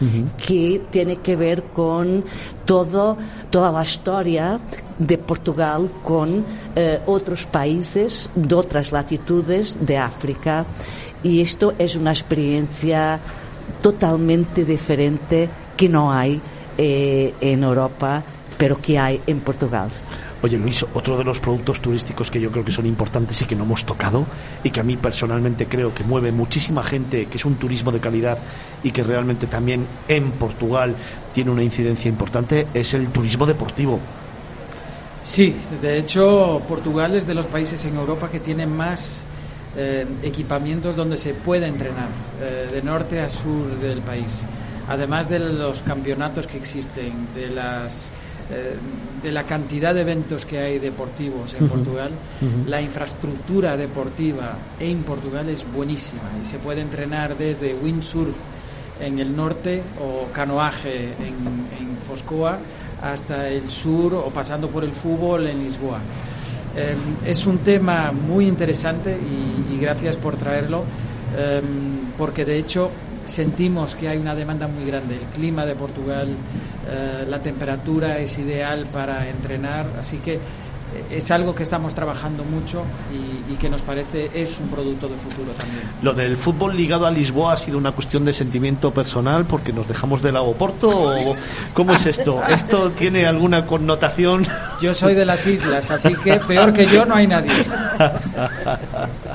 que 0.46 0.80
tiene 0.88 1.16
que 1.16 1.36
ver 1.36 1.64
con 1.64 2.24
todo, 2.64 3.18
toda 3.50 3.70
la 3.70 3.82
historia 3.82 4.58
de 4.98 5.18
Portugal 5.18 5.90
con 6.02 6.46
eh, 6.74 6.98
otros 7.04 7.44
países 7.44 8.30
de 8.34 8.54
otras 8.54 8.90
latitudes 8.90 9.76
de 9.78 9.98
África 9.98 10.64
y 11.22 11.42
esto 11.42 11.74
es 11.78 11.94
una 11.94 12.12
experiencia 12.12 13.20
totalmente 13.82 14.64
diferente 14.64 15.46
que 15.76 15.90
no 15.90 16.10
hay 16.10 16.40
eh, 16.78 17.34
en 17.38 17.64
Europa 17.64 18.22
pero 18.56 18.80
que 18.80 18.98
hay 18.98 19.20
en 19.26 19.40
Portugal. 19.40 19.90
Oye 20.40 20.56
Luis, 20.56 20.86
otro 20.94 21.18
de 21.18 21.24
los 21.24 21.40
productos 21.40 21.80
turísticos 21.80 22.30
que 22.30 22.40
yo 22.40 22.50
creo 22.52 22.64
que 22.64 22.70
son 22.70 22.86
importantes 22.86 23.42
y 23.42 23.44
que 23.44 23.56
no 23.56 23.64
hemos 23.64 23.84
tocado 23.84 24.24
y 24.62 24.70
que 24.70 24.78
a 24.78 24.84
mí 24.84 24.96
personalmente 24.96 25.66
creo 25.66 25.92
que 25.92 26.04
mueve 26.04 26.30
muchísima 26.30 26.84
gente, 26.84 27.26
que 27.26 27.38
es 27.38 27.44
un 27.44 27.56
turismo 27.56 27.90
de 27.90 27.98
calidad 27.98 28.38
y 28.84 28.92
que 28.92 29.02
realmente 29.02 29.48
también 29.48 29.84
en 30.06 30.30
Portugal 30.30 30.94
tiene 31.34 31.50
una 31.50 31.64
incidencia 31.64 32.08
importante, 32.08 32.68
es 32.72 32.94
el 32.94 33.08
turismo 33.08 33.46
deportivo. 33.46 33.98
Sí, 35.24 35.56
de 35.82 35.98
hecho 35.98 36.62
Portugal 36.68 37.16
es 37.16 37.26
de 37.26 37.34
los 37.34 37.46
países 37.46 37.84
en 37.84 37.96
Europa 37.96 38.28
que 38.30 38.38
tiene 38.38 38.64
más 38.64 39.24
eh, 39.76 40.06
equipamientos 40.22 40.94
donde 40.94 41.16
se 41.16 41.34
puede 41.34 41.66
entrenar, 41.66 42.08
eh, 42.40 42.68
de 42.72 42.82
norte 42.82 43.20
a 43.20 43.28
sur 43.28 43.66
del 43.80 44.02
país. 44.02 44.42
Además 44.88 45.28
de 45.28 45.40
los 45.40 45.82
campeonatos 45.82 46.46
que 46.46 46.56
existen, 46.56 47.12
de 47.34 47.48
las 47.48 48.10
de 49.22 49.32
la 49.32 49.42
cantidad 49.42 49.94
de 49.94 50.00
eventos 50.00 50.46
que 50.46 50.58
hay 50.58 50.78
deportivos 50.78 51.54
en 51.54 51.68
Portugal, 51.68 52.10
la 52.66 52.80
infraestructura 52.80 53.76
deportiva 53.76 54.56
en 54.80 55.02
Portugal 55.02 55.48
es 55.48 55.64
buenísima 55.70 56.22
y 56.42 56.46
se 56.46 56.58
puede 56.58 56.80
entrenar 56.80 57.36
desde 57.36 57.74
windsurf 57.74 58.34
en 59.00 59.18
el 59.18 59.34
norte 59.36 59.82
o 60.00 60.32
canoaje 60.32 61.04
en, 61.04 61.34
en 61.78 61.98
Foscoa 62.06 62.58
hasta 63.02 63.48
el 63.48 63.68
sur 63.68 64.14
o 64.14 64.30
pasando 64.30 64.68
por 64.68 64.82
el 64.82 64.92
fútbol 64.92 65.46
en 65.46 65.64
Lisboa. 65.64 65.98
Eh, 66.76 66.94
es 67.26 67.46
un 67.46 67.58
tema 67.58 68.12
muy 68.12 68.46
interesante 68.46 69.16
y, 69.16 69.74
y 69.74 69.80
gracias 69.80 70.16
por 70.16 70.36
traerlo, 70.36 70.84
eh, 71.36 71.60
porque 72.16 72.44
de 72.44 72.58
hecho 72.58 72.90
sentimos 73.28 73.94
que 73.94 74.08
hay 74.08 74.18
una 74.18 74.34
demanda 74.34 74.66
muy 74.66 74.84
grande. 74.84 75.16
El 75.16 75.26
clima 75.28 75.64
de 75.64 75.74
Portugal, 75.74 76.28
eh, 76.90 77.26
la 77.28 77.38
temperatura 77.40 78.18
es 78.18 78.38
ideal 78.38 78.86
para 78.92 79.28
entrenar, 79.28 79.86
así 80.00 80.18
que 80.18 80.34
eh, 80.34 80.38
es 81.10 81.30
algo 81.30 81.54
que 81.54 81.62
estamos 81.62 81.94
trabajando 81.94 82.44
mucho 82.44 82.82
y, 83.12 83.52
y 83.52 83.56
que 83.56 83.68
nos 83.68 83.82
parece 83.82 84.30
es 84.32 84.58
un 84.58 84.68
producto 84.68 85.06
de 85.08 85.16
futuro 85.16 85.52
también. 85.52 85.82
Lo 86.02 86.14
del 86.14 86.38
fútbol 86.38 86.76
ligado 86.76 87.06
a 87.06 87.10
Lisboa 87.10 87.52
ha 87.52 87.56
sido 87.58 87.76
una 87.76 87.92
cuestión 87.92 88.24
de 88.24 88.32
sentimiento 88.32 88.90
personal 88.90 89.44
porque 89.44 89.72
nos 89.72 89.86
dejamos 89.86 90.22
de 90.22 90.32
lado 90.32 90.50
Porto 90.52 90.88
o 90.88 91.36
cómo 91.74 91.92
es 91.92 92.06
esto? 92.06 92.42
¿Esto 92.48 92.90
tiene 92.90 93.26
alguna 93.26 93.66
connotación? 93.66 94.46
Yo 94.80 94.94
soy 94.94 95.14
de 95.14 95.26
las 95.26 95.46
islas, 95.46 95.90
así 95.90 96.14
que 96.14 96.36
peor 96.40 96.72
que 96.72 96.86
yo 96.86 97.04
no 97.04 97.14
hay 97.14 97.26
nadie. 97.26 97.52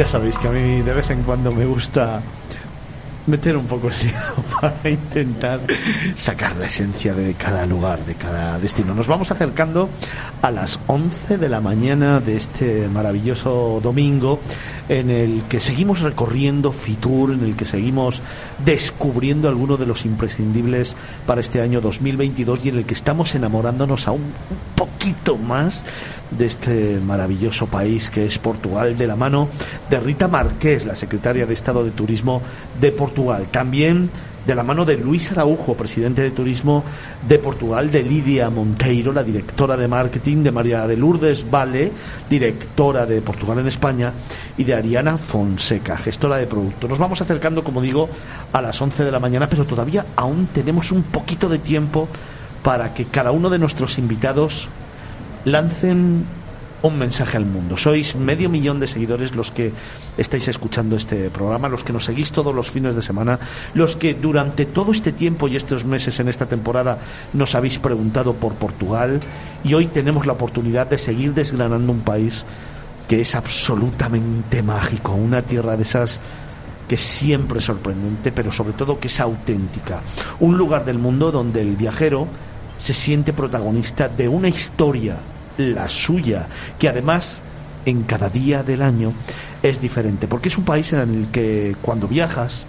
Ya 0.00 0.06
sabéis 0.06 0.38
que 0.38 0.48
a 0.48 0.50
mí 0.50 0.80
de 0.80 0.94
vez 0.94 1.10
en 1.10 1.22
cuando 1.24 1.52
me 1.52 1.66
gusta 1.66 2.22
meter 3.26 3.54
un 3.54 3.66
poco 3.66 3.88
el 3.88 3.94
dedo 3.98 4.34
para 4.62 4.88
intentar 4.88 5.60
sacar 6.16 6.56
la 6.56 6.68
esencia 6.68 7.12
de 7.12 7.34
cada 7.34 7.66
lugar, 7.66 7.98
de 8.06 8.14
cada 8.14 8.58
destino. 8.58 8.94
Nos 8.94 9.08
vamos 9.08 9.30
acercando 9.30 9.90
a 10.40 10.50
las 10.50 10.80
11 10.86 11.36
de 11.36 11.50
la 11.50 11.60
mañana 11.60 12.18
de 12.18 12.38
este 12.38 12.88
maravilloso 12.88 13.78
domingo 13.82 14.40
en 14.90 15.08
el 15.08 15.42
que 15.48 15.60
seguimos 15.60 16.00
recorriendo 16.00 16.72
Fitur, 16.72 17.30
en 17.32 17.44
el 17.44 17.54
que 17.54 17.64
seguimos 17.64 18.20
descubriendo 18.64 19.48
algunos 19.48 19.78
de 19.78 19.86
los 19.86 20.04
imprescindibles 20.04 20.96
para 21.26 21.40
este 21.40 21.60
año 21.60 21.80
2022 21.80 22.66
y 22.66 22.68
en 22.70 22.78
el 22.78 22.84
que 22.84 22.94
estamos 22.94 23.32
enamorándonos 23.36 24.08
aún 24.08 24.20
un 24.20 24.74
poquito 24.74 25.36
más 25.36 25.84
de 26.32 26.46
este 26.46 26.98
maravilloso 26.98 27.66
país 27.66 28.10
que 28.10 28.26
es 28.26 28.38
Portugal, 28.38 28.98
de 28.98 29.06
la 29.06 29.14
mano 29.14 29.48
de 29.88 30.00
Rita 30.00 30.26
Marqués, 30.26 30.84
la 30.84 30.96
secretaria 30.96 31.46
de 31.46 31.54
Estado 31.54 31.84
de 31.84 31.92
Turismo 31.92 32.42
de 32.80 32.90
Portugal. 32.90 33.46
También 33.52 34.10
de 34.50 34.56
la 34.56 34.64
mano 34.64 34.84
de 34.84 34.96
Luis 34.96 35.30
Araujo, 35.30 35.74
presidente 35.74 36.22
de 36.22 36.32
Turismo 36.32 36.82
de 37.28 37.38
Portugal, 37.38 37.88
de 37.88 38.02
Lidia 38.02 38.50
Monteiro, 38.50 39.12
la 39.12 39.22
directora 39.22 39.76
de 39.76 39.86
marketing, 39.86 40.42
de 40.42 40.50
María 40.50 40.88
de 40.88 40.96
Lourdes 40.96 41.48
Vale, 41.48 41.92
directora 42.28 43.06
de 43.06 43.22
Portugal 43.22 43.60
en 43.60 43.68
España, 43.68 44.12
y 44.56 44.64
de 44.64 44.74
Ariana 44.74 45.18
Fonseca, 45.18 45.96
gestora 45.96 46.36
de 46.36 46.48
producto. 46.48 46.88
Nos 46.88 46.98
vamos 46.98 47.20
acercando, 47.20 47.62
como 47.62 47.80
digo, 47.80 48.08
a 48.52 48.60
las 48.60 48.82
11 48.82 49.04
de 49.04 49.12
la 49.12 49.20
mañana, 49.20 49.48
pero 49.48 49.66
todavía 49.66 50.04
aún 50.16 50.48
tenemos 50.52 50.90
un 50.90 51.04
poquito 51.04 51.48
de 51.48 51.60
tiempo 51.60 52.08
para 52.64 52.92
que 52.92 53.04
cada 53.04 53.30
uno 53.30 53.50
de 53.50 53.58
nuestros 53.60 53.98
invitados 53.98 54.66
lancen 55.44 56.24
un 56.82 56.98
mensaje 56.98 57.36
al 57.36 57.46
mundo. 57.46 57.76
Sois 57.76 58.16
medio 58.16 58.48
millón 58.48 58.80
de 58.80 58.86
seguidores 58.86 59.34
los 59.34 59.50
que 59.50 59.72
estáis 60.16 60.48
escuchando 60.48 60.96
este 60.96 61.30
programa, 61.30 61.68
los 61.68 61.84
que 61.84 61.92
nos 61.92 62.04
seguís 62.04 62.32
todos 62.32 62.54
los 62.54 62.70
fines 62.70 62.94
de 62.94 63.02
semana, 63.02 63.38
los 63.74 63.96
que 63.96 64.14
durante 64.14 64.66
todo 64.66 64.92
este 64.92 65.12
tiempo 65.12 65.48
y 65.48 65.56
estos 65.56 65.84
meses 65.84 66.20
en 66.20 66.28
esta 66.28 66.46
temporada 66.46 66.98
nos 67.32 67.54
habéis 67.54 67.78
preguntado 67.78 68.34
por 68.34 68.54
Portugal 68.54 69.20
y 69.64 69.74
hoy 69.74 69.86
tenemos 69.86 70.26
la 70.26 70.32
oportunidad 70.32 70.86
de 70.86 70.98
seguir 70.98 71.34
desgranando 71.34 71.92
un 71.92 72.00
país 72.00 72.44
que 73.08 73.20
es 73.20 73.34
absolutamente 73.34 74.62
mágico, 74.62 75.12
una 75.12 75.42
tierra 75.42 75.76
de 75.76 75.82
esas 75.82 76.20
que 76.88 76.96
siempre 76.96 77.58
es 77.60 77.64
sorprendente, 77.64 78.32
pero 78.32 78.50
sobre 78.50 78.72
todo 78.72 78.98
que 78.98 79.08
es 79.08 79.20
auténtica. 79.20 80.00
Un 80.40 80.56
lugar 80.56 80.84
del 80.84 80.98
mundo 80.98 81.30
donde 81.30 81.60
el 81.60 81.76
viajero 81.76 82.26
se 82.80 82.94
siente 82.94 83.32
protagonista 83.32 84.08
de 84.08 84.28
una 84.28 84.48
historia 84.48 85.16
la 85.60 85.88
suya, 85.88 86.46
que 86.78 86.88
además 86.88 87.40
en 87.86 88.02
cada 88.02 88.28
día 88.28 88.62
del 88.62 88.82
año 88.82 89.12
es 89.62 89.80
diferente, 89.80 90.26
porque 90.26 90.48
es 90.48 90.58
un 90.58 90.64
país 90.64 90.92
en 90.92 91.00
el 91.00 91.28
que 91.28 91.76
cuando 91.82 92.08
viajas 92.08 92.64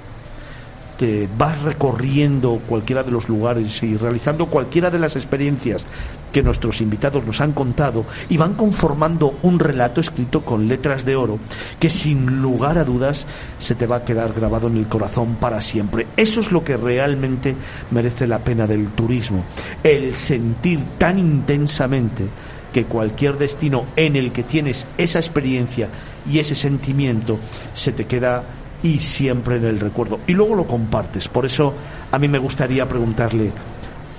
te 1.02 1.28
vas 1.36 1.60
recorriendo 1.64 2.62
cualquiera 2.68 3.02
de 3.02 3.10
los 3.10 3.28
lugares 3.28 3.82
y 3.82 3.98
realizando 3.98 4.46
cualquiera 4.46 4.92
de 4.92 5.00
las 5.00 5.16
experiencias 5.16 5.84
que 6.32 6.44
nuestros 6.44 6.80
invitados 6.80 7.26
nos 7.26 7.42
han 7.42 7.54
contado 7.54 8.06
y 8.30 8.38
van 8.38 8.54
conformando 8.54 9.34
un 9.42 9.58
relato 9.58 10.00
escrito 10.00 10.42
con 10.42 10.68
letras 10.68 11.04
de 11.04 11.16
oro 11.16 11.40
que 11.80 11.90
sin 11.90 12.40
lugar 12.40 12.78
a 12.78 12.84
dudas 12.84 13.26
se 13.58 13.74
te 13.74 13.88
va 13.88 13.96
a 13.96 14.06
quedar 14.06 14.32
grabado 14.34 14.68
en 14.68 14.78
el 14.78 14.88
corazón 14.88 15.38
para 15.40 15.60
siempre. 15.64 16.06
Eso 16.16 16.40
es 16.40 16.52
lo 16.52 16.64
que 16.64 16.78
realmente 16.78 17.56
merece 17.90 18.28
la 18.28 18.38
pena 18.38 18.68
del 18.68 18.90
turismo, 18.90 19.44
el 19.84 20.16
sentir 20.16 20.80
tan 21.00 21.18
intensamente 21.18 22.26
que 22.74 22.86
cualquier 22.86 23.38
destino 23.38 23.86
en 23.96 24.16
el 24.16 24.32
que 24.32 24.44
tienes 24.44 24.88
esa 24.98 25.20
experiencia 25.20 25.88
y 26.30 26.40
ese 26.40 26.56
sentimiento 26.56 27.40
se 27.74 27.92
te 27.92 28.06
queda 28.06 28.44
y 28.84 29.00
siempre 29.00 29.58
en 29.58 29.66
el 29.66 29.80
recuerdo. 29.80 30.20
Y 30.28 30.34
luego 30.34 30.56
lo 30.56 30.66
compartes. 30.66 31.28
Por 31.28 31.46
eso 31.46 31.74
a 32.12 32.20
mí 32.20 32.28
me 32.28 32.40
gustaría 32.40 32.88
preguntarle 32.88 33.52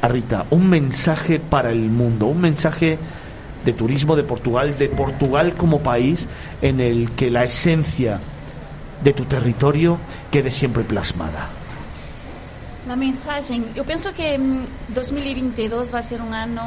a 0.00 0.08
Rita 0.08 0.46
un 0.50 0.68
mensaje 0.68 1.38
para 1.40 1.70
el 1.70 1.90
mundo, 1.90 2.26
un 2.26 2.40
mensaje 2.40 2.98
de 3.64 3.72
turismo 3.72 4.16
de 4.16 4.24
Portugal, 4.24 4.76
de 4.76 4.88
Portugal 4.88 5.54
como 5.54 5.80
país 5.80 6.26
en 6.60 6.80
el 6.80 7.12
que 7.12 7.30
la 7.30 7.44
esencia 7.44 8.18
de 9.02 9.12
tu 9.12 9.24
territorio 9.24 9.98
quede 10.30 10.50
siempre 10.50 10.84
plasmada. 10.84 11.48
La 12.86 12.96
mensaje, 12.96 13.62
yo 13.74 13.84
pienso 13.84 14.12
que 14.12 14.38
2022 14.88 15.94
va 15.94 16.00
a 16.00 16.02
ser 16.02 16.20
un 16.20 16.34
año 16.34 16.62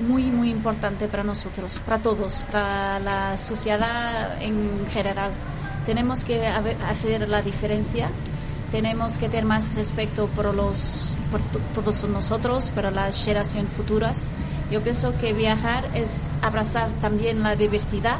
muy, 0.00 0.24
muy 0.24 0.50
importante 0.50 1.08
para 1.08 1.24
nosotros, 1.24 1.80
para 1.84 1.98
todos, 1.98 2.44
para 2.50 2.98
la 3.00 3.38
sociedad 3.38 4.40
en 4.42 4.86
general. 4.92 5.30
Tenemos 5.86 6.24
que 6.24 6.46
hacer 6.46 7.28
la 7.28 7.42
diferencia, 7.42 8.08
tenemos 8.70 9.16
que 9.16 9.28
tener 9.28 9.44
más 9.44 9.74
respeto 9.74 10.26
por, 10.28 10.54
los, 10.54 11.16
por 11.30 11.40
todos 11.74 12.04
nosotros, 12.08 12.70
para 12.70 12.90
las 12.90 13.24
generaciones 13.24 13.72
futuras. 13.72 14.30
Yo 14.70 14.80
pienso 14.82 15.16
que 15.18 15.32
viajar 15.32 15.84
es 15.94 16.36
abrazar 16.42 16.88
también 17.00 17.42
la 17.42 17.56
diversidad, 17.56 18.16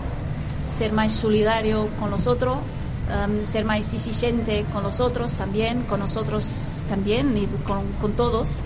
ser 0.76 0.92
más 0.92 1.12
solidario 1.12 1.88
con 2.00 2.10
los 2.10 2.26
otros, 2.26 2.56
um, 2.56 3.46
ser 3.46 3.64
más 3.64 3.78
exigente 3.94 4.64
con 4.72 4.82
los 4.82 4.98
otros 5.00 5.36
también, 5.36 5.82
con 5.82 6.00
nosotros 6.00 6.78
también 6.88 7.36
y 7.36 7.46
con, 7.64 7.86
con 8.00 8.12
todos. 8.12 8.60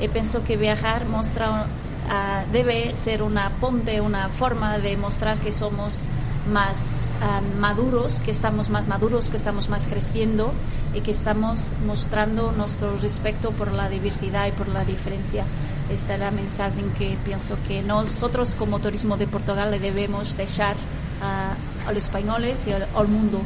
Y 0.00 0.08
pienso 0.08 0.42
que 0.44 0.56
viajar 0.56 1.06
muestra 1.06 1.66
Ah, 2.10 2.44
debe 2.52 2.96
ser 2.96 3.22
una 3.22 3.50
ponte, 3.50 4.00
una 4.00 4.30
forma 4.30 4.78
de 4.78 4.96
mostrar 4.96 5.36
que 5.38 5.52
somos 5.52 6.06
más 6.50 7.10
ah, 7.20 7.40
maduros, 7.58 8.22
que 8.22 8.30
estamos 8.30 8.70
más 8.70 8.88
maduros, 8.88 9.28
que 9.28 9.36
estamos 9.36 9.68
más 9.68 9.86
creciendo 9.86 10.52
y 10.94 11.02
que 11.02 11.10
estamos 11.10 11.74
mostrando 11.86 12.52
nuestro 12.52 12.96
respeto 12.96 13.50
por 13.52 13.72
la 13.72 13.90
diversidad 13.90 14.46
y 14.46 14.52
por 14.52 14.68
la 14.68 14.84
diferencia. 14.84 15.44
Esta 15.92 16.14
es 16.14 16.20
la 16.20 16.30
mensaje 16.30 16.80
en 16.80 16.90
que 16.92 17.18
pienso 17.24 17.58
que 17.66 17.82
nosotros 17.82 18.54
como 18.54 18.78
Turismo 18.78 19.18
de 19.18 19.26
Portugal 19.26 19.70
le 19.70 19.78
debemos 19.78 20.36
dejar 20.36 20.76
a 21.20 21.92
los 21.92 22.04
españoles 22.04 22.66
y 22.66 22.72
al 22.72 23.08
mundo. 23.08 23.40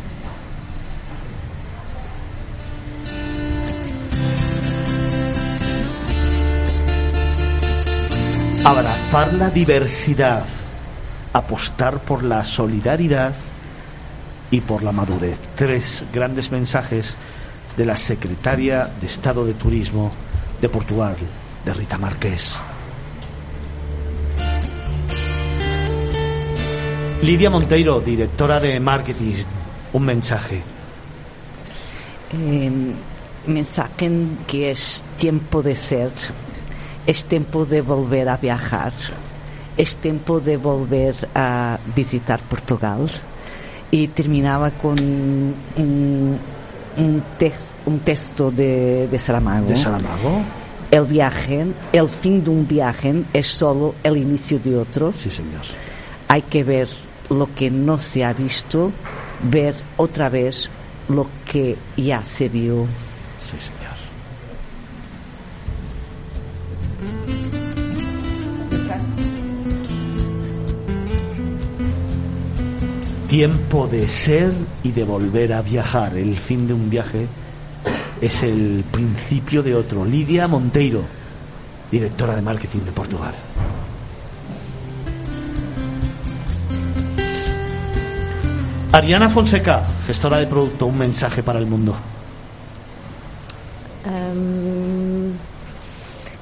Abrazar 8.64 9.34
la 9.34 9.50
diversidad, 9.50 10.44
apostar 11.32 11.98
por 11.98 12.22
la 12.22 12.44
solidaridad 12.44 13.34
y 14.52 14.60
por 14.60 14.84
la 14.84 14.92
madurez. 14.92 15.36
Tres 15.56 16.04
grandes 16.12 16.52
mensajes 16.52 17.16
de 17.76 17.84
la 17.84 17.96
secretaria 17.96 18.88
de 19.00 19.08
Estado 19.08 19.44
de 19.44 19.54
Turismo 19.54 20.12
de 20.60 20.68
Portugal, 20.68 21.16
de 21.64 21.74
Rita 21.74 21.98
Márquez. 21.98 22.54
Lidia 27.22 27.50
Monteiro, 27.50 28.00
directora 28.00 28.60
de 28.60 28.78
marketing, 28.78 29.42
un 29.92 30.04
mensaje. 30.04 30.62
Eh, 32.32 32.70
mensaje 33.48 34.10
que 34.46 34.70
es 34.70 35.02
tiempo 35.18 35.62
de 35.62 35.74
ser 35.74 36.12
es 37.07 37.24
tiempo 37.24 37.64
de 37.64 37.80
volver 37.80 38.28
a 38.28 38.36
viajar, 38.36 38.92
es 39.76 39.96
tiempo 39.96 40.40
de 40.40 40.57
volver 40.57 41.14
a 41.34 41.78
visitar 41.94 42.40
Portugal. 42.40 43.09
Y 43.90 44.09
terminaba 44.09 44.70
con 44.70 44.98
un, 44.98 46.38
un, 46.96 47.22
texto 48.05 48.50
de, 48.50 49.07
de 49.09 49.18
Saramago. 49.18 49.66
¿De 49.66 49.76
Saramago? 49.76 50.42
El 50.90 51.05
viaje, 51.05 51.66
el 51.92 52.09
fin 52.09 52.42
de 52.42 52.50
un 52.50 52.66
viaje 52.66 53.22
es 53.32 53.48
solo 53.48 53.94
el 54.03 54.16
inicio 54.16 54.59
de 54.59 54.76
otro. 54.76 55.12
Sí, 55.14 55.30
señor. 55.30 55.62
Hay 56.28 56.42
que 56.42 56.64
ver 56.64 56.88
lo 57.28 57.55
que 57.55 57.70
no 57.70 57.98
se 57.98 58.24
ha 58.24 58.32
visto, 58.32 58.92
ver 59.42 59.74
otra 59.96 60.28
vez 60.28 60.70
lo 61.09 61.26
que 61.50 61.76
ya 61.96 62.22
se 62.24 62.48
vio. 62.48 62.86
Sí, 63.42 63.57
señor. 63.59 63.81
Tiempo 73.32 73.88
de 73.88 74.11
ser 74.11 74.53
y 74.82 74.92
de 74.92 75.05
volver 75.05 75.55
a 75.55 75.62
viajar. 75.62 76.18
El 76.18 76.36
fin 76.36 76.68
de 76.68 76.74
un 76.74 76.90
viaje 76.90 77.26
es 78.20 78.42
el 78.42 78.84
principio 78.92 79.62
de 79.62 79.74
otro. 79.74 80.05
Lidia 80.05 80.46
Monteiro, 80.46 81.00
directora 81.90 82.36
de 82.36 82.42
marketing 82.42 82.80
de 82.80 82.92
Portugal. 82.92 83.32
Ariana 88.92 89.30
Fonseca, 89.30 89.82
gestora 90.07 90.36
de 90.36 90.46
producto, 90.46 90.84
un 90.84 90.98
mensaje 90.98 91.42
para 91.42 91.59
el 91.59 91.64
mundo. 91.64 91.96
Em, 94.05 95.32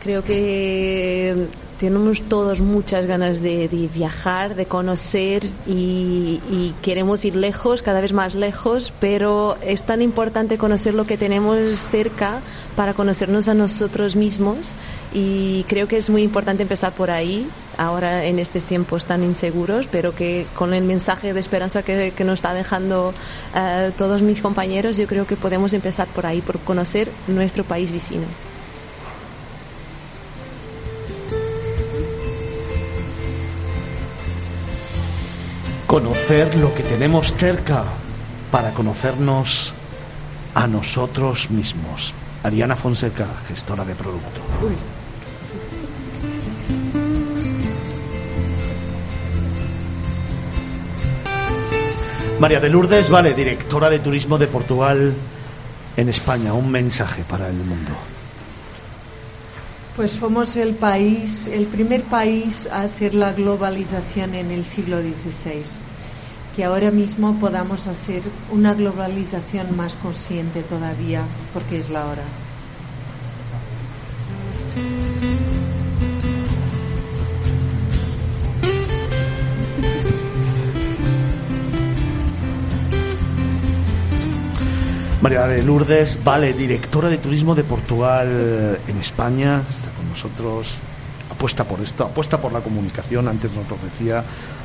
creo 0.02 0.24
que 0.24 1.46
tenemos 1.80 2.20
todos 2.20 2.60
muchas 2.60 3.06
ganas 3.06 3.40
de, 3.40 3.66
viajar, 3.94 4.54
de 4.54 4.66
conocer 4.66 5.42
y, 5.66 6.74
queremos 6.82 7.24
ir 7.24 7.36
lejos, 7.36 7.82
cada 7.82 8.02
vez 8.02 8.12
más 8.12 8.34
lejos, 8.34 8.92
pero 9.00 9.56
es 9.62 9.82
tan 9.82 10.02
importante 10.02 10.58
conocer 10.58 10.92
lo 10.92 11.06
que 11.06 11.16
tenemos 11.16 11.80
cerca 11.80 12.40
para 12.76 12.92
conocernos 12.92 13.48
a 13.48 13.54
nosotros 13.54 14.14
mismos 14.14 14.58
y 15.14 15.64
creo 15.68 15.88
que 15.88 15.96
es 15.96 16.10
muy 16.10 16.22
importante 16.22 16.62
empezar 16.62 16.92
por 16.92 17.10
ahí, 17.10 17.46
ahora 17.78 18.26
en 18.26 18.38
estos 18.38 18.64
tiempos 18.64 19.06
tan 19.06 19.24
inseguros, 19.24 19.86
pero 19.90 20.14
que 20.14 20.46
con 20.54 20.74
el 20.74 20.84
mensaje 20.84 21.32
de 21.32 21.40
esperanza 21.40 21.82
que, 21.82 22.12
nos 22.24 22.34
está 22.34 22.52
dejando 22.52 23.14
eh, 23.56 23.90
todos 23.96 24.20
mis 24.20 24.42
compañeros, 24.42 24.98
yo 24.98 25.06
creo 25.06 25.26
que 25.26 25.36
podemos 25.36 25.72
empezar 25.72 26.08
por 26.08 26.26
ahí, 26.26 26.42
por 26.42 26.58
conocer 26.60 27.08
nuestro 27.26 27.64
país 27.64 27.90
vecino. 27.90 28.49
Conocer 35.90 36.54
lo 36.54 36.72
que 36.72 36.84
tenemos 36.84 37.34
cerca 37.34 37.82
para 38.52 38.70
conocernos 38.70 39.72
a 40.54 40.68
nosotros 40.68 41.50
mismos. 41.50 42.14
Ariana 42.44 42.76
Fonseca, 42.76 43.26
gestora 43.48 43.84
de 43.84 43.96
producto. 43.96 44.40
María 52.38 52.60
de 52.60 52.68
Lourdes, 52.68 53.10
vale, 53.10 53.34
directora 53.34 53.90
de 53.90 53.98
turismo 53.98 54.38
de 54.38 54.46
Portugal 54.46 55.12
en 55.96 56.08
España. 56.08 56.54
Un 56.54 56.70
mensaje 56.70 57.24
para 57.28 57.48
el 57.48 57.56
mundo. 57.56 58.19
Pues 60.00 60.12
fuimos 60.12 60.56
el 60.56 60.76
país, 60.76 61.46
el 61.46 61.66
primer 61.66 62.02
país 62.04 62.66
a 62.72 62.84
hacer 62.84 63.12
la 63.12 63.34
globalización 63.34 64.34
en 64.34 64.50
el 64.50 64.64
siglo 64.64 64.98
XVI. 64.98 65.62
Que 66.56 66.64
ahora 66.64 66.90
mismo 66.90 67.38
podamos 67.38 67.86
hacer 67.86 68.22
una 68.50 68.72
globalización 68.72 69.76
más 69.76 69.96
consciente 69.96 70.62
todavía, 70.62 71.20
porque 71.52 71.80
es 71.80 71.90
la 71.90 72.06
hora. 72.06 72.22
María 85.20 85.46
de 85.46 85.62
Lourdes, 85.62 86.18
vale, 86.24 86.54
directora 86.54 87.10
de 87.10 87.18
turismo 87.18 87.54
de 87.54 87.64
Portugal 87.64 88.78
en 88.88 88.96
España, 88.96 89.60
nosotros, 90.10 90.76
apuesta 91.30 91.64
por 91.64 91.80
esto, 91.80 92.04
apuesta 92.04 92.38
por 92.38 92.52
la 92.52 92.60
comunicación, 92.60 93.28
antes 93.28 93.52
nos 93.52 93.68
lo 93.68 93.76
decía, 93.76 94.22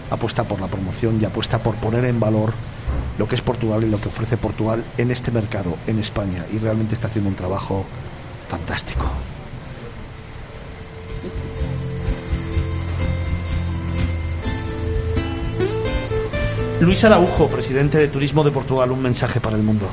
apuesta 0.09 0.43
por 0.43 0.59
la 0.59 0.67
promoción 0.67 1.19
y 1.21 1.25
apuesta 1.25 1.59
por 1.59 1.75
poner 1.75 2.05
en 2.05 2.19
valor 2.19 2.53
lo 3.17 3.27
que 3.27 3.35
es 3.35 3.41
Portugal 3.41 3.83
y 3.83 3.89
lo 3.89 3.99
que 3.99 4.09
ofrece 4.09 4.37
Portugal 4.37 4.83
en 4.97 5.11
este 5.11 5.31
mercado, 5.31 5.77
en 5.87 5.99
España, 5.99 6.45
y 6.51 6.57
realmente 6.57 6.95
está 6.95 7.07
haciendo 7.07 7.29
un 7.29 7.35
trabajo 7.35 7.85
fantástico. 8.49 9.05
Luis 16.81 17.03
Araujo, 17.05 17.47
presidente 17.47 17.97
de 17.97 18.09
Turismo 18.09 18.43
de 18.43 18.51
Portugal, 18.51 18.91
un 18.91 19.01
mensaje 19.01 19.39
para 19.39 19.55
el 19.55 19.63
mundo. 19.63 19.87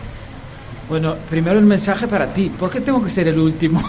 Bueno, 0.89 1.15
primero 1.31 1.59
el 1.59 1.65
mensaje 1.65 2.07
para 2.07 2.27
ti. 2.27 2.51
¿Por 2.59 2.71
qué 2.71 2.81
tengo 2.81 3.03
que 3.03 3.11
ser 3.11 3.29
el 3.29 3.39
último? 3.39 3.83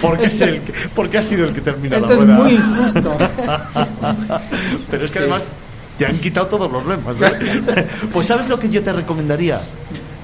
porque, 0.00 0.24
es 0.26 0.40
el 0.40 0.60
que- 0.60 0.72
porque 0.94 1.18
ha 1.18 1.22
sido 1.22 1.46
el 1.46 1.54
que 1.54 1.60
termina 1.60 1.96
Esto 1.96 2.08
la 2.10 2.14
es 2.14 2.20
rueda. 2.20 2.34
muy 2.38 2.52
injusto. 2.52 3.16
Pero 4.90 5.04
es 5.04 5.10
que 5.10 5.18
Sí. 5.18 5.24
además 5.24 5.44
te 5.98 6.06
han 6.06 6.18
quitado 6.18 6.46
todos 6.46 6.70
los 6.70 6.86
lemas. 6.86 7.16
¿eh? 7.20 7.86
pues 8.12 8.26
¿sabes 8.26 8.48
lo 8.48 8.58
que 8.58 8.68
yo 8.70 8.82
te 8.82 8.92
recomendaría? 8.92 9.60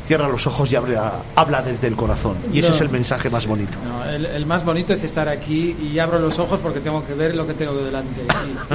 Cierra 0.07 0.27
los 0.29 0.47
ojos 0.47 0.73
y 0.73 0.77
habla, 0.77 1.13
habla 1.35 1.61
desde 1.61 1.87
el 1.87 1.95
corazón. 1.97 2.37
Y 2.53 2.61
ese 2.61 2.71
No, 2.71 2.75
es 2.77 2.81
el 2.81 2.89
mensaje 2.89 3.29
más 3.31 3.47
bonito. 3.47 3.77
No, 3.87 4.09
el, 4.11 4.25
el 4.25 4.47
más 4.47 4.65
bonito 4.65 4.95
es 4.95 5.03
estar 5.03 5.29
aquí 5.29 5.77
y 5.83 5.99
abro 5.99 6.19
los 6.19 6.39
ojos 6.39 6.61
porque 6.61 6.81
tengo 6.81 7.07
que 7.07 7.13
ver 7.15 7.35
lo 7.35 7.47
que 7.47 7.53
tengo 7.55 7.75
delante 7.75 8.23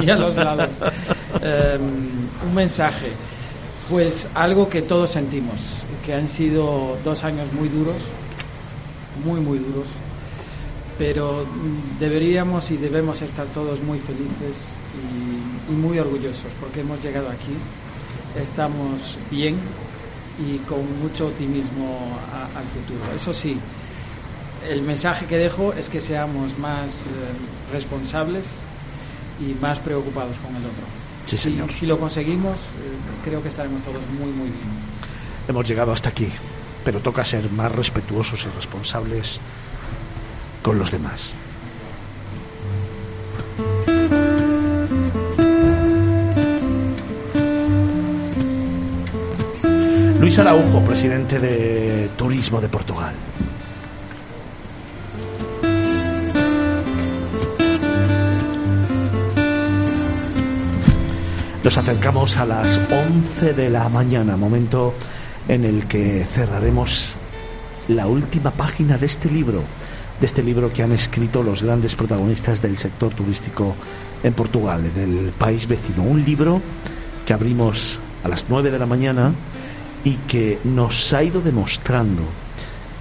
y, 0.00 0.04
y 0.04 0.10
a 0.10 0.16
los 0.16 0.36
lados. 0.36 0.68
Eh, 1.42 1.78
un 2.46 2.54
mensaje. 2.54 3.08
Pues 3.88 4.28
algo 4.34 4.70
que 4.70 4.80
todos 4.80 5.10
sentimos, 5.10 5.84
que 6.06 6.14
han 6.14 6.28
sido 6.28 6.96
dos 7.04 7.22
años 7.22 7.52
muy 7.52 7.68
duros, 7.68 7.96
muy, 9.24 9.40
muy 9.40 9.58
duros, 9.58 9.86
pero 10.98 11.44
deberíamos 12.00 12.70
y 12.70 12.78
debemos 12.78 13.20
estar 13.20 13.46
todos 13.48 13.82
muy 13.82 13.98
felices 13.98 14.56
y, 15.68 15.72
muy 15.72 15.98
orgullosos 15.98 16.52
porque 16.60 16.80
hemos 16.80 17.02
llegado 17.02 17.28
aquí, 17.28 17.52
estamos 18.40 19.16
bien 19.30 19.56
y 20.38 20.58
con 20.58 20.80
mucho 21.02 21.26
optimismo 21.26 21.98
al 22.56 22.64
futuro. 22.64 23.14
Eso 23.14 23.34
sí, 23.34 23.58
el 24.68 24.82
mensaje 24.82 25.26
que 25.26 25.36
dejo 25.36 25.72
es 25.74 25.88
que 25.88 26.00
seamos 26.00 26.58
más 26.58 27.02
eh, 27.02 27.10
responsables 27.72 28.44
y 29.40 29.54
más 29.60 29.78
preocupados 29.78 30.38
con 30.38 30.56
el 30.56 30.64
otro. 30.64 31.03
Sí, 31.24 31.36
si, 31.36 31.50
señor. 31.50 31.72
si 31.72 31.86
lo 31.86 31.98
conseguimos, 31.98 32.56
eh, 32.56 33.24
creo 33.24 33.42
que 33.42 33.48
estaremos 33.48 33.82
todos 33.82 34.02
muy, 34.18 34.30
muy 34.30 34.48
bien. 34.48 34.68
Hemos 35.48 35.66
llegado 35.66 35.92
hasta 35.92 36.10
aquí, 36.10 36.28
pero 36.84 37.00
toca 37.00 37.24
ser 37.24 37.50
más 37.50 37.72
respetuosos 37.72 38.44
y 38.44 38.56
responsables 38.56 39.38
con 40.62 40.78
los 40.78 40.90
demás. 40.90 41.32
Luis 50.20 50.38
Araujo, 50.38 50.80
presidente 50.80 51.38
de 51.38 52.08
Turismo 52.16 52.58
de 52.60 52.68
Portugal. 52.70 53.14
Nos 61.64 61.78
acercamos 61.78 62.36
a 62.36 62.44
las 62.44 62.78
11 62.78 63.54
de 63.54 63.70
la 63.70 63.88
mañana, 63.88 64.36
momento 64.36 64.92
en 65.48 65.64
el 65.64 65.86
que 65.86 66.22
cerraremos 66.30 67.12
la 67.88 68.06
última 68.06 68.50
página 68.50 68.98
de 68.98 69.06
este 69.06 69.30
libro, 69.30 69.62
de 70.20 70.26
este 70.26 70.42
libro 70.42 70.70
que 70.70 70.82
han 70.82 70.92
escrito 70.92 71.42
los 71.42 71.62
grandes 71.62 71.96
protagonistas 71.96 72.60
del 72.60 72.76
sector 72.76 73.14
turístico 73.14 73.74
en 74.22 74.34
Portugal, 74.34 74.82
en 74.94 75.26
el 75.26 75.32
país 75.32 75.66
vecino. 75.66 76.02
Un 76.02 76.22
libro 76.22 76.60
que 77.24 77.32
abrimos 77.32 77.98
a 78.24 78.28
las 78.28 78.44
9 78.50 78.70
de 78.70 78.78
la 78.78 78.86
mañana 78.86 79.32
y 80.04 80.16
que 80.28 80.58
nos 80.64 81.14
ha 81.14 81.22
ido 81.22 81.40
demostrando 81.40 82.24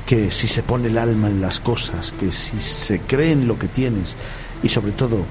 que 0.05 0.31
si 0.31 0.47
se 0.47 0.63
pone 0.63 0.87
el 0.87 0.97
alma 0.97 1.27
en 1.27 1.41
las 1.41 1.59
cosas, 1.59 2.13
que 2.17 2.31
si 2.31 2.61
se 2.61 3.01
cree 3.01 3.33
en 3.33 3.45
lo 3.45 3.59
que 3.59 3.67
tienes 3.67 4.15
y 4.63 4.69
sobre 4.69 4.93
todo 4.93 5.25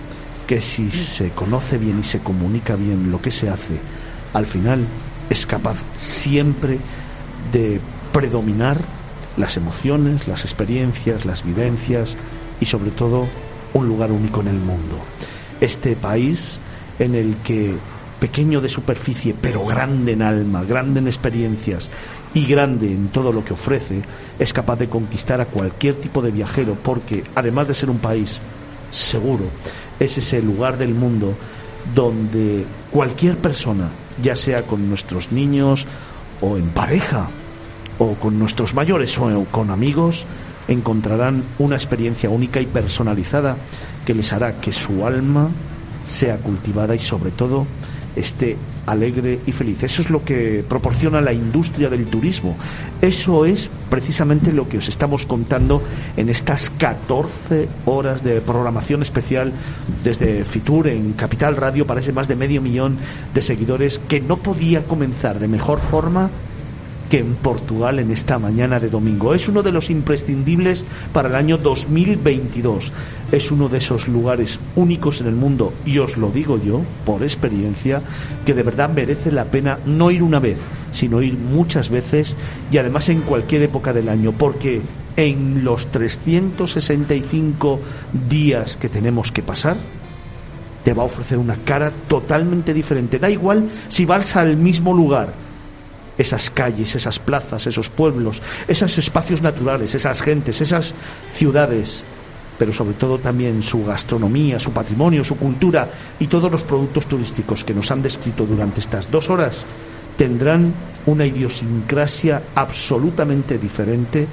que 0.46 0.60
si 0.60 0.90
se 0.90 1.30
conoce 1.30 1.78
bien 1.78 2.00
y 2.00 2.04
se 2.04 2.20
comunica 2.20 2.76
bien 2.76 3.10
lo 3.10 3.20
que 3.20 3.30
se 3.30 3.48
hace, 3.48 3.78
al 4.32 4.46
final 4.46 4.84
es 5.30 5.46
capaz 5.46 5.78
siempre 5.96 6.78
de 7.52 7.80
predominar 8.12 8.78
las 9.36 9.56
emociones, 9.56 10.28
las 10.28 10.44
experiencias, 10.44 11.24
las 11.24 11.44
vivencias 11.44 12.16
y 12.60 12.66
sobre 12.66 12.90
todo 12.90 13.26
un 13.74 13.88
lugar 13.88 14.12
único 14.12 14.40
en 14.40 14.48
el 14.48 14.58
mundo. 14.58 14.98
Este 15.60 15.96
país 15.96 16.58
en 16.98 17.14
el 17.14 17.36
que 17.36 17.74
pequeño 18.20 18.60
de 18.60 18.68
superficie 18.68 19.34
pero 19.40 19.64
grande 19.64 20.12
en 20.12 20.22
alma, 20.22 20.62
grande 20.64 21.00
en 21.00 21.06
experiencias 21.06 21.88
y 22.34 22.46
grande 22.46 22.86
en 22.86 23.08
todo 23.08 23.32
lo 23.32 23.44
que 23.44 23.54
ofrece, 23.54 24.02
es 24.38 24.52
capaz 24.52 24.76
de 24.76 24.88
conquistar 24.88 25.40
a 25.40 25.46
cualquier 25.46 25.96
tipo 25.96 26.22
de 26.22 26.30
viajero 26.30 26.76
porque 26.82 27.24
además 27.34 27.68
de 27.68 27.74
ser 27.74 27.90
un 27.90 27.98
país 27.98 28.40
seguro, 28.92 29.44
es 29.98 30.18
ese 30.18 30.40
lugar 30.40 30.78
del 30.78 30.94
mundo 30.94 31.34
donde 31.94 32.64
cualquier 32.92 33.36
persona, 33.38 33.88
ya 34.22 34.36
sea 34.36 34.62
con 34.62 34.88
nuestros 34.88 35.32
niños 35.32 35.86
o 36.40 36.56
en 36.56 36.68
pareja, 36.68 37.28
o 37.98 38.14
con 38.14 38.38
nuestros 38.38 38.74
mayores 38.74 39.18
o 39.18 39.44
con 39.50 39.70
amigos, 39.70 40.24
encontrarán 40.68 41.42
una 41.58 41.76
experiencia 41.76 42.30
única 42.30 42.60
y 42.60 42.66
personalizada 42.66 43.56
que 44.06 44.14
les 44.14 44.32
hará 44.32 44.60
que 44.60 44.72
su 44.72 45.06
alma 45.06 45.48
sea 46.08 46.36
cultivada 46.38 46.94
y 46.94 46.98
sobre 46.98 47.30
todo 47.30 47.66
esté 48.16 48.56
alegre 48.86 49.40
y 49.46 49.52
feliz. 49.52 49.82
Eso 49.82 50.02
es 50.02 50.10
lo 50.10 50.24
que 50.24 50.64
proporciona 50.68 51.20
la 51.20 51.32
industria 51.32 51.88
del 51.88 52.06
turismo. 52.06 52.56
Eso 53.00 53.44
es 53.44 53.70
precisamente 53.90 54.52
lo 54.52 54.68
que 54.68 54.78
os 54.78 54.88
estamos 54.88 55.26
contando 55.26 55.82
en 56.16 56.28
estas 56.28 56.70
14 56.70 57.68
horas 57.86 58.22
de 58.24 58.40
programación 58.40 59.02
especial 59.02 59.52
desde 60.02 60.44
Fitur 60.44 60.88
en 60.88 61.12
Capital 61.12 61.56
Radio 61.56 61.86
para 61.86 62.00
ese 62.00 62.12
más 62.12 62.28
de 62.28 62.36
medio 62.36 62.62
millón 62.62 62.98
de 63.34 63.42
seguidores 63.42 64.00
que 64.08 64.20
no 64.20 64.36
podía 64.36 64.84
comenzar 64.84 65.38
de 65.38 65.48
mejor 65.48 65.78
forma 65.78 66.30
que 67.12 67.18
en 67.18 67.34
Portugal 67.34 67.98
en 67.98 68.10
esta 68.10 68.38
mañana 68.38 68.80
de 68.80 68.88
domingo. 68.88 69.34
Es 69.34 69.46
uno 69.46 69.62
de 69.62 69.70
los 69.70 69.90
imprescindibles 69.90 70.86
para 71.12 71.28
el 71.28 71.34
año 71.34 71.58
2022. 71.58 72.90
Es 73.30 73.50
uno 73.50 73.68
de 73.68 73.76
esos 73.76 74.08
lugares 74.08 74.58
únicos 74.76 75.20
en 75.20 75.26
el 75.26 75.34
mundo, 75.34 75.74
y 75.84 75.98
os 75.98 76.16
lo 76.16 76.30
digo 76.30 76.58
yo 76.58 76.80
por 77.04 77.22
experiencia, 77.22 78.00
que 78.46 78.54
de 78.54 78.62
verdad 78.62 78.88
merece 78.88 79.30
la 79.30 79.44
pena 79.44 79.78
no 79.84 80.10
ir 80.10 80.22
una 80.22 80.38
vez, 80.38 80.56
sino 80.92 81.20
ir 81.20 81.34
muchas 81.34 81.90
veces 81.90 82.34
y 82.70 82.78
además 82.78 83.10
en 83.10 83.20
cualquier 83.20 83.60
época 83.60 83.92
del 83.92 84.08
año, 84.08 84.32
porque 84.32 84.80
en 85.14 85.64
los 85.64 85.88
365 85.88 87.78
días 88.30 88.78
que 88.78 88.88
tenemos 88.88 89.30
que 89.30 89.42
pasar, 89.42 89.76
te 90.82 90.94
va 90.94 91.02
a 91.02 91.06
ofrecer 91.06 91.36
una 91.36 91.56
cara 91.56 91.92
totalmente 92.08 92.72
diferente. 92.72 93.18
Da 93.18 93.28
igual 93.28 93.68
si 93.90 94.06
vas 94.06 94.34
al 94.34 94.56
mismo 94.56 94.94
lugar, 94.94 95.41
esas 96.22 96.50
calles, 96.50 96.94
esas 96.94 97.18
plazas, 97.18 97.66
esos 97.66 97.88
pueblos, 97.88 98.40
esos 98.66 98.96
espacios 98.98 99.42
naturales, 99.42 99.94
esas 99.94 100.22
gentes, 100.22 100.60
esas 100.60 100.94
ciudades, 101.32 102.02
pero 102.58 102.72
sobre 102.72 102.94
todo 102.94 103.18
también 103.18 103.62
su 103.62 103.84
gastronomía, 103.84 104.58
su 104.58 104.72
patrimonio, 104.72 105.24
su 105.24 105.36
cultura 105.36 105.88
y 106.18 106.26
todos 106.26 106.50
los 106.50 106.64
productos 106.64 107.06
turísticos 107.06 107.64
que 107.64 107.74
nos 107.74 107.90
han 107.90 108.02
descrito 108.02 108.46
durante 108.46 108.80
estas 108.80 109.10
dos 109.10 109.30
horas 109.30 109.64
tendrán 110.16 110.72
una 111.06 111.26
idiosincrasia 111.26 112.42
absolutamente 112.54 113.58
diferente 113.58 114.26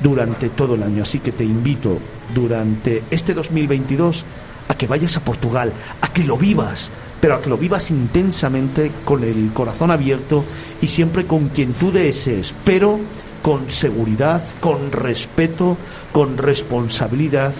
durante 0.00 0.50
todo 0.50 0.74
el 0.74 0.82
año. 0.82 1.02
Así 1.02 1.18
que 1.20 1.32
te 1.32 1.44
invito 1.44 1.98
durante 2.34 3.02
este 3.10 3.34
2022 3.34 4.24
a 4.68 4.74
que 4.76 4.86
vayas 4.86 5.16
a 5.16 5.24
Portugal, 5.24 5.72
a 6.00 6.12
que 6.12 6.24
lo 6.24 6.36
vivas, 6.36 6.90
pero 7.20 7.34
a 7.34 7.40
que 7.40 7.50
lo 7.50 7.56
vivas 7.56 7.90
intensamente 7.90 8.90
con 9.04 9.24
el 9.24 9.50
corazón 9.52 9.90
abierto 9.90 10.44
y 10.82 10.88
siempre 10.88 11.26
con 11.26 11.48
quien 11.48 11.72
tú 11.72 11.90
desees, 11.90 12.54
pero 12.64 12.98
con 13.42 13.70
seguridad, 13.70 14.42
con 14.60 14.92
respeto, 14.92 15.76
con 16.12 16.36
responsabilidad 16.36 17.52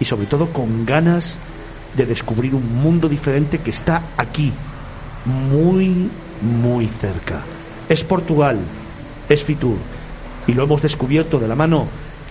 y 0.00 0.04
sobre 0.04 0.26
todo 0.26 0.48
con 0.48 0.86
ganas 0.86 1.38
de 1.96 2.06
descubrir 2.06 2.54
un 2.54 2.76
mundo 2.76 3.08
diferente 3.08 3.58
que 3.58 3.70
está 3.70 4.02
aquí, 4.16 4.52
muy, 5.24 6.10
muy 6.42 6.86
cerca. 6.86 7.42
Es 7.88 8.04
Portugal, 8.04 8.58
es 9.28 9.42
Fitur, 9.42 9.76
y 10.46 10.52
lo 10.52 10.64
hemos 10.64 10.82
descubierto 10.82 11.38
de 11.38 11.48
la 11.48 11.54
mano 11.54 11.86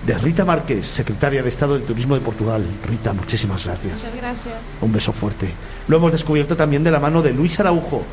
de 0.06 0.18
Rita 0.18 0.46
Márquez, 0.46 0.86
secretaria 0.88 1.42
de 1.42 1.50
Estado 1.50 1.74
del 1.76 1.84
Turismo 1.84 2.16
de 2.16 2.22
Portugal. 2.22 2.64
Rita, 2.88 3.14
muchísimas 3.14 3.66
gracias. 3.66 3.94
Muchas 3.94 4.16
gracias. 4.16 4.56
Un 4.82 4.92
beso 4.92 5.12
fuerte. 5.12 5.50
Lo 5.88 5.98
hemos 5.98 6.12
descubierto 6.12 6.56
también 6.56 6.84
de 6.84 6.92
la 6.92 7.00
mano 7.00 7.22
de 7.22 7.34
Luis 7.34 7.60
Araujo, 7.60 8.04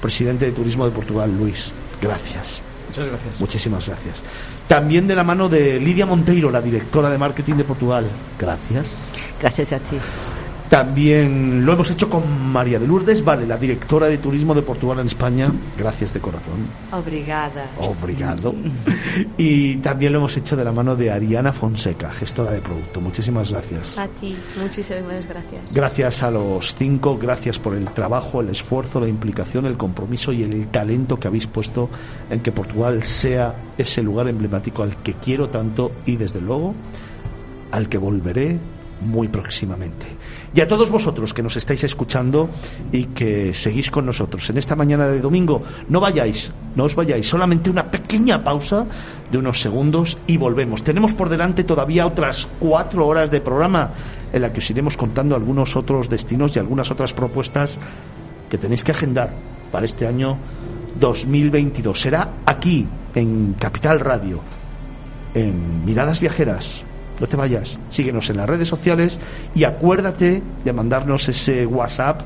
presidente 0.00 0.46
de 0.46 0.52
Turismo 0.52 0.86
de 0.86 0.92
Portugal. 0.92 1.30
Luis, 1.36 1.72
gracias. 2.00 2.62
Muchas 2.88 3.06
gracias. 3.06 3.40
Muchísimas 3.40 3.86
gracias. 3.86 4.22
También 4.66 5.06
de 5.06 5.14
la 5.14 5.24
mano 5.24 5.48
de 5.48 5.78
Lidia 5.78 6.06
Monteiro, 6.06 6.50
la 6.50 6.62
directora 6.62 7.10
de 7.10 7.18
marketing 7.18 7.54
de 7.54 7.64
Portugal. 7.64 8.06
Gracias. 8.38 9.06
Gracias 9.40 9.72
a 9.72 9.78
ti. 9.78 9.96
También 10.72 11.66
lo 11.66 11.74
hemos 11.74 11.90
hecho 11.90 12.08
con 12.08 12.50
María 12.50 12.78
de 12.78 12.86
Lourdes, 12.86 13.22
vale, 13.22 13.46
la 13.46 13.58
directora 13.58 14.06
de 14.06 14.16
turismo 14.16 14.54
de 14.54 14.62
Portugal 14.62 15.00
en 15.00 15.06
España. 15.06 15.52
Gracias 15.76 16.14
de 16.14 16.20
corazón. 16.20 16.66
Obrigada. 16.90 17.66
Obrigado. 17.78 18.54
Y 19.36 19.76
también 19.76 20.14
lo 20.14 20.20
hemos 20.20 20.34
hecho 20.38 20.56
de 20.56 20.64
la 20.64 20.72
mano 20.72 20.96
de 20.96 21.10
Ariana 21.10 21.52
Fonseca, 21.52 22.10
gestora 22.10 22.52
de 22.52 22.62
producto. 22.62 23.02
Muchísimas 23.02 23.50
gracias. 23.50 23.98
A 23.98 24.08
ti, 24.08 24.34
muchísimas 24.58 25.28
gracias. 25.28 25.74
Gracias 25.74 26.22
a 26.22 26.30
los 26.30 26.74
cinco, 26.74 27.18
gracias 27.18 27.58
por 27.58 27.74
el 27.74 27.84
trabajo, 27.90 28.40
el 28.40 28.48
esfuerzo, 28.48 28.98
la 28.98 29.08
implicación, 29.08 29.66
el 29.66 29.76
compromiso 29.76 30.32
y 30.32 30.42
el 30.42 30.68
talento 30.68 31.20
que 31.20 31.28
habéis 31.28 31.46
puesto 31.48 31.90
en 32.30 32.40
que 32.40 32.50
Portugal 32.50 33.04
sea 33.04 33.54
ese 33.76 34.02
lugar 34.02 34.26
emblemático 34.26 34.82
al 34.82 34.96
que 35.02 35.12
quiero 35.12 35.50
tanto 35.50 35.92
y 36.06 36.16
desde 36.16 36.40
luego 36.40 36.74
al 37.72 37.90
que 37.90 37.98
volveré 37.98 38.58
muy 39.02 39.28
próximamente. 39.28 40.06
Y 40.54 40.60
a 40.60 40.68
todos 40.68 40.90
vosotros 40.90 41.32
que 41.32 41.42
nos 41.42 41.56
estáis 41.56 41.84
escuchando 41.84 42.48
y 42.90 43.04
que 43.06 43.54
seguís 43.54 43.90
con 43.90 44.06
nosotros 44.06 44.48
en 44.50 44.58
esta 44.58 44.76
mañana 44.76 45.08
de 45.08 45.20
domingo, 45.20 45.62
no 45.88 46.00
vayáis, 46.00 46.52
no 46.76 46.84
os 46.84 46.94
vayáis, 46.94 47.26
solamente 47.28 47.70
una 47.70 47.90
pequeña 47.90 48.42
pausa 48.44 48.86
de 49.30 49.38
unos 49.38 49.60
segundos 49.60 50.18
y 50.26 50.36
volvemos. 50.36 50.82
Tenemos 50.82 51.14
por 51.14 51.28
delante 51.28 51.64
todavía 51.64 52.06
otras 52.06 52.48
cuatro 52.58 53.06
horas 53.06 53.30
de 53.30 53.40
programa 53.40 53.90
en 54.32 54.42
la 54.42 54.52
que 54.52 54.58
os 54.58 54.70
iremos 54.70 54.96
contando 54.96 55.34
algunos 55.34 55.76
otros 55.76 56.08
destinos 56.08 56.56
y 56.56 56.58
algunas 56.58 56.90
otras 56.90 57.12
propuestas 57.12 57.78
que 58.50 58.58
tenéis 58.58 58.84
que 58.84 58.92
agendar 58.92 59.32
para 59.70 59.86
este 59.86 60.06
año 60.06 60.36
2022. 61.00 61.98
Será 61.98 62.34
aquí, 62.44 62.86
en 63.14 63.54
Capital 63.54 64.00
Radio, 64.00 64.40
en 65.34 65.84
Miradas 65.84 66.20
Viajeras. 66.20 66.84
No 67.22 67.28
te 67.28 67.36
vayas, 67.36 67.78
síguenos 67.88 68.28
en 68.30 68.38
las 68.38 68.48
redes 68.48 68.66
sociales 68.66 69.20
y 69.54 69.62
acuérdate 69.62 70.42
de 70.64 70.72
mandarnos 70.72 71.28
ese 71.28 71.64
WhatsApp 71.64 72.22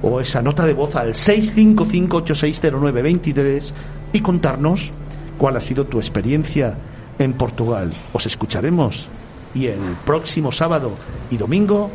o 0.00 0.20
esa 0.20 0.40
nota 0.42 0.64
de 0.64 0.74
voz 0.74 0.94
al 0.94 1.14
655-860923 1.14 3.72
y 4.12 4.20
contarnos 4.20 4.90
cuál 5.38 5.56
ha 5.56 5.60
sido 5.60 5.86
tu 5.86 5.98
experiencia 5.98 6.78
en 7.18 7.32
Portugal. 7.32 7.92
Os 8.12 8.26
escucharemos 8.26 9.08
y 9.56 9.66
el 9.66 9.80
próximo 10.06 10.52
sábado 10.52 10.92
y 11.32 11.36
domingo 11.36 11.90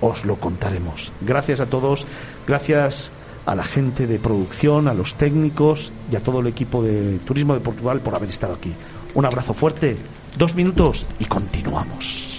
os 0.00 0.24
lo 0.24 0.36
contaremos. 0.36 1.12
Gracias 1.20 1.60
a 1.60 1.66
todos, 1.66 2.06
gracias 2.46 3.10
a 3.44 3.54
la 3.54 3.64
gente 3.64 4.06
de 4.06 4.18
producción, 4.18 4.88
a 4.88 4.94
los 4.94 5.16
técnicos 5.16 5.92
y 6.10 6.16
a 6.16 6.20
todo 6.20 6.40
el 6.40 6.46
equipo 6.46 6.82
de 6.82 7.18
Turismo 7.26 7.52
de 7.52 7.60
Portugal 7.60 8.00
por 8.00 8.14
haber 8.14 8.30
estado 8.30 8.54
aquí. 8.54 8.72
Un 9.14 9.26
abrazo 9.26 9.52
fuerte, 9.52 9.96
dos 10.38 10.54
minutos 10.54 11.04
y 11.18 11.24
continuamos. 11.24 12.37